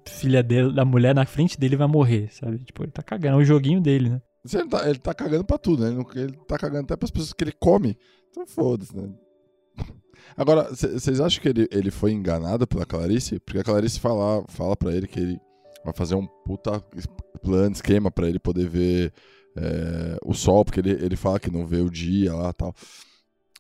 filha 0.08 0.42
dele, 0.42 0.74
da 0.74 0.84
mulher 0.84 1.14
na 1.14 1.24
frente 1.24 1.58
dele 1.58 1.76
vai 1.76 1.86
morrer, 1.86 2.28
sabe? 2.32 2.58
Tipo, 2.58 2.82
ele 2.82 2.90
tá 2.90 3.02
cagando, 3.02 3.38
é 3.38 3.42
o 3.42 3.44
joguinho 3.44 3.80
dele, 3.80 4.10
né? 4.10 4.20
Ele 4.52 4.68
tá, 4.68 4.88
ele 4.88 4.98
tá 4.98 5.14
cagando 5.14 5.44
pra 5.44 5.56
tudo, 5.56 5.84
né? 5.84 6.04
Ele 6.16 6.32
tá 6.48 6.58
cagando 6.58 6.84
até 6.84 6.96
pras 6.96 7.12
pessoas 7.12 7.32
que 7.32 7.44
ele 7.44 7.52
come. 7.52 7.96
Então 8.30 8.44
foda-se, 8.44 8.96
né? 8.96 9.08
Agora, 10.36 10.68
vocês 10.74 11.20
acham 11.20 11.42
que 11.42 11.48
ele, 11.48 11.68
ele 11.70 11.90
foi 11.90 12.12
enganado 12.12 12.66
pela 12.66 12.86
Clarice? 12.86 13.38
Porque 13.40 13.58
a 13.58 13.64
Clarice 13.64 14.00
fala, 14.00 14.44
fala 14.48 14.76
pra 14.76 14.92
ele 14.92 15.06
que 15.06 15.20
ele 15.20 15.40
Vai 15.86 15.94
fazer 15.94 16.16
um 16.16 16.26
puta 16.26 16.82
plano, 17.40 17.72
esquema 17.72 18.10
pra 18.10 18.28
ele 18.28 18.40
poder 18.40 18.68
ver 18.68 19.12
é, 19.56 20.18
o 20.24 20.34
sol, 20.34 20.64
porque 20.64 20.80
ele, 20.80 20.90
ele 20.90 21.14
fala 21.14 21.38
que 21.38 21.48
não 21.48 21.64
vê 21.64 21.80
o 21.80 21.88
dia 21.88 22.34
lá 22.34 22.50
e 22.50 22.52
tal. 22.52 22.74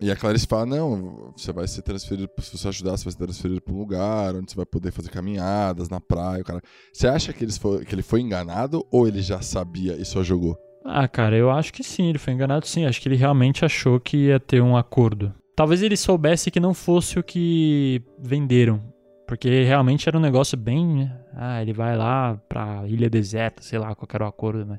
E 0.00 0.10
a 0.10 0.16
Clarice 0.16 0.44
fala: 0.44 0.66
não, 0.66 1.32
você 1.36 1.52
vai 1.52 1.68
ser 1.68 1.82
transferido, 1.82 2.28
se 2.40 2.58
você 2.58 2.66
ajudar, 2.66 2.96
você 2.96 3.04
vai 3.04 3.12
ser 3.12 3.18
transferido 3.18 3.62
para 3.62 3.72
um 3.72 3.78
lugar 3.78 4.34
onde 4.34 4.50
você 4.50 4.56
vai 4.56 4.66
poder 4.66 4.90
fazer 4.90 5.08
caminhadas 5.08 5.88
na 5.88 6.00
praia. 6.00 6.42
Cara. 6.42 6.60
Você 6.92 7.06
acha 7.06 7.32
que, 7.32 7.44
eles 7.44 7.56
foi, 7.56 7.84
que 7.84 7.94
ele 7.94 8.02
foi 8.02 8.20
enganado 8.20 8.84
ou 8.90 9.06
ele 9.06 9.22
já 9.22 9.40
sabia 9.40 9.94
e 9.94 10.04
só 10.04 10.24
jogou? 10.24 10.58
Ah, 10.84 11.06
cara, 11.06 11.36
eu 11.36 11.48
acho 11.48 11.72
que 11.72 11.84
sim, 11.84 12.08
ele 12.08 12.18
foi 12.18 12.32
enganado 12.32 12.66
sim. 12.66 12.86
Acho 12.86 13.00
que 13.00 13.08
ele 13.08 13.16
realmente 13.16 13.64
achou 13.64 14.00
que 14.00 14.16
ia 14.26 14.40
ter 14.40 14.60
um 14.60 14.76
acordo. 14.76 15.32
Talvez 15.56 15.82
ele 15.82 15.96
soubesse 15.96 16.50
que 16.50 16.60
não 16.60 16.74
fosse 16.74 17.18
o 17.18 17.22
que 17.22 18.02
venderam. 18.18 18.80
Porque 19.26 19.64
realmente 19.64 20.08
era 20.08 20.16
um 20.16 20.20
negócio 20.20 20.56
bem. 20.56 20.86
Né? 20.98 21.12
Ah, 21.34 21.60
ele 21.62 21.72
vai 21.72 21.96
lá 21.96 22.38
pra 22.48 22.84
ilha 22.86 23.10
deserta, 23.10 23.62
sei 23.62 23.78
lá 23.78 23.94
qual 23.94 24.06
era 24.12 24.24
o 24.24 24.28
acordo, 24.28 24.64
mas. 24.66 24.78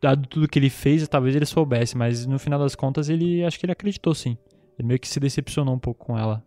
Dado 0.00 0.26
tudo 0.28 0.48
que 0.48 0.58
ele 0.58 0.70
fez, 0.70 1.06
talvez 1.08 1.34
ele 1.34 1.44
soubesse, 1.44 1.96
mas 1.96 2.24
no 2.24 2.38
final 2.38 2.58
das 2.58 2.74
contas 2.74 3.08
ele 3.08 3.44
acho 3.44 3.58
que 3.58 3.66
ele 3.66 3.72
acreditou 3.72 4.14
sim. 4.14 4.38
Ele 4.78 4.86
meio 4.86 5.00
que 5.00 5.08
se 5.08 5.18
decepcionou 5.18 5.74
um 5.74 5.78
pouco 5.78 6.06
com 6.06 6.16
ela. 6.18 6.42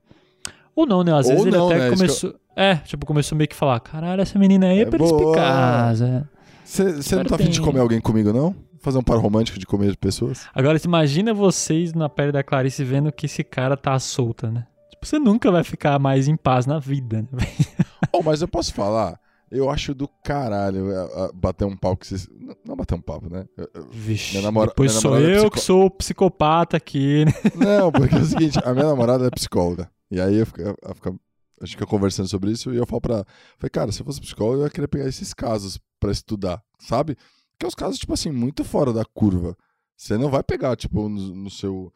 Ou 0.74 0.86
não, 0.86 1.04
né? 1.04 1.14
Às 1.14 1.26
Ou 1.28 1.34
vezes 1.34 1.54
não, 1.54 1.70
ele 1.70 1.76
até 1.76 1.90
né? 1.90 1.96
começou. 1.96 2.36
É, 2.56 2.76
tipo, 2.76 3.06
começou 3.06 3.38
meio 3.38 3.48
que 3.50 3.56
falar: 3.56 3.80
caralho, 3.82 4.22
essa 4.22 4.40
menina 4.40 4.68
aí 4.68 4.80
é, 4.80 4.82
É 4.82 4.86
perspicaz. 4.86 6.02
é." 6.02 6.24
Você 6.64 7.16
não 7.16 7.26
tá 7.26 7.36
afim 7.36 7.50
de 7.50 7.62
comer 7.62 7.80
alguém 7.80 8.02
comigo, 8.02 8.34
não? 8.34 8.56
Fazer 8.86 9.00
um 9.00 9.04
par 9.04 9.18
romântico 9.18 9.58
de 9.58 9.66
comer 9.66 9.98
pessoas? 9.98 10.46
Agora, 10.54 10.80
imagina 10.86 11.34
vocês 11.34 11.92
na 11.92 12.08
pele 12.08 12.32
da 12.32 12.44
Clarice 12.44 12.84
vendo 12.84 13.12
que 13.12 13.26
esse 13.26 13.44
cara 13.44 13.76
tá 13.76 13.98
solta, 13.98 14.52
né? 14.52 14.68
Tipo, 14.92 15.08
você 15.08 15.18
nunca 15.18 15.50
vai 15.52 15.64
ficar 15.64 15.98
mais 15.98 16.28
em 16.28 16.36
paz 16.38 16.68
na 16.68 16.78
vida, 16.78 17.24
né? 17.32 17.40
oh, 18.14 18.22
mas 18.22 18.44
eu 18.44 18.48
posso 18.48 18.72
falar? 18.76 19.20
Eu 19.50 19.72
acho 19.72 19.96
do 19.96 20.08
caralho 20.24 20.92
é, 20.92 21.04
é, 21.04 21.32
bater 21.34 21.66
um 21.66 21.76
papo 21.76 21.98
que 21.98 22.06
vocês. 22.06 22.30
Não, 22.64 22.76
bater 22.76 22.94
um 22.94 23.02
papo, 23.02 23.28
né? 23.28 23.46
Vixe, 23.92 24.34
Minha 24.34 24.44
namora- 24.44 24.68
depois 24.70 24.92
minha 24.92 25.02
sou 25.02 25.18
é 25.18 25.32
eu 25.32 25.36
psico- 25.40 25.52
que 25.52 25.60
sou 25.62 25.86
o 25.86 25.90
psicopata 25.90 26.78
aqui, 26.78 27.26
né? 27.26 27.32
Não, 27.56 27.92
porque 27.92 28.14
é 28.14 28.20
o 28.20 28.26
seguinte, 28.26 28.60
a 28.64 28.72
minha 28.72 28.86
namorada 28.86 29.26
é 29.26 29.32
psicóloga. 29.32 29.90
E 30.12 30.22
aí 30.22 30.36
eu 30.36 30.46
fico, 30.46 30.62
eu 30.62 30.76
fico- 30.94 31.20
a 31.60 31.66
gente 31.66 31.76
fica 31.76 31.88
conversando 31.88 32.28
sobre 32.28 32.52
isso 32.52 32.72
e 32.72 32.78
eu 32.78 32.86
falo 32.86 33.02
pra 33.02 33.14
ela, 33.16 33.26
falei, 33.58 33.70
cara, 33.72 33.92
se 33.92 34.00
eu 34.02 34.06
fosse 34.06 34.22
psicólogo, 34.22 34.60
eu 34.60 34.64
ia 34.66 34.70
querer 34.70 34.88
pegar 34.88 35.08
esses 35.08 35.34
casos 35.34 35.80
pra 36.00 36.12
estudar, 36.12 36.62
sabe? 36.80 37.18
Que 37.60 37.66
é 37.66 37.68
os 37.68 37.76
casos, 37.76 38.00
tipo 38.00 38.14
assim, 38.14 38.32
muito 38.32 38.64
fora 38.64 38.92
da 38.92 39.06
curva. 39.06 39.58
Você 39.96 40.18
não 40.18 40.30
vai 40.30 40.44
pegar, 40.44 40.76
tipo, 40.76 41.08
no, 41.08 41.36
no 41.36 41.50
seu 41.50 41.94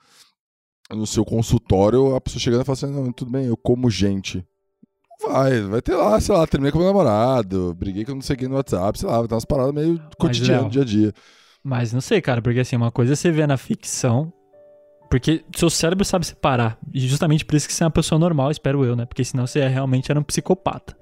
no 0.96 1.06
seu 1.06 1.24
consultório, 1.24 2.16
a 2.16 2.22
pessoa 2.22 2.40
chegando 2.40 2.62
e 2.62 2.66
falando 2.66 2.84
assim, 2.84 2.92
não, 2.92 3.12
tudo 3.12 3.32
bem, 3.32 3.46
eu 3.46 3.56
como 3.56 3.90
gente. 3.90 4.44
Vai, 5.22 5.62
vai 5.62 5.82
ter 5.82 5.96
lá, 5.96 6.20
sei 6.20 6.34
lá, 6.34 6.48
terminei 6.48 6.72
com 6.72 6.80
meu 6.80 6.88
namorado, 6.88 7.76
briguei 7.76 8.06
com 8.06 8.16
não 8.16 8.22
sei 8.22 8.36
quem 8.36 8.48
no 8.48 8.56
WhatsApp, 8.56 8.98
sei 8.98 9.08
lá, 9.08 9.20
vai 9.20 9.28
ter 9.28 9.36
umas 9.36 9.46
paradas 9.46 9.74
meio 9.74 10.02
cotidiano, 10.18 10.70
dia 10.70 10.82
a 10.82 10.86
dia. 10.86 11.14
Mas 11.64 11.92
não 11.92 12.00
sei, 12.02 12.22
cara, 12.22 12.42
porque 12.42 12.62
assim, 12.62 12.76
uma 12.76 12.92
coisa 12.92 13.14
é 13.14 13.16
você 13.16 13.30
vê 13.30 13.46
na 13.46 13.58
ficção. 13.58 14.34
Porque 15.10 15.44
seu 15.56 15.70
cérebro 15.70 16.06
sabe 16.06 16.26
separar. 16.26 16.78
E 16.94 17.00
justamente 17.08 17.44
por 17.44 17.56
isso 17.56 17.68
que 17.68 17.74
você 17.74 17.84
é 17.84 17.88
uma 17.88 17.92
pessoa 17.92 18.20
normal, 18.20 18.52
espero 18.52 18.86
eu, 18.86 18.96
né? 18.96 19.06
Porque 19.06 19.24
senão 19.24 19.48
você 19.48 19.60
é- 19.60 19.68
realmente 19.68 20.12
era 20.12 20.20
um 20.20 20.24
psicopata. 20.24 20.96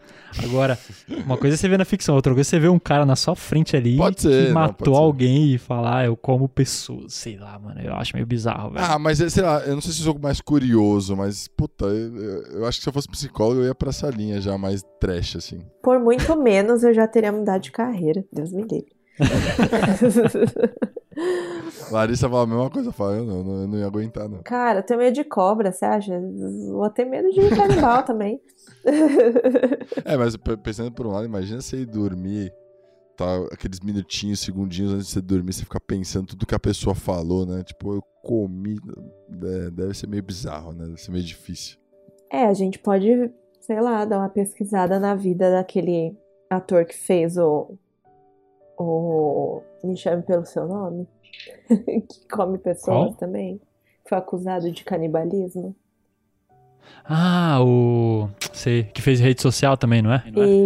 Agora, 0.43 0.77
uma 1.25 1.37
coisa 1.37 1.55
é 1.55 1.57
você 1.57 1.67
ver 1.67 1.77
na 1.77 1.85
ficção, 1.85 2.15
outra 2.15 2.33
coisa 2.33 2.47
é 2.47 2.49
você 2.51 2.59
ver 2.59 2.69
um 2.69 2.79
cara 2.79 3.05
na 3.05 3.15
sua 3.15 3.35
frente 3.35 3.75
ali 3.75 3.97
Pode 3.97 4.21
ser, 4.21 4.47
que 4.47 4.53
não, 4.53 4.61
matou 4.61 4.93
ser. 4.95 5.01
alguém 5.01 5.53
e 5.53 5.57
falar, 5.57 5.97
ah, 5.99 6.05
eu 6.05 6.15
como 6.15 6.47
pessoas. 6.47 7.13
Sei 7.13 7.37
lá, 7.37 7.57
mano. 7.59 7.81
Eu 7.81 7.93
acho 7.95 8.15
meio 8.15 8.25
bizarro, 8.25 8.71
velho. 8.71 8.85
Ah, 8.85 8.97
mas 8.99 9.17
sei 9.17 9.43
lá, 9.43 9.59
eu 9.61 9.73
não 9.75 9.81
sei 9.81 9.91
se 9.91 10.01
sou 10.01 10.17
mais 10.19 10.39
curioso, 10.39 11.15
mas 11.15 11.47
puta, 11.49 11.85
eu, 11.85 12.43
eu 12.59 12.65
acho 12.65 12.77
que 12.77 12.83
se 12.83 12.89
eu 12.89 12.93
fosse 12.93 13.07
psicólogo 13.09 13.61
eu 13.61 13.65
ia 13.65 13.75
pra 13.75 13.89
essa 13.89 14.09
linha 14.09 14.39
já 14.39 14.57
mais 14.57 14.83
trash, 15.01 15.35
assim. 15.35 15.59
Por 15.83 15.99
muito 15.99 16.35
menos 16.41 16.83
eu 16.83 16.93
já 16.93 17.07
teria 17.07 17.31
mudado 17.31 17.61
de 17.61 17.71
carreira. 17.71 18.23
Deus 18.31 18.51
me 18.51 18.61
livre. 18.61 18.96
Larissa 21.91 22.29
fala 22.29 22.43
a 22.43 22.47
mesma 22.47 22.69
coisa, 22.69 22.91
fala, 22.91 23.17
eu 23.17 23.25
não, 23.25 23.61
eu 23.61 23.67
não 23.67 23.77
ia 23.77 23.85
aguentar, 23.85 24.29
não. 24.29 24.41
Cara, 24.43 24.79
eu 24.79 24.83
tenho 24.83 24.99
medo 24.99 25.13
de 25.13 25.23
cobra, 25.23 25.71
você 25.71 25.85
acha? 25.85 26.19
Vou 26.71 26.89
ter 26.89 27.05
medo 27.05 27.29
de 27.29 27.49
canibal 27.49 28.03
também. 28.03 28.39
É, 30.05 30.17
mas 30.17 30.35
pensando 30.63 30.91
por 30.91 31.07
um 31.07 31.11
lado, 31.11 31.25
imagina 31.25 31.61
você 31.61 31.77
ir 31.77 31.85
dormir, 31.85 32.53
tá, 33.15 33.25
aqueles 33.51 33.79
minutinhos, 33.79 34.39
segundinhos 34.39 34.93
antes 34.93 35.07
de 35.07 35.13
você 35.13 35.21
dormir, 35.21 35.53
você 35.53 35.63
ficar 35.63 35.79
pensando 35.79 36.27
tudo 36.27 36.45
que 36.45 36.55
a 36.55 36.59
pessoa 36.59 36.93
falou, 36.93 37.45
né? 37.45 37.63
Tipo, 37.63 37.95
eu 37.95 38.03
comi, 38.23 38.77
é, 39.31 39.71
deve 39.71 39.93
ser 39.93 40.07
meio 40.07 40.23
bizarro, 40.23 40.73
né? 40.73 40.85
Deve 40.85 41.01
ser 41.01 41.11
meio 41.11 41.23
difícil. 41.23 41.77
É, 42.31 42.45
a 42.45 42.53
gente 42.53 42.79
pode, 42.79 43.31
sei 43.61 43.81
lá, 43.81 44.05
dar 44.05 44.19
uma 44.19 44.29
pesquisada 44.29 44.99
na 44.99 45.15
vida 45.15 45.51
daquele 45.51 46.15
ator 46.49 46.85
que 46.85 46.95
fez 46.95 47.37
o. 47.37 47.77
O. 48.77 49.61
Me 49.83 49.95
chame 49.95 50.23
pelo 50.23 50.45
seu 50.45 50.67
nome. 50.67 51.07
que 51.69 52.27
come 52.31 52.57
pessoas 52.57 53.09
Qual? 53.09 53.13
também. 53.13 53.61
Foi 54.07 54.17
acusado 54.17 54.71
de 54.71 54.83
canibalismo. 54.83 55.75
Ah, 57.03 57.59
o. 57.61 58.29
Sei, 58.53 58.83
que 58.83 59.01
fez 59.01 59.19
rede 59.19 59.41
social 59.41 59.77
também, 59.77 60.01
não 60.01 60.11
é? 60.11 60.23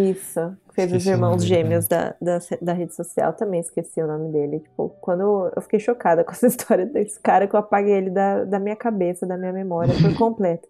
Isso. 0.09 0.55
Fez 0.73 0.89
os 0.91 0.97
Esqueci 0.97 1.09
o 1.09 1.11
irmãos 1.11 1.43
gêmeos 1.43 1.87
da, 1.87 2.15
da, 2.21 2.39
da 2.61 2.73
rede 2.73 2.95
social 2.95 3.33
também, 3.33 3.59
esqueci 3.59 4.01
o 4.01 4.07
nome 4.07 4.31
dele. 4.31 4.59
Tipo, 4.59 4.89
quando 5.01 5.51
eu 5.53 5.61
fiquei 5.61 5.79
chocada 5.79 6.23
com 6.25 6.31
essa 6.31 6.47
história 6.47 6.85
desse 6.85 7.19
cara, 7.19 7.47
que 7.47 7.55
eu 7.55 7.59
apaguei 7.59 7.93
ele 7.93 8.09
da, 8.09 8.45
da 8.45 8.59
minha 8.59 8.75
cabeça, 8.75 9.25
da 9.27 9.37
minha 9.37 9.51
memória 9.51 9.93
por 10.01 10.13
completo. 10.17 10.67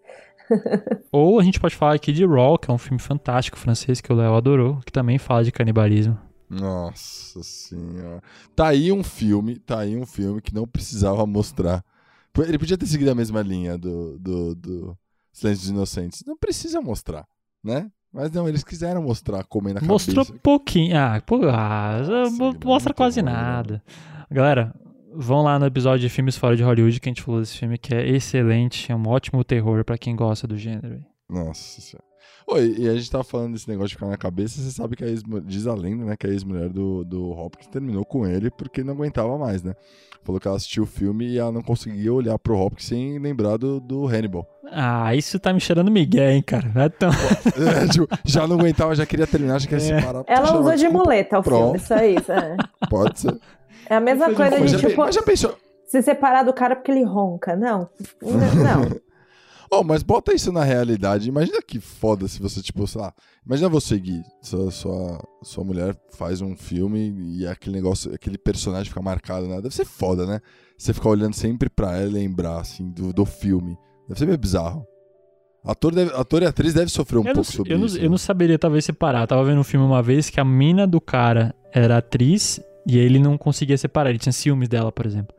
Ou 1.12 1.38
a 1.38 1.42
gente 1.42 1.60
pode 1.60 1.76
falar 1.76 1.94
aqui 1.94 2.12
de 2.12 2.26
Raw, 2.26 2.58
que 2.58 2.70
é 2.70 2.74
um 2.74 2.78
filme 2.78 2.98
fantástico 2.98 3.56
francês 3.56 4.00
que 4.00 4.12
o 4.12 4.16
Léo 4.16 4.34
adorou, 4.34 4.78
que 4.84 4.92
também 4.92 5.18
fala 5.18 5.44
de 5.44 5.52
canibalismo. 5.52 6.18
Nossa 6.52 7.42
senhora. 7.42 8.22
Tá 8.54 8.68
aí 8.68 8.92
um 8.92 9.02
filme, 9.02 9.58
tá 9.58 9.80
aí 9.80 9.96
um 9.96 10.04
filme 10.04 10.40
que 10.40 10.54
não 10.54 10.66
precisava 10.66 11.24
mostrar. 11.26 11.82
Ele 12.38 12.58
podia 12.58 12.76
ter 12.78 12.86
seguido 12.86 13.10
a 13.10 13.14
mesma 13.14 13.40
linha 13.42 13.76
do, 13.78 14.18
do, 14.18 14.54
do 14.54 14.98
Silêncio 15.32 15.62
dos 15.62 15.70
Inocentes. 15.70 16.22
Não 16.26 16.36
precisa 16.36 16.80
mostrar, 16.80 17.26
né? 17.64 17.90
Mas 18.12 18.30
não, 18.30 18.46
eles 18.46 18.62
quiseram 18.62 19.02
mostrar 19.02 19.42
comendo 19.44 19.78
a 19.78 19.82
Mostrou 19.82 20.24
cabeça. 20.26 20.40
pouquinho. 20.42 20.96
Ah, 20.96 21.22
pô, 21.24 21.40
ah, 21.48 22.02
Nossa, 22.38 22.58
mostra 22.64 22.92
quase 22.92 23.22
né? 23.22 23.32
nada. 23.32 23.82
Galera, 24.30 24.74
vão 25.14 25.42
lá 25.42 25.58
no 25.58 25.64
episódio 25.64 26.00
de 26.00 26.08
filmes 26.14 26.36
fora 26.36 26.54
de 26.54 26.62
Hollywood 26.62 27.00
que 27.00 27.08
a 27.08 27.10
gente 27.10 27.22
falou 27.22 27.40
desse 27.40 27.56
filme, 27.56 27.78
que 27.78 27.94
é 27.94 28.06
excelente, 28.06 28.92
é 28.92 28.96
um 28.96 29.06
ótimo 29.08 29.42
terror 29.42 29.82
pra 29.84 29.96
quem 29.96 30.14
gosta 30.14 30.46
do 30.46 30.56
gênero. 30.58 31.02
Nossa 31.30 31.80
senhora. 31.80 32.11
Oi, 32.46 32.74
e 32.78 32.88
a 32.88 32.94
gente 32.94 33.10
tava 33.10 33.24
falando 33.24 33.52
desse 33.52 33.68
negócio 33.68 33.88
de 33.90 33.94
ficar 33.94 34.06
na 34.08 34.16
cabeça, 34.16 34.60
você 34.60 34.70
sabe 34.70 34.96
que 34.96 35.04
a 35.04 35.06
ex 35.08 35.22
diz 35.44 35.66
a 35.66 35.74
lenda, 35.74 36.04
né, 36.04 36.16
que 36.16 36.26
a 36.26 36.30
ex-mulher 36.30 36.68
do, 36.68 37.04
do 37.04 37.30
Hopkins 37.30 37.68
terminou 37.68 38.04
com 38.04 38.26
ele 38.26 38.50
porque 38.50 38.82
não 38.82 38.94
aguentava 38.94 39.38
mais, 39.38 39.62
né? 39.62 39.74
Falou 40.24 40.40
que 40.40 40.46
ela 40.46 40.56
assistiu 40.56 40.84
o 40.84 40.86
filme 40.86 41.26
e 41.26 41.38
ela 41.38 41.50
não 41.50 41.62
conseguia 41.62 42.12
olhar 42.12 42.38
pro 42.38 42.56
Hopkins 42.56 42.86
sem 42.86 43.18
lembrar 43.18 43.56
do, 43.56 43.80
do 43.80 44.06
Hannibal. 44.06 44.46
Ah, 44.70 45.14
isso 45.16 45.38
tá 45.38 45.52
me 45.52 45.58
cheirando 45.60 45.90
Miguel, 45.90 46.30
hein, 46.30 46.42
cara. 46.42 46.68
Vai 46.68 46.90
tão... 46.90 47.10
É, 47.10 47.88
tipo, 47.90 48.06
já 48.24 48.46
não 48.46 48.56
aguentava, 48.58 48.94
já 48.94 49.04
queria 49.04 49.26
terminar, 49.26 49.58
já 49.60 49.68
queria 49.68 49.84
É. 49.84 50.00
separar. 50.00 50.24
Ela 50.28 50.46
Poxa, 50.46 50.58
usou 50.60 50.76
de 50.76 50.88
muleta 50.88 51.38
o 51.40 51.42
filme, 51.42 51.76
isso 51.76 51.92
aí. 51.94 52.14
isso 52.16 52.30
é. 52.32 52.56
Pode 52.88 53.18
ser. 53.20 53.36
É 53.90 53.96
a 53.96 54.00
mesma 54.00 54.32
coisa 54.32 54.60
de, 54.60 54.78
tipo, 54.78 55.00
mas 55.00 55.14
já 55.14 55.22
pensou? 55.22 55.56
se 55.86 56.00
separar 56.00 56.42
do 56.44 56.54
cara 56.54 56.74
porque 56.74 56.90
ele 56.90 57.04
ronca. 57.04 57.54
Não. 57.54 57.88
Não. 58.22 59.00
Oh, 59.74 59.82
mas 59.82 60.02
bota 60.02 60.34
isso 60.34 60.52
na 60.52 60.62
realidade. 60.62 61.30
Imagina 61.30 61.62
que 61.62 61.80
foda 61.80 62.28
se 62.28 62.42
você, 62.42 62.60
tipo, 62.60 62.86
sei 62.86 63.00
lá. 63.00 63.14
Imagina 63.46 63.70
você, 63.70 63.98
Gui. 63.98 64.22
Sua, 64.42 64.70
sua, 64.70 65.28
sua 65.42 65.64
mulher 65.64 65.96
faz 66.10 66.42
um 66.42 66.54
filme 66.54 67.38
e 67.38 67.46
aquele 67.46 67.76
negócio, 67.76 68.14
aquele 68.14 68.36
personagem 68.36 68.90
fica 68.90 69.00
marcado, 69.00 69.48
né? 69.48 69.62
Deve 69.62 69.74
ser 69.74 69.86
foda, 69.86 70.26
né? 70.26 70.40
Você 70.76 70.92
ficar 70.92 71.08
olhando 71.08 71.32
sempre 71.32 71.70
pra 71.70 71.96
ela 71.96 72.10
e 72.10 72.12
lembrar, 72.12 72.60
assim, 72.60 72.90
do, 72.90 73.14
do 73.14 73.24
filme. 73.24 73.74
Deve 74.06 74.18
ser 74.18 74.26
meio 74.26 74.36
bizarro. 74.36 74.86
Ator, 75.64 75.94
deve, 75.94 76.12
ator 76.16 76.42
e 76.42 76.46
atriz 76.46 76.74
deve 76.74 76.90
sofrer 76.90 77.16
um 77.16 77.22
eu, 77.22 77.26
não, 77.28 77.32
pouco 77.32 77.50
sobre 77.50 77.72
eu, 77.72 77.78
não, 77.78 77.86
isso. 77.86 77.96
eu 77.96 78.02
né? 78.02 78.08
não 78.10 78.18
saberia 78.18 78.58
talvez 78.58 78.84
separar. 78.84 79.22
Eu 79.22 79.26
tava 79.26 79.42
vendo 79.42 79.60
um 79.60 79.64
filme 79.64 79.86
uma 79.86 80.02
vez 80.02 80.28
que 80.28 80.38
a 80.38 80.44
mina 80.44 80.86
do 80.86 81.00
cara 81.00 81.54
era 81.72 81.96
atriz 81.96 82.60
e 82.86 82.98
ele 82.98 83.18
não 83.18 83.38
conseguia 83.38 83.78
separar. 83.78 84.10
Ele 84.10 84.18
tinha 84.18 84.34
ciúmes 84.34 84.68
dela, 84.68 84.92
por 84.92 85.06
exemplo. 85.06 85.34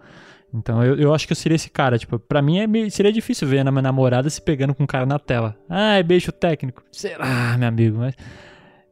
Então 0.54 0.84
eu, 0.84 0.96
eu 0.98 1.14
acho 1.14 1.26
que 1.26 1.32
eu 1.34 1.36
seria 1.38 1.56
esse 1.56 1.70
cara. 1.70 1.98
Tipo, 1.98 2.20
pra 2.20 2.42
mim 2.42 2.60
é 2.60 2.68
meio- 2.68 2.90
seria 2.92 3.12
difícil 3.12 3.48
ver 3.48 3.60
a 3.60 3.72
minha 3.72 3.82
namorada 3.82 4.30
se 4.30 4.42
pegando 4.42 4.74
com 4.76 4.84
um 4.84 4.88
cara 4.88 5.06
na 5.06 5.18
tela. 5.18 5.56
Ah, 5.68 5.96
é 5.96 6.04
beijo 6.04 6.32
técnico. 6.32 6.84
Sei 6.92 7.18
lá, 7.18 7.58
meu 7.58 7.68
amigo. 7.68 7.98
Mas... 7.98 8.16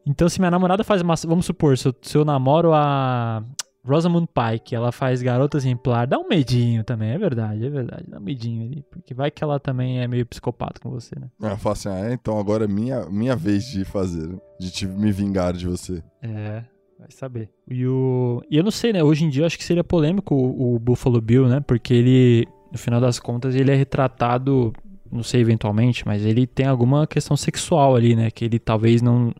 Então 0.04 0.28
se 0.28 0.40
minha 0.40 0.50
namorada 0.50 0.82
faz 0.82 1.00
uma. 1.02 1.14
Vamos 1.26 1.46
supor, 1.46 1.78
se 1.78 1.86
eu, 1.88 1.94
se 2.02 2.16
eu 2.18 2.24
namoro 2.24 2.72
a 2.74 3.44
Rosamund 3.84 4.28
Pike, 4.32 4.74
ela 4.74 4.90
faz 4.90 5.22
garota 5.22 5.56
exemplar, 5.56 6.06
dá 6.08 6.18
um 6.18 6.26
medinho 6.28 6.82
também. 6.82 7.10
É 7.10 7.18
verdade, 7.18 7.64
é 7.64 7.70
verdade. 7.70 8.04
Dá 8.08 8.18
um 8.18 8.22
medinho 8.22 8.64
ali. 8.64 8.84
Porque 8.90 9.14
vai 9.14 9.30
que 9.30 9.44
ela 9.44 9.60
também 9.60 10.00
é 10.00 10.08
meio 10.08 10.26
psicopata 10.26 10.80
com 10.80 10.90
você, 10.90 11.16
né? 11.18 11.28
Ela 11.40 11.56
fala 11.56 11.72
assim, 11.74 11.88
ah, 11.88 12.10
é, 12.10 12.12
então 12.12 12.36
agora 12.38 12.64
é 12.64 12.68
minha, 12.68 13.06
minha 13.08 13.36
vez 13.36 13.64
de 13.66 13.84
fazer, 13.84 14.26
né? 14.28 14.38
de 14.58 14.70
te, 14.72 14.86
me 14.86 15.12
vingar 15.12 15.52
de 15.52 15.66
você. 15.68 16.02
É, 16.20 16.62
vai 17.02 17.10
saber. 17.10 17.50
E, 17.68 17.86
o... 17.86 18.42
e 18.50 18.56
eu 18.56 18.62
não 18.62 18.70
sei, 18.70 18.92
né? 18.92 19.02
Hoje 19.02 19.24
em 19.24 19.28
dia 19.28 19.42
eu 19.42 19.46
acho 19.46 19.58
que 19.58 19.64
seria 19.64 19.82
polêmico 19.82 20.34
o, 20.34 20.78
Buffalo 20.78 21.20
Bill, 21.20 21.48
né? 21.48 21.60
Porque 21.60 21.92
ele, 21.92 22.48
no 22.70 22.78
final 22.78 23.00
das 23.00 23.18
contas, 23.18 23.54
ele 23.54 23.70
é 23.70 23.74
retratado, 23.74 24.72
não 25.10 25.22
sei 25.22 25.40
eventualmente, 25.40 26.06
mas 26.06 26.24
ele 26.24 26.46
tem 26.46 26.66
alguma 26.66 27.06
questão 27.06 27.36
sexual 27.36 27.96
ali, 27.96 28.14
né? 28.14 28.30
Que 28.30 28.44
ele 28.44 28.58
talvez 28.58 29.02
não, 29.02 29.34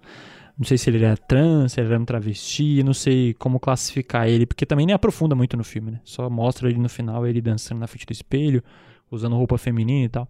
Não 0.58 0.64
sei 0.64 0.76
se 0.76 0.90
ele 0.90 1.04
era 1.04 1.16
trans, 1.16 1.72
se 1.72 1.80
ele 1.80 1.88
era 1.88 2.00
um 2.00 2.04
travesti, 2.04 2.82
não 2.82 2.94
sei 2.94 3.34
como 3.34 3.60
classificar 3.60 4.28
ele, 4.28 4.44
porque 4.44 4.66
também 4.66 4.86
nem 4.86 4.94
aprofunda 4.94 5.34
muito 5.34 5.56
no 5.56 5.64
filme, 5.64 5.92
né? 5.92 6.00
Só 6.04 6.28
mostra 6.28 6.68
ele 6.68 6.78
no 6.78 6.88
final, 6.88 7.26
ele 7.26 7.40
dançando 7.40 7.78
na 7.78 7.86
frente 7.86 8.06
do 8.06 8.12
espelho, 8.12 8.62
usando 9.10 9.36
roupa 9.36 9.56
feminina 9.56 10.06
e 10.06 10.08
tal. 10.08 10.28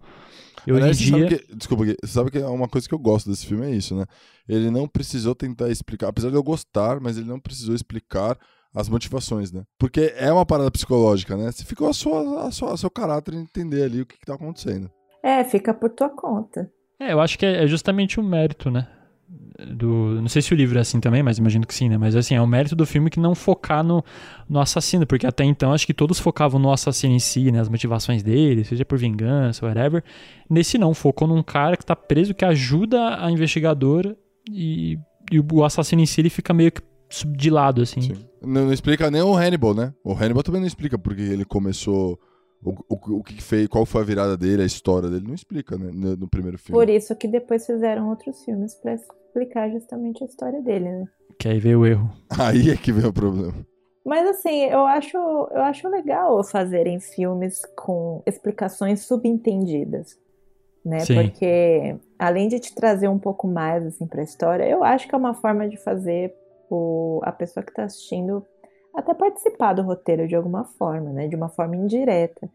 E 0.67 0.73
hoje 0.73 0.81
Aliás, 0.83 1.01
em 1.01 1.05
você 1.05 1.11
sabe 1.11 1.27
dia. 1.29 1.39
que- 1.39 1.55
desculpa, 1.57 1.85
você 1.85 1.97
sabe 2.07 2.31
que 2.31 2.39
é 2.39 2.47
uma 2.47 2.69
coisa 2.69 2.89
que 2.89 2.95
eu 2.95 2.99
gosto 2.99 3.29
desse 3.31 3.47
filme 3.47 3.67
é 3.67 3.71
isso, 3.71 3.95
né? 3.95 4.05
Ele 4.49 4.71
não 4.71 4.87
precisou 4.89 5.35
tentar 5.35 5.69
explicar, 5.71 6.09
apesar 6.09 6.31
de 6.31 6.37
eu 6.37 6.43
gostar, 6.43 7.01
mas 7.01 7.17
ele 7.17 7.27
não 7.29 7.41
precisou 7.41 7.75
explicar 7.75 8.37
as 8.75 8.89
motivações, 8.89 9.53
né? 9.53 9.65
Porque 9.79 10.13
é 10.17 10.33
uma 10.33 10.47
parada 10.47 10.71
psicológica, 10.71 11.37
né? 11.37 11.51
Você 11.53 11.65
ficou 11.65 11.89
a 11.89 11.93
sua, 11.93 12.47
a 12.47 12.51
sua, 12.51 12.73
a 12.73 12.77
seu 12.77 12.91
caráter 12.91 13.35
entender 13.35 13.83
ali 13.83 14.01
o 14.03 14.07
que, 14.07 14.19
que 14.19 14.25
tá 14.27 14.35
acontecendo. 14.35 14.91
É, 15.23 15.45
fica 15.45 15.73
por 15.75 15.91
tua 15.91 16.09
conta. 16.09 16.71
É, 16.99 17.13
eu 17.13 17.21
acho 17.21 17.39
que 17.39 17.45
é 17.47 17.65
é 17.65 17.67
justamente 17.67 18.19
o 18.19 18.23
mérito, 18.23 18.71
né? 18.71 18.89
Do, 19.75 20.21
não 20.21 20.29
sei 20.29 20.41
se 20.41 20.53
o 20.53 20.57
livro 20.57 20.79
é 20.79 20.81
assim 20.81 20.99
também, 20.99 21.23
mas 21.23 21.39
imagino 21.39 21.67
que 21.67 21.75
sim, 21.75 21.89
né? 21.89 21.99
Mas 21.99 22.17
assim, 22.17 22.35
é 22.35 22.41
o 22.41 22.47
mérito 22.47 22.75
do 22.75 22.87
filme 22.87 23.11
que 23.11 23.21
não 23.21 23.35
focar 23.35 23.85
no, 23.85 24.05
no 24.49 24.59
assassino, 24.59 25.07
porque 25.07 25.27
até 25.27 25.45
então 25.45 25.73
acho 25.73 25.87
que 25.87 25.93
todos 25.93 26.19
focavam 26.19 26.59
no 26.59 26.73
assassino 26.73 27.15
em 27.15 27.19
si, 27.19 27.51
né? 27.53 27.61
As 27.61 27.69
motivações 27.69 28.23
dele, 28.23 28.65
seja 28.65 28.85
por 28.85 28.99
vingança, 28.99 29.67
whatever. 29.67 30.03
Nesse 30.49 30.79
não, 30.79 30.95
focou 30.95 31.29
num 31.29 31.43
cara 31.43 31.77
que 31.77 31.85
tá 31.85 31.95
preso, 31.95 32.35
que 32.35 32.45
ajuda 32.45 33.25
a 33.25 33.31
investigadora 33.31 34.17
e, 34.51 34.99
e 35.31 35.39
o 35.39 35.65
assassino 35.65 36.03
em 36.03 36.07
si 36.07 36.21
ele 36.21 36.31
fica 36.31 36.55
meio 36.55 36.73
que 36.73 36.83
de 37.27 37.51
lado, 37.51 37.83
assim. 37.83 38.01
Sim. 38.01 38.15
Não, 38.41 38.67
não 38.67 38.73
explica 38.73 39.11
nem 39.11 39.23
o 39.23 39.35
Hannibal, 39.35 39.75
né? 39.75 39.93
O 40.03 40.15
Hannibal 40.15 40.43
também 40.43 40.61
não 40.61 40.67
explica 40.67 40.99
porque 40.99 41.23
ele 41.23 41.45
começou. 41.45 42.19
O, 42.65 42.71
o, 42.89 43.19
o 43.19 43.25
que 43.25 43.43
fez, 43.43 43.67
qual 43.67 43.85
foi 43.85 44.03
a 44.03 44.05
virada 44.05 44.37
dele, 44.37 44.63
a 44.63 44.67
história 44.67 45.09
dele, 45.09 45.27
não 45.27 45.35
explica, 45.35 45.77
né? 45.77 45.91
No, 45.93 46.17
no 46.17 46.29
primeiro 46.29 46.59
filme. 46.59 46.79
Por 46.79 46.89
isso 46.89 47.15
que 47.17 47.27
depois 47.27 47.67
fizeram 47.67 48.09
outros 48.09 48.45
filmes 48.45 48.75
pra 48.77 48.95
explicar 48.95 49.69
justamente 49.71 50.23
a 50.23 50.27
história 50.27 50.63
dele, 50.63 50.91
né? 50.91 51.05
Que 51.39 51.49
aí 51.49 51.59
veio 51.59 51.81
o 51.81 51.87
erro. 51.87 52.11
Aí 52.39 52.71
é 52.71 52.77
que 52.77 52.93
vem 52.93 53.05
o 53.05 53.13
problema. 53.13 53.67
Mas 54.05 54.29
assim, 54.29 54.65
eu 54.65 54.85
acho, 54.85 55.17
eu 55.17 55.63
acho 55.63 55.89
legal 55.89 56.43
fazerem 56.45 57.01
filmes 57.01 57.63
com 57.77 58.23
explicações 58.27 59.01
subentendidas, 59.03 60.19
né? 60.85 61.01
Sim. 61.01 61.15
Porque 61.15 61.97
além 62.19 62.49
de 62.49 62.61
te 62.61 62.75
trazer 62.75 63.09
um 63.09 63.19
pouco 63.19 63.47
mais 63.47 63.87
assim 63.87 64.07
para 64.07 64.21
a 64.21 64.25
história, 64.25 64.69
eu 64.69 64.85
acho 64.85 65.09
que 65.09 65.15
é 65.15 65.19
uma 65.19 65.35
forma 65.35 65.69
de 65.69 65.77
fazer 65.77 66.35
o, 66.69 67.21
a 67.23 67.33
pessoa 67.33 67.65
que 67.65 67.71
está 67.71 67.85
assistindo 67.85 68.45
até 68.95 69.15
participar 69.15 69.73
do 69.73 69.83
roteiro 69.83 70.29
de 70.29 70.35
alguma 70.35 70.65
forma, 70.65 71.13
né? 71.13 71.29
De 71.29 71.37
uma 71.37 71.49
forma 71.49 71.77
indireta. 71.77 72.51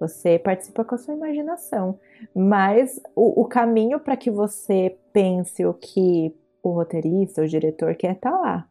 Você 0.00 0.38
participa 0.38 0.84
com 0.84 0.94
a 0.94 0.98
sua 0.98 1.14
imaginação, 1.14 1.98
mas 2.34 3.00
o, 3.14 3.42
o 3.42 3.44
caminho 3.44 4.00
para 4.00 4.16
que 4.16 4.30
você 4.30 4.96
pense 5.12 5.64
o 5.64 5.72
que 5.72 6.34
o 6.62 6.70
roteirista, 6.70 7.42
o 7.42 7.48
diretor 7.48 7.94
quer 7.94 8.16
tá 8.16 8.30
lá, 8.30 8.68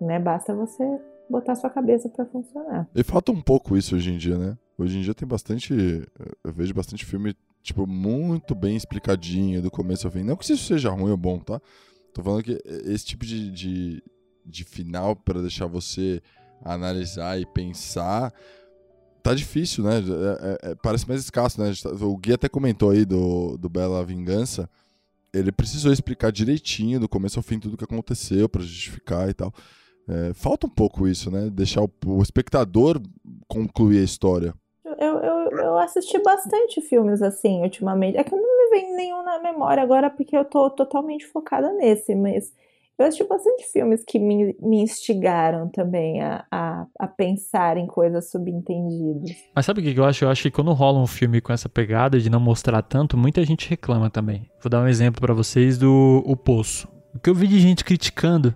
né? 0.00 0.18
Basta 0.18 0.54
você 0.54 0.84
botar 1.28 1.54
sua 1.54 1.70
cabeça 1.70 2.08
para 2.08 2.24
funcionar. 2.26 2.88
E 2.94 3.02
falta 3.04 3.30
um 3.30 3.40
pouco 3.40 3.76
isso 3.76 3.94
hoje 3.94 4.12
em 4.12 4.16
dia, 4.16 4.36
né? 4.36 4.58
Hoje 4.76 4.98
em 4.98 5.02
dia 5.02 5.14
tem 5.14 5.26
bastante. 5.26 5.72
Eu 6.42 6.52
vejo 6.52 6.74
bastante 6.74 7.04
filme, 7.04 7.36
tipo, 7.62 7.86
muito 7.86 8.54
bem 8.54 8.76
explicadinho 8.76 9.62
do 9.62 9.70
começo 9.70 10.06
ao 10.06 10.12
fim. 10.12 10.24
Não 10.24 10.36
que 10.36 10.44
isso 10.44 10.64
seja 10.64 10.90
ruim 10.90 11.10
ou 11.10 11.16
bom, 11.16 11.38
tá? 11.38 11.60
Tô 12.12 12.22
falando 12.22 12.42
que 12.42 12.60
esse 12.84 13.06
tipo 13.06 13.24
de, 13.24 13.50
de, 13.50 14.02
de 14.44 14.64
final 14.64 15.14
pra 15.16 15.40
deixar 15.40 15.66
você 15.66 16.20
analisar 16.64 17.38
e 17.40 17.46
pensar. 17.46 18.32
Tá 19.22 19.34
difícil, 19.34 19.84
né? 19.84 19.98
É- 19.98 20.68
é- 20.68 20.72
é- 20.72 20.74
parece 20.82 21.08
mais 21.08 21.20
escasso, 21.20 21.60
né? 21.60 21.72
O 22.00 22.16
Gui 22.16 22.32
até 22.32 22.48
comentou 22.48 22.90
aí 22.90 23.04
do, 23.04 23.56
do 23.56 23.68
Bela 23.68 24.04
Vingança. 24.04 24.68
Ele 25.32 25.50
precisou 25.50 25.92
explicar 25.92 26.30
direitinho, 26.30 27.00
do 27.00 27.08
começo 27.08 27.38
ao 27.38 27.42
fim, 27.42 27.58
tudo 27.58 27.76
que 27.76 27.84
aconteceu 27.84 28.48
pra 28.48 28.62
justificar 28.62 29.28
e 29.28 29.34
tal. 29.34 29.52
É, 30.08 30.34
falta 30.34 30.66
um 30.66 30.70
pouco 30.70 31.08
isso, 31.08 31.30
né? 31.30 31.48
Deixar 31.50 31.82
o, 31.82 31.90
o 32.06 32.22
espectador 32.22 33.00
concluir 33.48 34.00
a 34.00 34.04
história. 34.04 34.54
Eu, 34.84 35.18
eu, 35.18 35.50
eu 35.58 35.78
assisti 35.78 36.18
bastante 36.22 36.80
filmes 36.82 37.22
assim 37.22 37.62
ultimamente. 37.62 38.18
É 38.18 38.22
que 38.24 38.30
não 38.36 38.42
me 38.42 38.70
vem 38.70 38.94
nenhum 38.94 39.24
na 39.24 39.40
memória 39.40 39.82
agora 39.82 40.10
porque 40.10 40.36
eu 40.36 40.44
tô 40.44 40.68
totalmente 40.70 41.26
focada 41.26 41.72
nesse, 41.72 42.14
mas 42.14 42.52
eu 42.98 43.06
assisti 43.06 43.24
bastante 43.24 43.64
filmes 43.72 44.04
que 44.06 44.18
me, 44.18 44.56
me 44.60 44.80
instigaram 44.80 45.68
também 45.68 46.22
a, 46.22 46.44
a, 46.50 46.86
a 46.98 47.06
pensar 47.08 47.76
em 47.76 47.86
coisas 47.86 48.30
subentendidas. 48.30 49.30
Mas 49.54 49.66
sabe 49.66 49.80
o 49.80 49.82
que 49.82 49.98
eu 49.98 50.04
acho? 50.04 50.24
Eu 50.24 50.30
acho 50.30 50.42
que 50.42 50.50
quando 50.50 50.72
rola 50.72 51.00
um 51.00 51.06
filme 51.06 51.40
com 51.40 51.52
essa 51.52 51.68
pegada 51.68 52.20
de 52.20 52.30
não 52.30 52.38
mostrar 52.38 52.82
tanto, 52.82 53.16
muita 53.16 53.44
gente 53.44 53.68
reclama 53.68 54.08
também. 54.08 54.48
Vou 54.62 54.70
dar 54.70 54.80
um 54.80 54.88
exemplo 54.88 55.20
pra 55.20 55.34
vocês 55.34 55.76
do 55.76 56.22
O 56.24 56.36
Poço. 56.36 56.88
O 57.14 57.18
que 57.18 57.28
eu 57.28 57.34
vi 57.34 57.48
de 57.48 57.58
gente 57.58 57.84
criticando. 57.84 58.54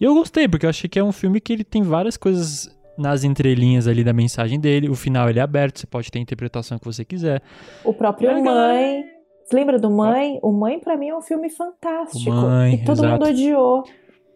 E 0.00 0.04
eu 0.04 0.14
gostei, 0.14 0.48
porque 0.48 0.66
eu 0.66 0.70
achei 0.70 0.88
que 0.88 0.98
é 0.98 1.04
um 1.04 1.12
filme 1.12 1.40
que 1.40 1.52
ele 1.52 1.64
tem 1.64 1.82
várias 1.82 2.16
coisas 2.16 2.70
nas 2.96 3.24
entrelinhas 3.24 3.88
ali 3.88 4.04
da 4.04 4.12
mensagem 4.12 4.60
dele. 4.60 4.88
O 4.88 4.94
final 4.94 5.28
ele 5.28 5.38
é 5.38 5.42
aberto, 5.42 5.80
você 5.80 5.86
pode 5.86 6.10
ter 6.10 6.18
a 6.18 6.22
interpretação 6.22 6.78
que 6.78 6.84
você 6.84 7.04
quiser. 7.04 7.42
O 7.84 7.92
próprio. 7.92 8.42
Mãe. 8.42 9.19
Você 9.50 9.56
lembra 9.56 9.80
do 9.80 9.90
Mãe? 9.90 10.38
O 10.44 10.52
Mãe, 10.52 10.78
pra 10.78 10.96
mim, 10.96 11.08
é 11.08 11.16
um 11.16 11.20
filme 11.20 11.50
fantástico. 11.50 12.30
Mãe, 12.30 12.74
e 12.74 12.84
todo 12.84 12.98
exato. 12.98 13.12
mundo 13.12 13.28
odiou. 13.28 13.82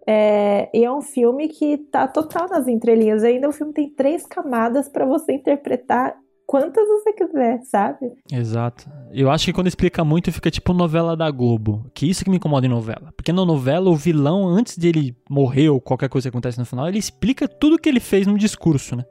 É, 0.04 0.68
e 0.74 0.84
é 0.84 0.92
um 0.92 1.00
filme 1.00 1.46
que 1.46 1.78
tá 1.78 2.08
total 2.08 2.48
nas 2.48 2.66
entrelinhas. 2.66 3.22
Ainda 3.22 3.48
o 3.48 3.52
filme 3.52 3.72
tem 3.72 3.88
três 3.88 4.26
camadas 4.26 4.88
pra 4.88 5.06
você 5.06 5.34
interpretar 5.34 6.16
quantas 6.44 6.84
você 6.88 7.12
quiser, 7.12 7.62
sabe? 7.62 8.12
Exato. 8.32 8.90
Eu 9.12 9.30
acho 9.30 9.44
que 9.44 9.52
quando 9.52 9.68
explica 9.68 10.04
muito 10.04 10.32
fica 10.32 10.50
tipo 10.50 10.72
novela 10.72 11.16
da 11.16 11.30
Globo. 11.30 11.88
Que 11.94 12.10
isso 12.10 12.24
que 12.24 12.30
me 12.30 12.38
incomoda 12.38 12.66
em 12.66 12.70
novela. 12.70 13.12
Porque 13.16 13.32
na 13.32 13.44
novela 13.44 13.90
o 13.90 13.94
vilão, 13.94 14.48
antes 14.48 14.76
de 14.76 14.88
ele 14.88 15.16
morrer 15.30 15.68
ou 15.68 15.80
qualquer 15.80 16.08
coisa 16.08 16.28
que 16.28 16.36
acontece 16.36 16.58
no 16.58 16.66
final, 16.66 16.88
ele 16.88 16.98
explica 16.98 17.46
tudo 17.46 17.78
que 17.78 17.88
ele 17.88 18.00
fez 18.00 18.26
no 18.26 18.36
discurso, 18.36 18.96
né? 18.96 19.04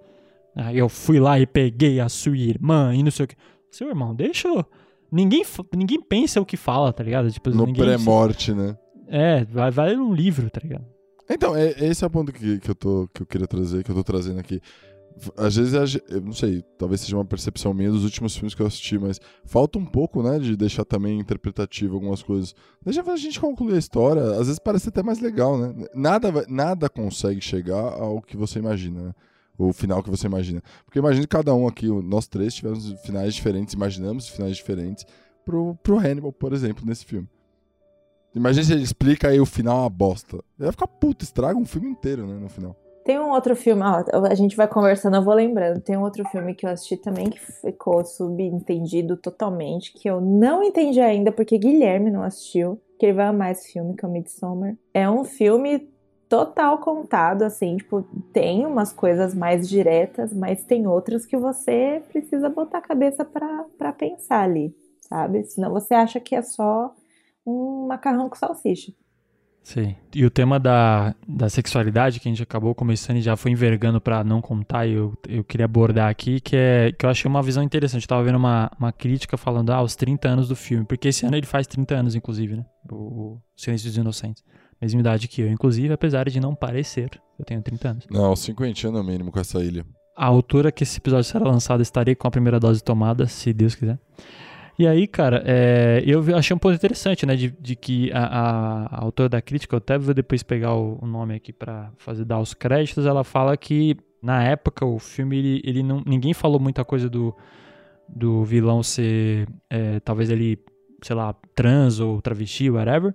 Eu 0.74 0.90
fui 0.90 1.18
lá 1.18 1.40
e 1.40 1.46
peguei 1.48 2.02
a 2.02 2.10
sua 2.10 2.36
irmã 2.36 2.94
e 2.94 3.02
não 3.02 3.10
sei 3.10 3.24
o 3.24 3.28
que. 3.30 3.38
Seu 3.72 3.88
irmão, 3.88 4.14
deixa 4.14 4.50
eu... 4.50 4.66
Ninguém, 5.14 5.46
ninguém 5.76 6.02
pensa 6.02 6.42
o 6.42 6.46
que 6.46 6.58
fala, 6.58 6.92
tá 6.92 7.04
ligado? 7.04 7.32
Tipo, 7.32 7.52
No 7.52 7.72
pré-morte, 7.72 8.52
né? 8.52 8.76
É, 9.08 9.46
vai, 9.46 9.70
vai 9.70 9.96
num 9.96 10.12
livro, 10.12 10.50
tá 10.50 10.60
ligado? 10.64 10.86
Então, 11.30 11.56
é, 11.56 11.70
esse 11.86 12.04
é 12.04 12.08
o 12.08 12.10
ponto 12.10 12.34
que, 12.34 12.58
que, 12.60 12.72
eu 12.72 12.74
tô, 12.74 13.08
que 13.14 13.22
eu 13.22 13.26
queria 13.28 13.46
trazer, 13.46 13.84
que 13.84 13.92
eu 13.92 13.96
tô 13.96 14.04
trazendo 14.04 14.40
aqui. 14.40 14.60
Às 15.38 15.56
vezes, 15.56 16.02
eu 16.10 16.20
não 16.20 16.34
sei, 16.34 16.64
talvez 16.80 17.02
seja 17.02 17.16
uma 17.16 17.24
percepção 17.24 17.76
minha 17.76 17.92
dos 17.92 18.04
últimos 18.04 18.36
filmes 18.36 18.56
que 18.56 18.62
eu 18.64 18.66
assisti, 18.66 18.98
mas 18.98 19.22
falta 19.46 19.78
um 19.78 19.86
pouco, 19.86 20.24
né, 20.24 20.40
de 20.40 20.58
deixar 20.58 20.84
também 20.84 21.20
interpretativo 21.20 21.94
algumas 21.94 22.24
coisas. 22.24 22.56
Deixa 22.84 23.04
a 23.04 23.16
gente 23.16 23.40
concluir 23.40 23.76
a 23.76 23.78
história, 23.78 24.24
às 24.32 24.48
vezes 24.48 24.58
parece 24.58 24.90
até 24.90 25.04
mais 25.04 25.20
legal, 25.20 25.60
né? 25.60 25.86
Nada, 25.94 26.32
nada 26.50 26.90
consegue 26.90 27.40
chegar 27.40 27.94
ao 27.94 28.20
que 28.20 28.36
você 28.36 28.58
imagina, 28.58 29.02
né? 29.04 29.14
O 29.58 29.72
final 29.72 30.02
que 30.02 30.10
você 30.10 30.26
imagina. 30.26 30.62
Porque 30.84 31.00
imagina 31.00 31.28
cada 31.28 31.54
um 31.54 31.68
aqui, 31.68 31.88
nós 31.88 32.28
três, 32.28 32.54
tivemos 32.54 32.92
finais 33.04 33.36
diferentes, 33.36 33.74
imaginamos 33.74 34.28
finais 34.28 34.56
diferentes 34.56 35.06
pro, 35.46 35.76
pro 35.84 35.98
Hannibal, 35.98 36.32
por 36.32 36.54
exemplo, 36.54 36.86
nesse 36.86 37.06
filme. 37.06 37.28
Imagina 38.36 38.66
se 38.66 38.74
ele 38.74 38.84
explica 38.84 39.30
aí 39.30 39.40
o 39.40 39.46
final 39.46 39.78
é 39.78 39.82
uma 39.82 39.90
bosta. 39.90 40.38
Ele 40.38 40.66
vai 40.66 40.72
ficar 40.72 40.88
puto, 40.88 41.24
estraga 41.24 41.58
um 41.58 41.66
filme 41.66 41.88
inteiro, 41.88 42.26
né, 42.26 42.34
no 42.40 42.50
final. 42.50 42.76
Tem 43.06 43.20
um 43.20 43.32
outro 43.32 43.54
filme, 43.56 43.84
ó, 43.84 44.04
a 44.26 44.34
gente 44.34 44.56
vai 44.56 44.68
conversando, 44.68 45.18
eu 45.18 45.24
vou 45.24 45.34
lembrando. 45.34 45.82
Tem 45.82 45.98
um 45.98 46.04
outro 46.04 46.24
filme 46.30 46.56
que 46.56 46.66
eu 46.66 46.70
assisti 46.70 46.96
também 46.96 47.30
que 47.30 47.40
ficou 47.40 48.04
subentendido 48.06 49.18
totalmente, 49.18 49.94
que 49.94 50.10
eu 50.10 50.22
não 50.22 50.64
entendi 50.64 51.02
ainda 51.02 51.32
porque 51.32 51.58
Guilherme 51.58 52.10
não 52.10 52.24
assistiu, 52.24 52.82
que 52.98 53.06
ele 53.06 53.14
vai 53.14 53.26
amar 53.26 53.52
esse 53.52 53.74
filme, 53.74 53.94
que 53.94 54.06
é 54.06 54.08
o 54.08 54.12
Midsommar. 54.12 54.78
É 54.94 55.10
um 55.10 55.26
filme 55.26 55.93
total 56.34 56.80
contado, 56.80 57.44
assim, 57.44 57.78
tipo, 57.78 58.02
tem 58.34 58.66
umas 58.66 58.92
coisas 58.92 59.36
mais 59.36 59.70
diretas, 59.70 60.34
mas 60.34 60.64
tem 60.64 60.88
outras 60.88 61.28
que 61.28 61.38
você 61.38 62.02
precisa 62.12 62.50
botar 62.50 62.80
a 62.80 62.82
cabeça 62.82 63.24
pra 63.24 63.94
pensar 63.94 64.42
ali, 64.42 64.76
sabe? 65.02 65.44
Senão 65.44 65.70
você 65.70 65.94
acha 65.94 66.20
que 66.20 66.34
é 66.36 66.42
só 66.42 66.92
um 67.46 67.86
macarrão 67.86 68.30
com 68.30 68.36
salsicha. 68.36 68.92
Sim. 69.62 69.96
E 70.12 70.26
o 70.26 70.32
tema 70.32 70.60
da, 70.60 71.14
da 71.28 71.50
sexualidade, 71.50 72.20
que 72.20 72.28
a 72.28 72.32
gente 72.32 72.42
acabou 72.42 72.74
começando 72.74 73.18
e 73.18 73.22
já 73.22 73.36
foi 73.38 73.52
envergando 73.52 74.02
pra 74.02 74.24
não 74.24 74.42
contar, 74.42 74.88
e 74.88 74.94
eu, 74.94 75.14
eu 75.30 75.44
queria 75.44 75.66
abordar 75.66 76.10
aqui, 76.10 76.40
que, 76.40 76.56
é, 76.56 76.92
que 76.92 77.06
eu 77.06 77.12
achei 77.12 77.30
uma 77.30 77.44
visão 77.44 77.62
interessante. 77.62 78.06
Eu 78.06 78.10
tava 78.10 78.24
vendo 78.24 78.40
uma, 78.40 78.72
uma 78.80 78.92
crítica 78.92 79.38
falando, 79.38 79.70
ah, 79.70 79.84
os 79.84 79.96
30 79.96 80.28
anos 80.28 80.48
do 80.48 80.56
filme, 80.56 80.84
porque 80.84 81.10
esse 81.10 81.28
ano 81.28 81.38
ele 81.38 81.46
faz 81.46 81.68
30 81.68 81.94
anos, 81.94 82.16
inclusive, 82.16 82.56
né? 82.56 82.66
O, 82.92 82.96
o 83.36 83.42
Silêncio 83.56 83.88
dos 83.88 83.98
Inocentes. 83.98 84.44
Mesma 84.84 85.00
idade 85.00 85.28
que 85.30 85.42
eu, 85.42 85.50
inclusive, 85.50 85.94
apesar 85.94 86.30
de 86.30 86.40
não 86.40 86.54
parecer, 86.54 87.10
eu 87.40 87.46
tenho 87.46 87.62
30 87.62 87.88
anos. 87.90 88.08
Não, 88.12 88.36
50 88.36 88.92
no 88.92 89.04
mínimo 89.04 89.32
com 89.32 89.40
essa 89.40 89.64
ilha. 89.64 89.86
A 90.16 90.26
altura 90.26 90.72
que 90.72 90.84
esse 90.84 90.98
episódio 90.98 91.24
será 91.24 91.46
lançado, 91.46 91.82
estarei 91.82 92.16
com 92.16 92.28
a 92.28 92.32
primeira 92.32 92.60
dose 92.60 92.84
tomada, 92.84 93.26
se 93.28 93.54
Deus 93.54 93.76
quiser. 93.76 93.98
E 94.78 94.86
aí, 94.88 95.08
cara, 95.08 95.42
é, 95.46 96.04
eu 96.06 96.22
achei 96.36 96.54
um 96.54 96.58
ponto 96.58 96.76
interessante, 96.76 97.26
né, 97.26 97.36
de, 97.36 97.54
de 97.62 97.76
que 97.76 98.12
a, 98.12 98.24
a- 98.26 98.86
a 98.88 99.02
autora 99.04 99.30
da 99.30 99.42
crítica, 99.42 99.76
eu 99.76 99.78
até 99.78 99.98
vou 99.98 100.14
depois 100.14 100.44
pegar 100.44 100.74
o, 100.74 100.98
o 101.02 101.06
nome 101.08 101.36
aqui 101.36 101.54
pra 101.54 101.92
fazer 101.98 102.26
dar 102.26 102.40
os 102.40 102.54
créditos, 102.54 103.06
ela 103.06 103.24
fala 103.24 103.56
que 103.56 103.96
na 104.22 104.44
época 104.44 104.86
o 104.86 104.98
filme, 105.00 105.38
ele, 105.38 105.62
ele 105.64 105.84
não, 105.84 106.02
ninguém 106.06 106.34
falou 106.34 106.60
muita 106.60 106.84
coisa 106.84 107.08
do, 107.10 107.36
do 108.10 108.44
vilão 108.44 108.82
ser, 108.84 109.48
é, 109.70 110.00
talvez 110.00 110.30
ele, 110.30 110.58
sei 111.04 111.16
lá, 111.16 111.34
trans 111.56 112.00
ou 112.00 112.22
travesti, 112.22 112.70
whatever, 112.70 113.14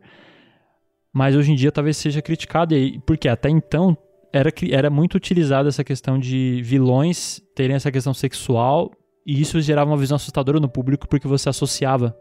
mas 1.12 1.34
hoje 1.34 1.52
em 1.52 1.54
dia 1.54 1.72
talvez 1.72 1.96
seja 1.96 2.22
criticado, 2.22 2.74
porque 3.06 3.28
até 3.28 3.48
então 3.48 3.96
era, 4.32 4.52
era 4.70 4.90
muito 4.90 5.14
utilizada 5.14 5.68
essa 5.68 5.84
questão 5.84 6.18
de 6.18 6.60
vilões 6.62 7.40
terem 7.54 7.76
essa 7.76 7.90
questão 7.90 8.14
sexual, 8.14 8.90
e 9.26 9.40
isso 9.40 9.60
gerava 9.60 9.90
uma 9.90 9.96
visão 9.96 10.16
assustadora 10.16 10.60
no 10.60 10.68
público 10.68 11.08
porque 11.08 11.28
você 11.28 11.48
associava. 11.48 12.16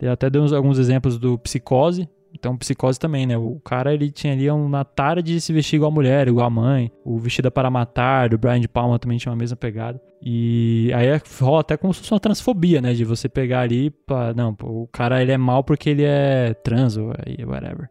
Eu 0.00 0.12
até 0.12 0.30
dei 0.30 0.40
alguns 0.40 0.78
exemplos 0.78 1.18
do 1.18 1.38
Psicose, 1.38 2.08
então, 2.32 2.56
psicose 2.56 2.98
também, 2.98 3.26
né? 3.26 3.36
O 3.36 3.60
cara, 3.60 3.92
ele 3.92 4.10
tinha 4.10 4.32
ali 4.32 4.48
uma 4.50 4.84
tara 4.84 5.22
de 5.22 5.40
se 5.40 5.52
vestir 5.52 5.76
igual 5.76 5.90
a 5.90 5.94
mulher, 5.94 6.28
igual 6.28 6.46
a 6.46 6.50
mãe. 6.50 6.90
O 7.04 7.18
Vestida 7.18 7.50
para 7.50 7.70
Matar, 7.70 8.28
do 8.28 8.38
Brian 8.38 8.60
de 8.60 8.68
Palma, 8.68 8.98
também 8.98 9.18
tinha 9.18 9.32
uma 9.32 9.38
mesma 9.38 9.56
pegada. 9.56 10.00
E 10.22 10.90
aí 10.94 11.08
é, 11.08 11.20
rola 11.40 11.60
até 11.60 11.76
como 11.76 11.92
se 11.92 12.00
fosse 12.00 12.12
uma 12.12 12.20
transfobia, 12.20 12.80
né? 12.80 12.92
De 12.94 13.04
você 13.04 13.28
pegar 13.28 13.60
ali 13.60 13.90
pra... 13.90 14.32
Não, 14.32 14.56
o 14.62 14.86
cara, 14.92 15.20
ele 15.20 15.32
é 15.32 15.38
mal 15.38 15.64
porque 15.64 15.90
ele 15.90 16.04
é 16.04 16.54
trans 16.54 16.96
ou 16.96 17.08
whatever. 17.46 17.90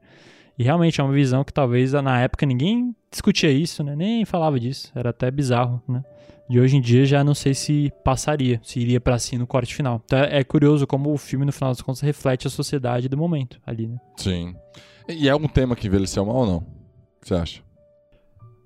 E 0.59 0.63
realmente 0.63 0.99
é 0.99 1.03
uma 1.03 1.13
visão 1.13 1.41
que 1.41 1.53
talvez 1.53 1.93
na 1.93 2.19
época 2.19 2.45
ninguém 2.45 2.93
discutia 3.09 3.49
isso, 3.49 3.81
né? 3.81 3.95
Nem 3.95 4.25
falava 4.25 4.59
disso. 4.59 4.91
Era 4.93 5.11
até 5.11 5.31
bizarro, 5.31 5.81
né? 5.87 6.03
De 6.49 6.59
hoje 6.59 6.75
em 6.75 6.81
dia 6.81 7.05
já 7.05 7.23
não 7.23 7.33
sei 7.33 7.53
se 7.53 7.93
passaria, 8.03 8.59
se 8.61 8.77
iria 8.77 8.99
para 8.99 9.17
si 9.17 9.37
no 9.37 9.47
corte 9.47 9.73
final. 9.73 10.01
Então 10.03 10.19
é 10.19 10.43
curioso 10.43 10.85
como 10.85 11.13
o 11.13 11.17
filme, 11.17 11.45
no 11.45 11.53
final 11.53 11.69
das 11.69 11.81
contas, 11.81 12.01
reflete 12.01 12.45
a 12.45 12.49
sociedade 12.49 13.07
do 13.07 13.15
momento 13.15 13.57
ali, 13.65 13.87
né? 13.87 13.97
Sim. 14.17 14.53
E 15.07 15.29
é 15.29 15.35
um 15.35 15.47
tema 15.47 15.77
que 15.77 15.87
envelheceu 15.87 16.25
mal 16.25 16.35
ou 16.35 16.45
não? 16.45 16.57
O 16.57 17.21
que 17.21 17.29
você 17.29 17.35
acha? 17.35 17.61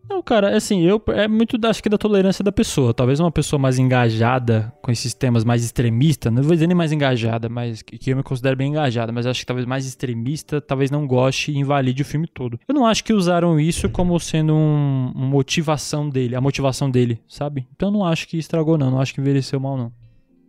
Não, 0.10 0.22
cara, 0.22 0.56
assim, 0.56 0.82
eu 0.82 1.02
é 1.08 1.28
muito 1.28 1.58
acho 1.66 1.82
que 1.82 1.90
da 1.90 1.98
tolerância 1.98 2.44
da 2.44 2.52
pessoa. 2.52 2.94
Talvez 2.94 3.20
uma 3.20 3.32
pessoa 3.32 3.58
mais 3.60 3.80
engajada 3.80 4.74
com 4.82 4.92
esses 4.92 5.14
temas 5.14 5.44
mais 5.44 5.64
extremista, 5.64 6.30
não 6.30 6.44
vou 6.44 6.54
dizer 6.54 6.68
nem 6.68 6.76
mais 6.76 6.92
engajada, 6.92 7.48
mas 7.48 7.82
que 7.82 8.12
eu 8.12 8.18
me 8.18 8.24
considero 8.24 8.58
bem 8.58 8.70
engajada, 8.70 9.12
mas 9.12 9.26
acho 9.26 9.40
que 9.40 9.46
talvez 9.46 9.66
mais 9.66 9.86
extremista, 9.86 10.60
talvez 10.60 10.92
não 10.92 11.08
goste 11.08 11.52
e 11.52 11.58
invalide 11.58 12.02
o 12.02 12.06
filme 12.06 12.28
todo. 12.28 12.60
Eu 12.68 12.76
não 12.76 12.86
acho 12.86 13.04
que 13.04 13.14
usaram 13.14 13.60
isso 13.60 13.90
como 13.90 14.20
sendo 14.20 14.54
um, 14.54 15.12
uma 15.16 15.28
motivação 15.28 16.10
dele, 16.10 16.36
a 16.36 16.42
motivação 16.42 16.92
dele, 16.92 17.22
sabe? 17.28 17.66
Então 17.76 17.90
eu 17.90 17.94
não 17.94 18.06
acho 18.06 18.28
que 18.28 18.38
estragou 18.38 18.78
não, 18.78 18.92
não 18.92 19.00
acho 19.00 19.14
que 19.14 19.22
envelheceu 19.22 19.60
mal 19.60 19.78
não. 19.78 19.92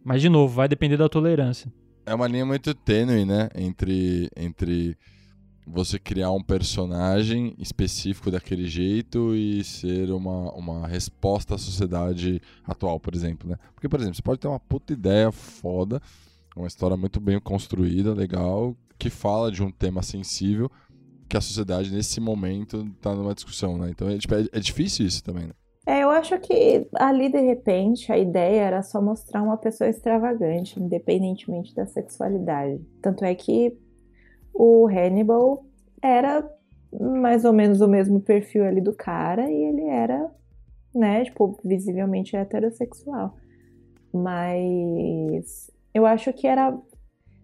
Mas 0.05 0.20
de 0.20 0.28
novo, 0.28 0.55
vai 0.55 0.68
depender 0.68 0.96
da 0.96 1.09
tolerância. 1.09 1.72
É 2.05 2.14
uma 2.14 2.26
linha 2.26 2.44
muito 2.44 2.74
tênue, 2.74 3.24
né, 3.24 3.48
entre 3.55 4.28
entre 4.36 4.96
você 5.66 5.98
criar 5.98 6.30
um 6.30 6.42
personagem 6.42 7.54
específico 7.58 8.30
daquele 8.30 8.66
jeito 8.66 9.34
e 9.34 9.64
ser 9.64 10.10
uma, 10.10 10.52
uma 10.52 10.86
resposta 10.86 11.54
à 11.54 11.58
sociedade 11.58 12.40
atual, 12.64 13.00
por 13.00 13.14
exemplo, 13.14 13.48
né? 13.48 13.56
Porque, 13.74 13.88
por 13.88 13.98
exemplo, 13.98 14.16
você 14.16 14.22
pode 14.22 14.40
ter 14.40 14.48
uma 14.48 14.60
puta 14.60 14.92
ideia 14.92 15.32
foda, 15.32 16.00
uma 16.54 16.66
história 16.66 16.96
muito 16.96 17.20
bem 17.20 17.40
construída, 17.40 18.12
legal, 18.12 18.76
que 18.98 19.08
fala 19.08 19.50
de 19.50 19.62
um 19.62 19.70
tema 19.70 20.02
sensível 20.02 20.70
que 21.28 21.36
a 21.36 21.40
sociedade, 21.40 21.92
nesse 21.92 22.20
momento, 22.20 22.86
está 22.96 23.14
numa 23.14 23.34
discussão, 23.34 23.78
né? 23.78 23.88
Então, 23.90 24.08
é, 24.08 24.18
tipo, 24.18 24.34
é, 24.34 24.46
é 24.52 24.60
difícil 24.60 25.06
isso 25.06 25.24
também, 25.24 25.46
né? 25.46 25.52
É, 25.86 26.02
eu 26.02 26.08
acho 26.08 26.38
que 26.38 26.86
ali, 26.94 27.30
de 27.30 27.40
repente, 27.40 28.10
a 28.10 28.16
ideia 28.16 28.62
era 28.62 28.82
só 28.82 29.02
mostrar 29.02 29.42
uma 29.42 29.56
pessoa 29.56 29.88
extravagante, 29.88 30.80
independentemente 30.80 31.74
da 31.74 31.84
sexualidade. 31.86 32.80
Tanto 33.02 33.24
é 33.24 33.34
que 33.34 33.76
o 34.55 34.86
Hannibal 34.86 35.64
era 36.00 36.48
mais 36.98 37.44
ou 37.44 37.52
menos 37.52 37.80
o 37.80 37.88
mesmo 37.88 38.20
perfil 38.20 38.64
ali 38.64 38.80
do 38.80 38.92
cara 38.94 39.50
e 39.50 39.55
ele 39.55 39.82
era, 39.82 40.30
né, 40.94 41.24
tipo, 41.24 41.59
visivelmente 41.64 42.36
heterossexual. 42.36 43.34
Mas 44.12 45.70
eu 45.92 46.07
acho 46.07 46.32
que 46.32 46.46
era. 46.46 46.76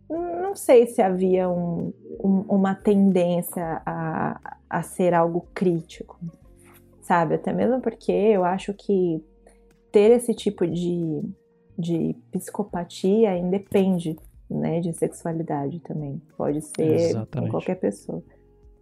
Não 0.09 0.55
sei 0.57 0.87
se 0.87 1.01
havia 1.01 1.49
um, 1.49 1.93
um, 2.23 2.41
uma 2.49 2.75
tendência 2.75 3.81
a, 3.87 4.59
a 4.69 4.83
ser 4.83 5.15
algo 5.15 5.47
crítico, 5.55 6.19
sabe? 7.03 7.35
Até 7.35 7.53
mesmo 7.53 7.81
porque 7.81 8.11
eu 8.11 8.45
acho 8.45 8.75
que 8.75 9.25
ter 9.93 10.11
esse 10.11 10.35
tipo 10.35 10.67
de, 10.67 11.23
de 11.79 12.17
psicopatia 12.33 13.37
independe 13.37 14.17
né, 14.51 14.81
de 14.81 14.93
sexualidade 14.93 15.79
também. 15.81 16.21
Pode 16.37 16.61
ser 16.63 17.17
em 17.37 17.49
qualquer 17.49 17.77
pessoa. 17.77 18.23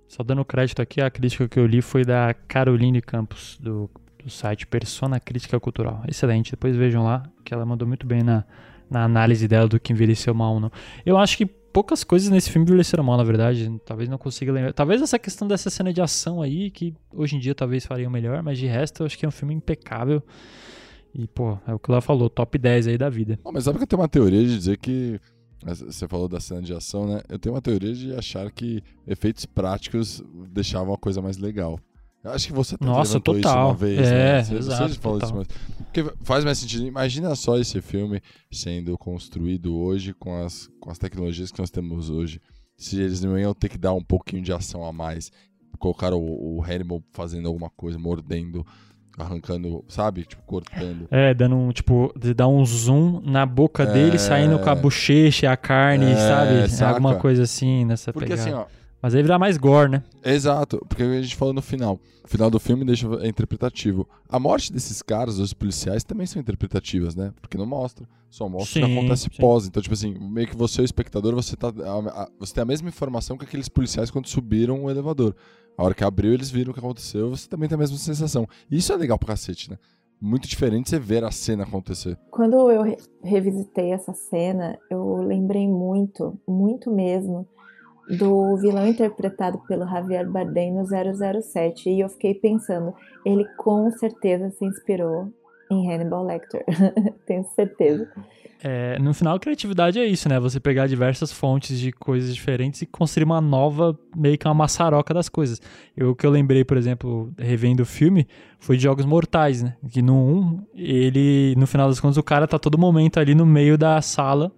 Só 0.09 0.23
dando 0.23 0.45
crédito 0.45 0.81
aqui, 0.81 1.01
a 1.01 1.11
crítica 1.11 1.47
que 1.47 1.59
eu 1.59 1.67
li 1.67 1.83
foi 1.83 2.05
da 2.05 2.33
Caroline 2.33 3.03
Campos, 3.03 3.59
do, 3.61 3.91
do 4.25 4.31
site 4.31 4.67
Persona 4.67 5.21
Crítica 5.21 5.61
Cultural. 5.61 6.03
Excelente, 6.09 6.53
depois 6.53 6.75
vejam 6.75 7.05
lá, 7.05 7.23
que 7.45 7.53
ela 7.53 7.67
mandou 7.67 7.87
muito 7.87 8.07
bem 8.07 8.23
na, 8.23 8.45
na 8.91 9.05
análise 9.05 9.47
dela 9.47 9.69
do 9.69 9.79
que 9.79 9.93
envelheceu 9.93 10.33
mal 10.33 10.55
ou 10.55 10.61
não. 10.61 10.73
Eu 11.05 11.19
acho 11.19 11.37
que 11.37 11.45
poucas 11.45 12.03
coisas 12.03 12.31
nesse 12.31 12.51
filme 12.51 12.67
envelheceram 12.67 13.05
mal, 13.05 13.19
na 13.19 13.25
verdade. 13.25 13.71
Talvez 13.85 14.09
não 14.09 14.17
consiga 14.17 14.51
lembrar. 14.51 14.73
Talvez 14.73 15.03
essa 15.03 15.19
questão 15.19 15.47
dessa 15.47 15.69
cena 15.69 15.93
de 15.93 16.01
ação 16.01 16.41
aí, 16.41 16.71
que 16.71 16.95
hoje 17.15 17.37
em 17.37 17.39
dia 17.39 17.55
talvez 17.55 17.85
fariam 17.85 18.11
melhor, 18.11 18.43
mas 18.43 18.59
de 18.59 18.67
resto 18.67 19.03
eu 19.03 19.07
acho 19.07 19.19
que 19.19 19.27
é 19.27 19.29
um 19.29 19.33
filme 19.33 19.55
impecável. 19.55 20.23
E, 21.15 21.27
pô, 21.27 21.59
é 21.67 21.75
o 21.75 21.79
que 21.79 21.91
ela 21.91 22.01
falou, 22.01 22.31
top 22.31 22.59
10 22.59 22.89
aí 22.89 22.99
da 22.99 23.09
vida. 23.09 23.39
mas 23.53 23.65
sabe 23.65 23.79
que 23.79 23.85
eu 23.85 23.89
tenho 23.89 24.01
uma 24.01 24.09
teoria 24.09 24.43
de 24.43 24.57
dizer 24.57 24.77
que 24.79 25.21
você 25.65 26.07
falou 26.07 26.29
da 26.29 26.41
cena 26.41 26.63
de 26.63 26.73
ação, 26.73 27.07
né? 27.07 27.21
Eu 27.29 27.39
tenho 27.39 27.55
uma 27.55 27.63
teoria 27.63 27.93
de 27.93 28.15
achar 28.15 28.51
que 28.51 28.83
efeitos 29.07 29.45
práticos 29.45 30.23
deixavam 30.51 30.95
a 30.95 30.99
coisa 30.99 31.21
mais 31.21 31.37
legal. 31.37 31.79
Eu 32.23 32.33
acho 32.33 32.47
que 32.49 32.53
você 32.53 32.75
até 32.75 32.85
Nossa, 32.85 33.21
total. 33.21 33.39
isso 33.41 33.49
uma 33.49 33.75
vez, 33.75 34.01
é, 34.01 34.13
né? 34.13 34.45
Você, 34.45 34.55
exato, 34.55 34.89
você 34.93 35.01
falou 35.01 35.21
total. 35.21 35.43
isso, 35.43 35.51
mas... 35.51 35.77
Porque 35.87 36.13
faz 36.23 36.45
mais 36.45 36.59
sentido. 36.59 36.87
Imagina 36.87 37.35
só 37.35 37.57
esse 37.59 37.81
filme 37.81 38.21
sendo 38.51 38.97
construído 38.99 39.77
hoje 39.77 40.13
com 40.15 40.45
as, 40.45 40.69
com 40.81 40.91
as 40.91 40.99
tecnologias 40.99 41.51
que 41.51 41.61
nós 41.61 41.71
temos 41.71 42.11
hoje. 42.11 42.41
Se 42.77 43.01
eles 43.01 43.21
não 43.21 43.39
iam 43.39 43.55
ter 43.55 43.69
que 43.69 43.79
dar 43.79 43.93
um 43.95 44.03
pouquinho 44.03 44.43
de 44.43 44.53
ação 44.53 44.85
a 44.85 44.93
mais, 44.93 45.31
colocar 45.79 46.13
o, 46.13 46.57
o 46.57 46.63
Hannibal 46.63 47.03
fazendo 47.13 47.47
alguma 47.47 47.71
coisa, 47.71 47.99
mordendo 47.99 48.67
arrancando, 49.19 49.85
sabe? 49.89 50.25
Tipo, 50.25 50.43
cortando. 50.47 51.09
É, 51.11 51.35
dando 51.35 51.57
um, 51.57 51.73
tipo, 51.73 52.13
de 52.19 52.33
dar 52.33 52.49
um 52.49 52.65
zoom 52.65 53.21
na 53.25 53.45
boca 53.45 53.83
é... 53.83 53.87
dele, 53.87 54.19
saindo 54.19 54.59
com 54.59 54.71
a 54.71 54.75
bochecha, 54.75 55.51
a 55.51 55.57
carne, 55.57 56.13
é, 56.13 56.17
sabe? 56.17 56.69
Saca? 56.71 56.91
Alguma 56.93 57.17
coisa 57.17 57.43
assim 57.43 57.85
nessa 57.85 58.13
Porque 58.13 58.31
pegada. 58.31 58.49
assim, 58.49 58.59
ó. 58.59 58.78
Mas 59.01 59.15
aí 59.15 59.23
virar 59.23 59.39
mais 59.39 59.57
gore, 59.57 59.91
né? 59.91 60.03
Exato, 60.25 60.85
porque 60.89 61.03
a 61.03 61.23
gente 61.23 61.37
falou 61.37 61.55
no 61.55 61.63
final. 61.63 62.01
O 62.25 62.29
final 62.29 62.51
do 62.51 62.59
filme 62.59 62.85
deixa 62.85 63.07
é 63.23 63.29
interpretativo. 63.29 64.09
A 64.29 64.39
morte 64.39 64.73
desses 64.73 65.01
caras, 65.03 65.37
dos 65.37 65.55
policiais, 65.55 66.05
também 66.05 66.27
são 66.27 66.41
interpretativas, 66.41 67.15
né? 67.15 67.33
Porque 67.41 67.57
não 67.57 67.65
mostra. 67.65 68.07
Só 68.29 68.49
mostra 68.49 68.83
o 68.83 68.87
que 68.87 68.93
acontece 68.93 69.23
sim. 69.23 69.41
pós. 69.41 69.67
Então, 69.67 69.83
tipo 69.83 69.95
assim, 69.95 70.15
meio 70.19 70.49
que 70.49 70.57
você, 70.57 70.83
o 70.83 70.85
espectador, 70.85 71.35
você, 71.35 71.57
tá, 71.57 71.69
a, 71.69 72.23
a, 72.23 72.29
você 72.39 72.53
tem 72.53 72.63
a 72.63 72.67
mesma 72.67 72.89
informação 72.89 73.39
que 73.39 73.45
aqueles 73.45 73.69
policiais 73.69 74.11
quando 74.11 74.27
subiram 74.27 74.85
o 74.85 74.91
elevador. 74.91 75.35
A 75.77 75.85
hora 75.85 75.95
que 75.95 76.05
abriu, 76.05 76.35
eles 76.35 76.51
viram 76.51 76.73
o 76.73 76.75
que 76.75 76.81
aconteceu, 76.81 77.31
você 77.31 77.49
também 77.49 77.69
tem 77.69 77.77
a 77.77 77.79
mesma 77.79 77.97
sensação. 77.97 78.47
E 78.69 78.77
isso 78.77 78.93
é 78.93 78.97
legal 78.97 79.17
pra 79.17 79.29
cacete, 79.29 79.71
né? 79.71 79.79
Muito 80.21 80.49
diferente 80.49 80.91
você 80.91 80.99
ver 80.99 81.23
a 81.23 81.31
cena 81.31 81.63
acontecer. 81.63 82.19
Quando 82.31 82.71
eu 82.71 82.83
re 82.83 82.97
revisitei 83.23 83.93
essa 83.93 84.13
cena, 84.13 84.77
eu 84.91 85.23
lembrei 85.23 85.69
muito, 85.69 86.37
muito 86.47 86.91
mesmo, 86.91 87.47
do 88.09 88.57
vilão 88.57 88.87
interpretado 88.87 89.59
pelo 89.67 89.87
Javier 89.87 90.29
Bardem 90.29 90.73
no 90.73 90.85
007. 90.85 91.91
E 91.91 92.01
eu 92.01 92.09
fiquei 92.09 92.35
pensando, 92.35 92.95
ele 93.25 93.45
com 93.57 93.91
certeza 93.91 94.51
se 94.51 94.65
inspirou 94.65 95.33
em 95.71 95.93
Hannibal 95.93 96.25
Lecter. 96.25 96.65
Tenho 97.27 97.45
certeza. 97.55 98.09
É, 98.61 98.99
no 98.99 99.15
final, 99.15 99.39
criatividade 99.39 100.01
é 100.01 100.05
isso, 100.05 100.29
né? 100.29 100.41
Você 100.41 100.59
pegar 100.59 100.89
diversas 100.89 101.31
fontes 101.31 101.79
de 101.79 101.93
coisas 101.93 102.35
diferentes 102.35 102.83
e 102.83 102.87
construir 102.87 103.25
uma 103.25 103.41
nova, 103.41 103.97
meio 104.17 104.37
que 104.37 104.49
uma 104.49 104.55
maçaroca 104.55 105.15
das 105.15 105.29
coisas. 105.29 105.61
Eu, 105.97 106.11
o 106.11 106.17
que 106.17 106.27
eu 106.27 106.31
lembrei, 106.31 106.65
por 106.65 106.77
exemplo, 106.77 107.33
revendo 107.39 107.83
o 107.83 107.87
filme, 107.87 108.27
foi 108.59 108.77
de 108.77 108.83
Jogos 108.83 109.05
Mortais, 109.05 109.63
né? 109.63 109.77
Que 109.93 110.03
no 110.03 110.15
1, 110.15 110.67
ele, 110.75 111.55
no 111.57 111.67
final 111.67 111.89
das 111.89 112.01
contas, 112.01 112.17
o 112.17 112.23
cara 112.23 112.49
tá 112.49 112.59
todo 112.59 112.77
momento 112.77 113.21
ali 113.21 113.35
no 113.35 113.47
meio 113.47 113.79
da 113.79 114.01
sala. 114.03 114.51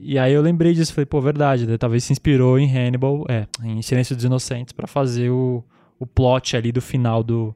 E 0.00 0.16
aí 0.18 0.32
eu 0.32 0.40
lembrei 0.40 0.72
disso, 0.74 0.94
falei, 0.94 1.06
pô, 1.06 1.20
verdade, 1.20 1.66
né? 1.66 1.76
talvez 1.76 2.04
se 2.04 2.12
inspirou 2.12 2.56
em 2.58 2.70
Hannibal, 2.72 3.24
é, 3.28 3.46
em 3.64 3.82
Silêncio 3.82 4.14
dos 4.14 4.24
Inocentes, 4.24 4.72
para 4.72 4.86
fazer 4.86 5.28
o, 5.30 5.64
o 5.98 6.06
plot 6.06 6.56
ali 6.56 6.70
do 6.70 6.80
final 6.80 7.22
do, 7.24 7.52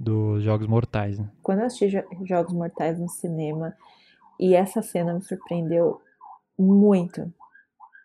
dos 0.00 0.42
Jogos 0.42 0.66
Mortais, 0.66 1.18
né? 1.18 1.28
Quando 1.42 1.60
eu 1.60 1.66
assisti 1.66 2.02
Jogos 2.24 2.54
Mortais 2.54 2.98
no 2.98 3.08
cinema, 3.08 3.74
e 4.40 4.54
essa 4.54 4.80
cena 4.80 5.12
me 5.12 5.22
surpreendeu 5.22 6.00
muito. 6.58 7.30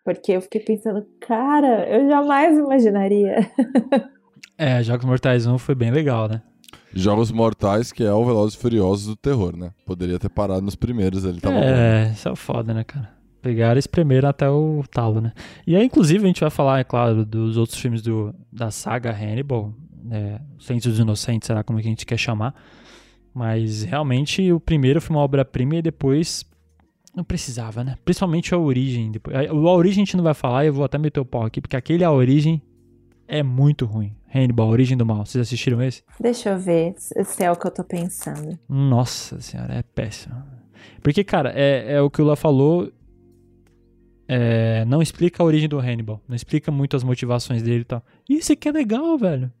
Porque 0.04 0.32
eu 0.32 0.40
fiquei 0.42 0.60
pensando, 0.60 1.06
cara, 1.20 1.88
eu 1.88 2.08
jamais 2.08 2.58
imaginaria. 2.58 3.50
é, 4.58 4.82
Jogos 4.82 5.06
Mortais 5.06 5.46
1 5.46 5.56
foi 5.58 5.74
bem 5.74 5.90
legal, 5.90 6.28
né? 6.28 6.42
Jogos 6.92 7.30
Mortais, 7.30 7.92
que 7.92 8.04
é 8.04 8.12
o 8.12 8.24
Velozes 8.24 8.56
e 8.56 8.58
Furiosos 8.60 9.06
do 9.06 9.16
terror, 9.16 9.56
né? 9.56 9.70
Poderia 9.86 10.18
ter 10.18 10.28
parado 10.28 10.62
nos 10.62 10.74
primeiros, 10.76 11.24
ele 11.24 11.40
tava 11.40 11.56
É, 11.56 12.06
bom. 12.06 12.12
isso 12.12 12.28
é 12.28 12.36
foda, 12.36 12.74
né, 12.74 12.84
cara? 12.84 13.19
Pegaram 13.42 13.76
e 13.76 13.78
espremeram 13.78 14.28
até 14.28 14.48
o 14.48 14.84
talo, 14.90 15.20
né? 15.20 15.32
E 15.66 15.74
aí, 15.74 15.84
inclusive, 15.84 16.22
a 16.24 16.26
gente 16.26 16.40
vai 16.40 16.50
falar, 16.50 16.80
é 16.80 16.84
claro, 16.84 17.24
dos 17.24 17.56
outros 17.56 17.78
filmes 17.78 18.02
do, 18.02 18.34
da 18.52 18.70
saga 18.70 19.10
Hannibal, 19.10 19.72
é, 20.10 20.40
Centro 20.58 20.90
dos 20.90 20.98
Inocentes, 20.98 21.46
será 21.46 21.62
como 21.62 21.78
que 21.80 21.86
a 21.86 21.90
gente 21.90 22.04
quer 22.04 22.18
chamar. 22.18 22.54
Mas 23.32 23.82
realmente 23.82 24.52
o 24.52 24.60
primeiro 24.60 25.00
foi 25.00 25.16
uma 25.16 25.22
obra-prima 25.22 25.76
e 25.76 25.82
depois 25.82 26.44
não 27.14 27.24
precisava, 27.24 27.82
né? 27.82 27.96
Principalmente 28.04 28.54
a 28.54 28.58
origem. 28.58 29.10
Depois, 29.10 29.36
a, 29.36 29.50
a 29.50 29.54
origem 29.54 30.02
a 30.02 30.04
gente 30.04 30.16
não 30.16 30.24
vai 30.24 30.34
falar, 30.34 30.64
eu 30.64 30.72
vou 30.72 30.84
até 30.84 30.98
meter 30.98 31.20
o 31.20 31.24
pau 31.24 31.44
aqui, 31.44 31.60
porque 31.60 31.76
aquele 31.76 32.04
A 32.04 32.10
Origem 32.10 32.62
é 33.26 33.42
muito 33.42 33.86
ruim. 33.86 34.14
Hannibal, 34.32 34.68
Origem 34.68 34.96
do 34.96 35.04
Mal. 35.06 35.24
Vocês 35.24 35.42
assistiram 35.42 35.82
esse? 35.82 36.02
Deixa 36.20 36.50
eu 36.50 36.58
ver 36.58 36.94
se 36.98 37.42
é 37.42 37.50
o 37.50 37.56
que 37.56 37.66
eu 37.66 37.70
tô 37.70 37.82
pensando. 37.82 38.58
Nossa 38.68 39.40
senhora, 39.40 39.74
é 39.74 39.82
péssimo. 39.82 40.34
Porque, 41.02 41.24
cara, 41.24 41.52
é, 41.54 41.94
é 41.94 42.00
o 42.00 42.10
que 42.10 42.22
o 42.22 42.24
Lá 42.24 42.36
falou. 42.36 42.92
É, 44.32 44.84
não 44.84 45.02
explica 45.02 45.42
a 45.42 45.46
origem 45.46 45.68
do 45.68 45.80
Hannibal. 45.80 46.20
Não 46.28 46.36
explica 46.36 46.70
muito 46.70 46.96
as 46.96 47.02
motivações 47.02 47.64
dele 47.64 47.80
e 47.80 47.84
tal. 47.84 48.00
Isso 48.28 48.52
aqui 48.52 48.68
é 48.68 48.72
legal, 48.72 49.18
velho. 49.18 49.52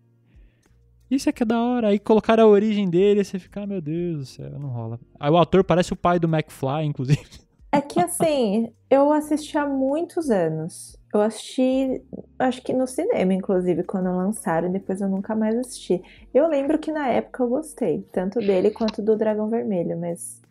Isso 1.10 1.28
aqui 1.28 1.42
é 1.42 1.46
da 1.46 1.60
hora. 1.60 1.88
Aí 1.88 1.98
colocaram 1.98 2.44
a 2.44 2.46
origem 2.46 2.88
dele 2.88 3.20
e 3.20 3.24
você 3.24 3.36
fica, 3.36 3.62
ah, 3.62 3.66
meu 3.66 3.80
Deus 3.80 4.18
do 4.18 4.24
céu, 4.26 4.60
não 4.60 4.68
rola. 4.68 5.00
Aí 5.18 5.28
o 5.28 5.36
ator 5.36 5.64
parece 5.64 5.92
o 5.92 5.96
pai 5.96 6.20
do 6.20 6.28
McFly, 6.28 6.84
inclusive. 6.84 7.20
É 7.72 7.80
que 7.80 8.00
assim, 8.00 8.72
eu 8.90 9.12
assisti 9.12 9.56
há 9.56 9.64
muitos 9.64 10.28
anos. 10.28 10.98
Eu 11.14 11.20
assisti, 11.20 12.02
acho 12.36 12.60
que 12.62 12.72
no 12.72 12.84
cinema, 12.84 13.32
inclusive, 13.32 13.84
quando 13.84 14.06
lançaram, 14.06 14.68
e 14.68 14.72
depois 14.72 15.00
eu 15.00 15.08
nunca 15.08 15.36
mais 15.36 15.56
assisti. 15.56 16.02
Eu 16.34 16.48
lembro 16.48 16.80
que 16.80 16.90
na 16.90 17.06
época 17.06 17.44
eu 17.44 17.48
gostei, 17.48 18.04
tanto 18.10 18.40
dele 18.40 18.72
quanto 18.72 19.00
do 19.00 19.16
Dragão 19.16 19.48
Vermelho, 19.48 19.96
mas 19.96 20.42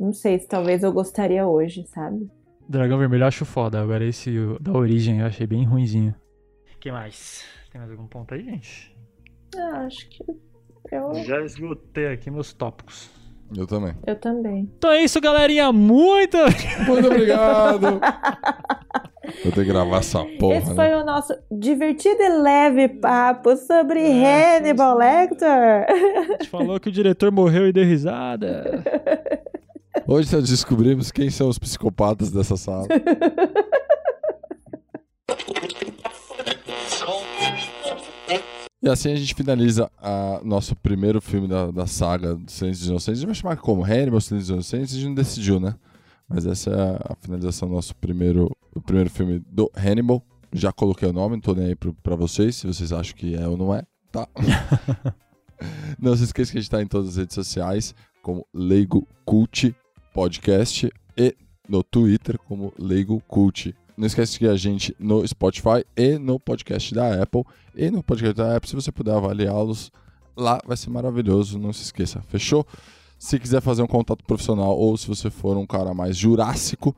não 0.00 0.14
sei 0.14 0.38
se 0.38 0.48
talvez 0.48 0.82
eu 0.82 0.90
gostaria 0.90 1.46
hoje, 1.46 1.86
sabe? 1.88 2.26
Dragão 2.68 2.98
Vermelho 2.98 3.22
eu 3.22 3.28
acho 3.28 3.44
foda, 3.44 3.80
agora 3.80 4.04
esse 4.04 4.34
da 4.60 4.72
origem 4.72 5.20
eu 5.20 5.26
achei 5.26 5.46
bem 5.46 5.64
ruinzinho. 5.64 6.14
que 6.80 6.90
mais? 6.90 7.44
Tem 7.70 7.80
mais 7.80 7.90
algum 7.90 8.06
ponto 8.06 8.34
aí, 8.34 8.42
gente? 8.42 8.96
Ah, 9.56 9.84
acho 9.86 10.08
que 10.08 10.24
eu. 10.92 11.14
Já 11.24 11.40
esgotei 11.42 12.08
aqui 12.08 12.30
meus 12.30 12.52
tópicos. 12.52 13.10
Eu 13.56 13.66
também. 13.66 13.94
Eu 14.04 14.16
também. 14.16 14.68
Então 14.76 14.90
é 14.90 15.04
isso, 15.04 15.20
galerinha. 15.20 15.72
Muito. 15.72 16.36
Muito 16.86 17.06
obrigado. 17.06 18.00
Vou 19.42 19.52
ter 19.52 19.64
que 19.64 19.64
gravar 19.64 19.98
essa 19.98 20.24
porra. 20.38 20.56
Esse 20.56 20.70
né? 20.70 20.74
foi 20.74 20.94
o 20.94 21.04
nosso 21.04 21.32
divertido 21.50 22.20
e 22.22 22.28
leve 22.28 22.88
papo 22.88 23.56
sobre 23.56 24.00
é, 24.00 24.58
Hannibal 24.58 24.96
Lecter. 24.96 25.48
A 25.48 26.32
gente 26.32 26.48
falou 26.48 26.80
que 26.80 26.88
o 26.88 26.92
diretor 26.92 27.30
morreu 27.30 27.68
e 27.68 27.72
deu 27.72 27.84
risada. 27.84 28.82
Hoje 30.08 30.32
nós 30.32 30.48
descobrimos 30.48 31.10
quem 31.10 31.30
são 31.30 31.48
os 31.48 31.58
psicopatas 31.58 32.30
dessa 32.30 32.56
sala. 32.56 32.86
E 38.80 38.88
assim 38.88 39.10
a 39.10 39.16
gente 39.16 39.34
finaliza 39.34 39.90
a 39.98 40.40
nosso 40.44 40.76
primeiro 40.76 41.20
filme 41.20 41.48
da, 41.48 41.72
da 41.72 41.88
saga 41.88 42.36
do 42.36 42.48
Silêncio 42.48 42.82
dos 42.82 42.88
Inocentes. 42.88 43.18
A 43.18 43.20
gente 43.20 43.26
vai 43.26 43.34
chamar 43.34 43.56
como 43.56 43.82
Hannibal, 43.82 44.20
Silêncio 44.20 44.54
dos 44.54 44.64
Inocentes, 44.70 44.94
a 44.94 44.98
gente 44.98 45.08
não 45.08 45.14
decidiu, 45.14 45.58
né? 45.58 45.74
Mas 46.28 46.46
essa 46.46 46.70
é 46.70 47.12
a 47.12 47.16
finalização 47.16 47.68
do 47.68 47.74
nosso 47.74 47.96
primeiro, 47.96 48.48
primeiro 48.84 49.10
filme 49.10 49.42
do 49.50 49.68
Hannibal. 49.74 50.22
Já 50.52 50.72
coloquei 50.72 51.08
o 51.08 51.12
nome, 51.12 51.34
não 51.34 51.40
tô 51.40 51.52
nem 51.52 51.66
aí 51.66 51.74
pro, 51.74 51.92
pra 51.94 52.14
vocês, 52.14 52.54
se 52.54 52.66
vocês 52.68 52.92
acham 52.92 53.16
que 53.16 53.34
é 53.34 53.48
ou 53.48 53.56
não 53.56 53.74
é, 53.74 53.82
tá? 54.12 54.28
não 55.98 56.16
se 56.16 56.22
esqueça 56.22 56.52
que 56.52 56.58
a 56.58 56.60
gente 56.60 56.70
tá 56.70 56.80
em 56.80 56.86
todas 56.86 57.08
as 57.10 57.16
redes 57.16 57.34
sociais, 57.34 57.92
como 58.22 58.46
Leigo 58.54 59.04
Cult 59.24 59.74
Podcast 60.16 60.90
e 61.14 61.36
no 61.68 61.84
Twitter 61.84 62.38
como 62.38 62.72
Leigo 62.78 63.22
Cult. 63.28 63.74
Não 63.94 64.06
esquece 64.06 64.32
de 64.32 64.38
seguir 64.38 64.48
a 64.48 64.56
gente 64.56 64.96
no 64.98 65.28
Spotify 65.28 65.84
e 65.94 66.18
no 66.18 66.40
podcast 66.40 66.94
da 66.94 67.22
Apple. 67.22 67.44
E 67.76 67.90
no 67.90 68.02
podcast 68.02 68.34
da 68.34 68.56
Apple, 68.56 68.70
se 68.70 68.74
você 68.74 68.90
puder 68.90 69.14
avaliá-los 69.14 69.92
lá, 70.34 70.58
vai 70.66 70.74
ser 70.74 70.88
maravilhoso. 70.88 71.58
Não 71.58 71.70
se 71.70 71.82
esqueça, 71.82 72.22
fechou? 72.28 72.66
Se 73.18 73.38
quiser 73.38 73.60
fazer 73.60 73.82
um 73.82 73.86
contato 73.86 74.24
profissional 74.24 74.74
ou 74.74 74.96
se 74.96 75.06
você 75.06 75.28
for 75.28 75.58
um 75.58 75.66
cara 75.66 75.92
mais 75.92 76.16
jurássico, 76.16 76.96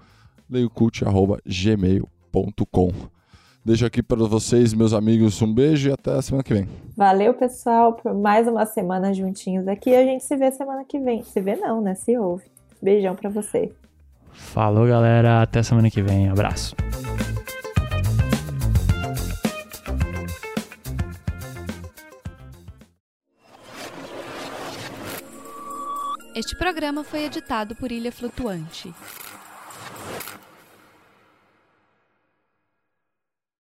leiocult.gmail.com. 0.49 2.93
Deixo 3.65 3.85
aqui 3.85 4.01
para 4.01 4.25
vocês, 4.27 4.73
meus 4.73 4.93
amigos, 4.93 5.43
um 5.43 5.53
beijo 5.53 5.89
e 5.89 5.93
até 5.93 6.13
a 6.13 6.23
semana 6.23 6.45
que 6.45 6.55
vem. 6.55 6.69
Valeu, 6.97 7.35
pessoal, 7.35 7.95
por 7.95 8.15
mais 8.15 8.47
uma 8.47 8.65
semana 8.65 9.13
juntinhos 9.13 9.67
aqui. 9.67 9.93
A 9.93 10.05
gente 10.05 10.23
se 10.23 10.37
vê 10.37 10.53
semana 10.53 10.85
que 10.85 11.01
vem. 11.01 11.25
Se 11.25 11.41
vê 11.41 11.57
não, 11.57 11.81
né? 11.81 11.97
Se 11.97 12.17
ouve. 12.17 12.45
Beijão 12.81 13.15
para 13.15 13.31
você. 13.31 13.73
Falou, 14.33 14.87
galera. 14.87 15.43
Até 15.43 15.63
semana 15.63 15.91
que 15.91 16.03
vem. 16.03 16.29
Abraço. 16.29 16.77
Este 26.35 26.57
programa 26.57 27.03
foi 27.03 27.25
editado 27.25 27.75
por 27.75 27.91
Ilha 27.91 28.13
Flutuante. 28.13 28.95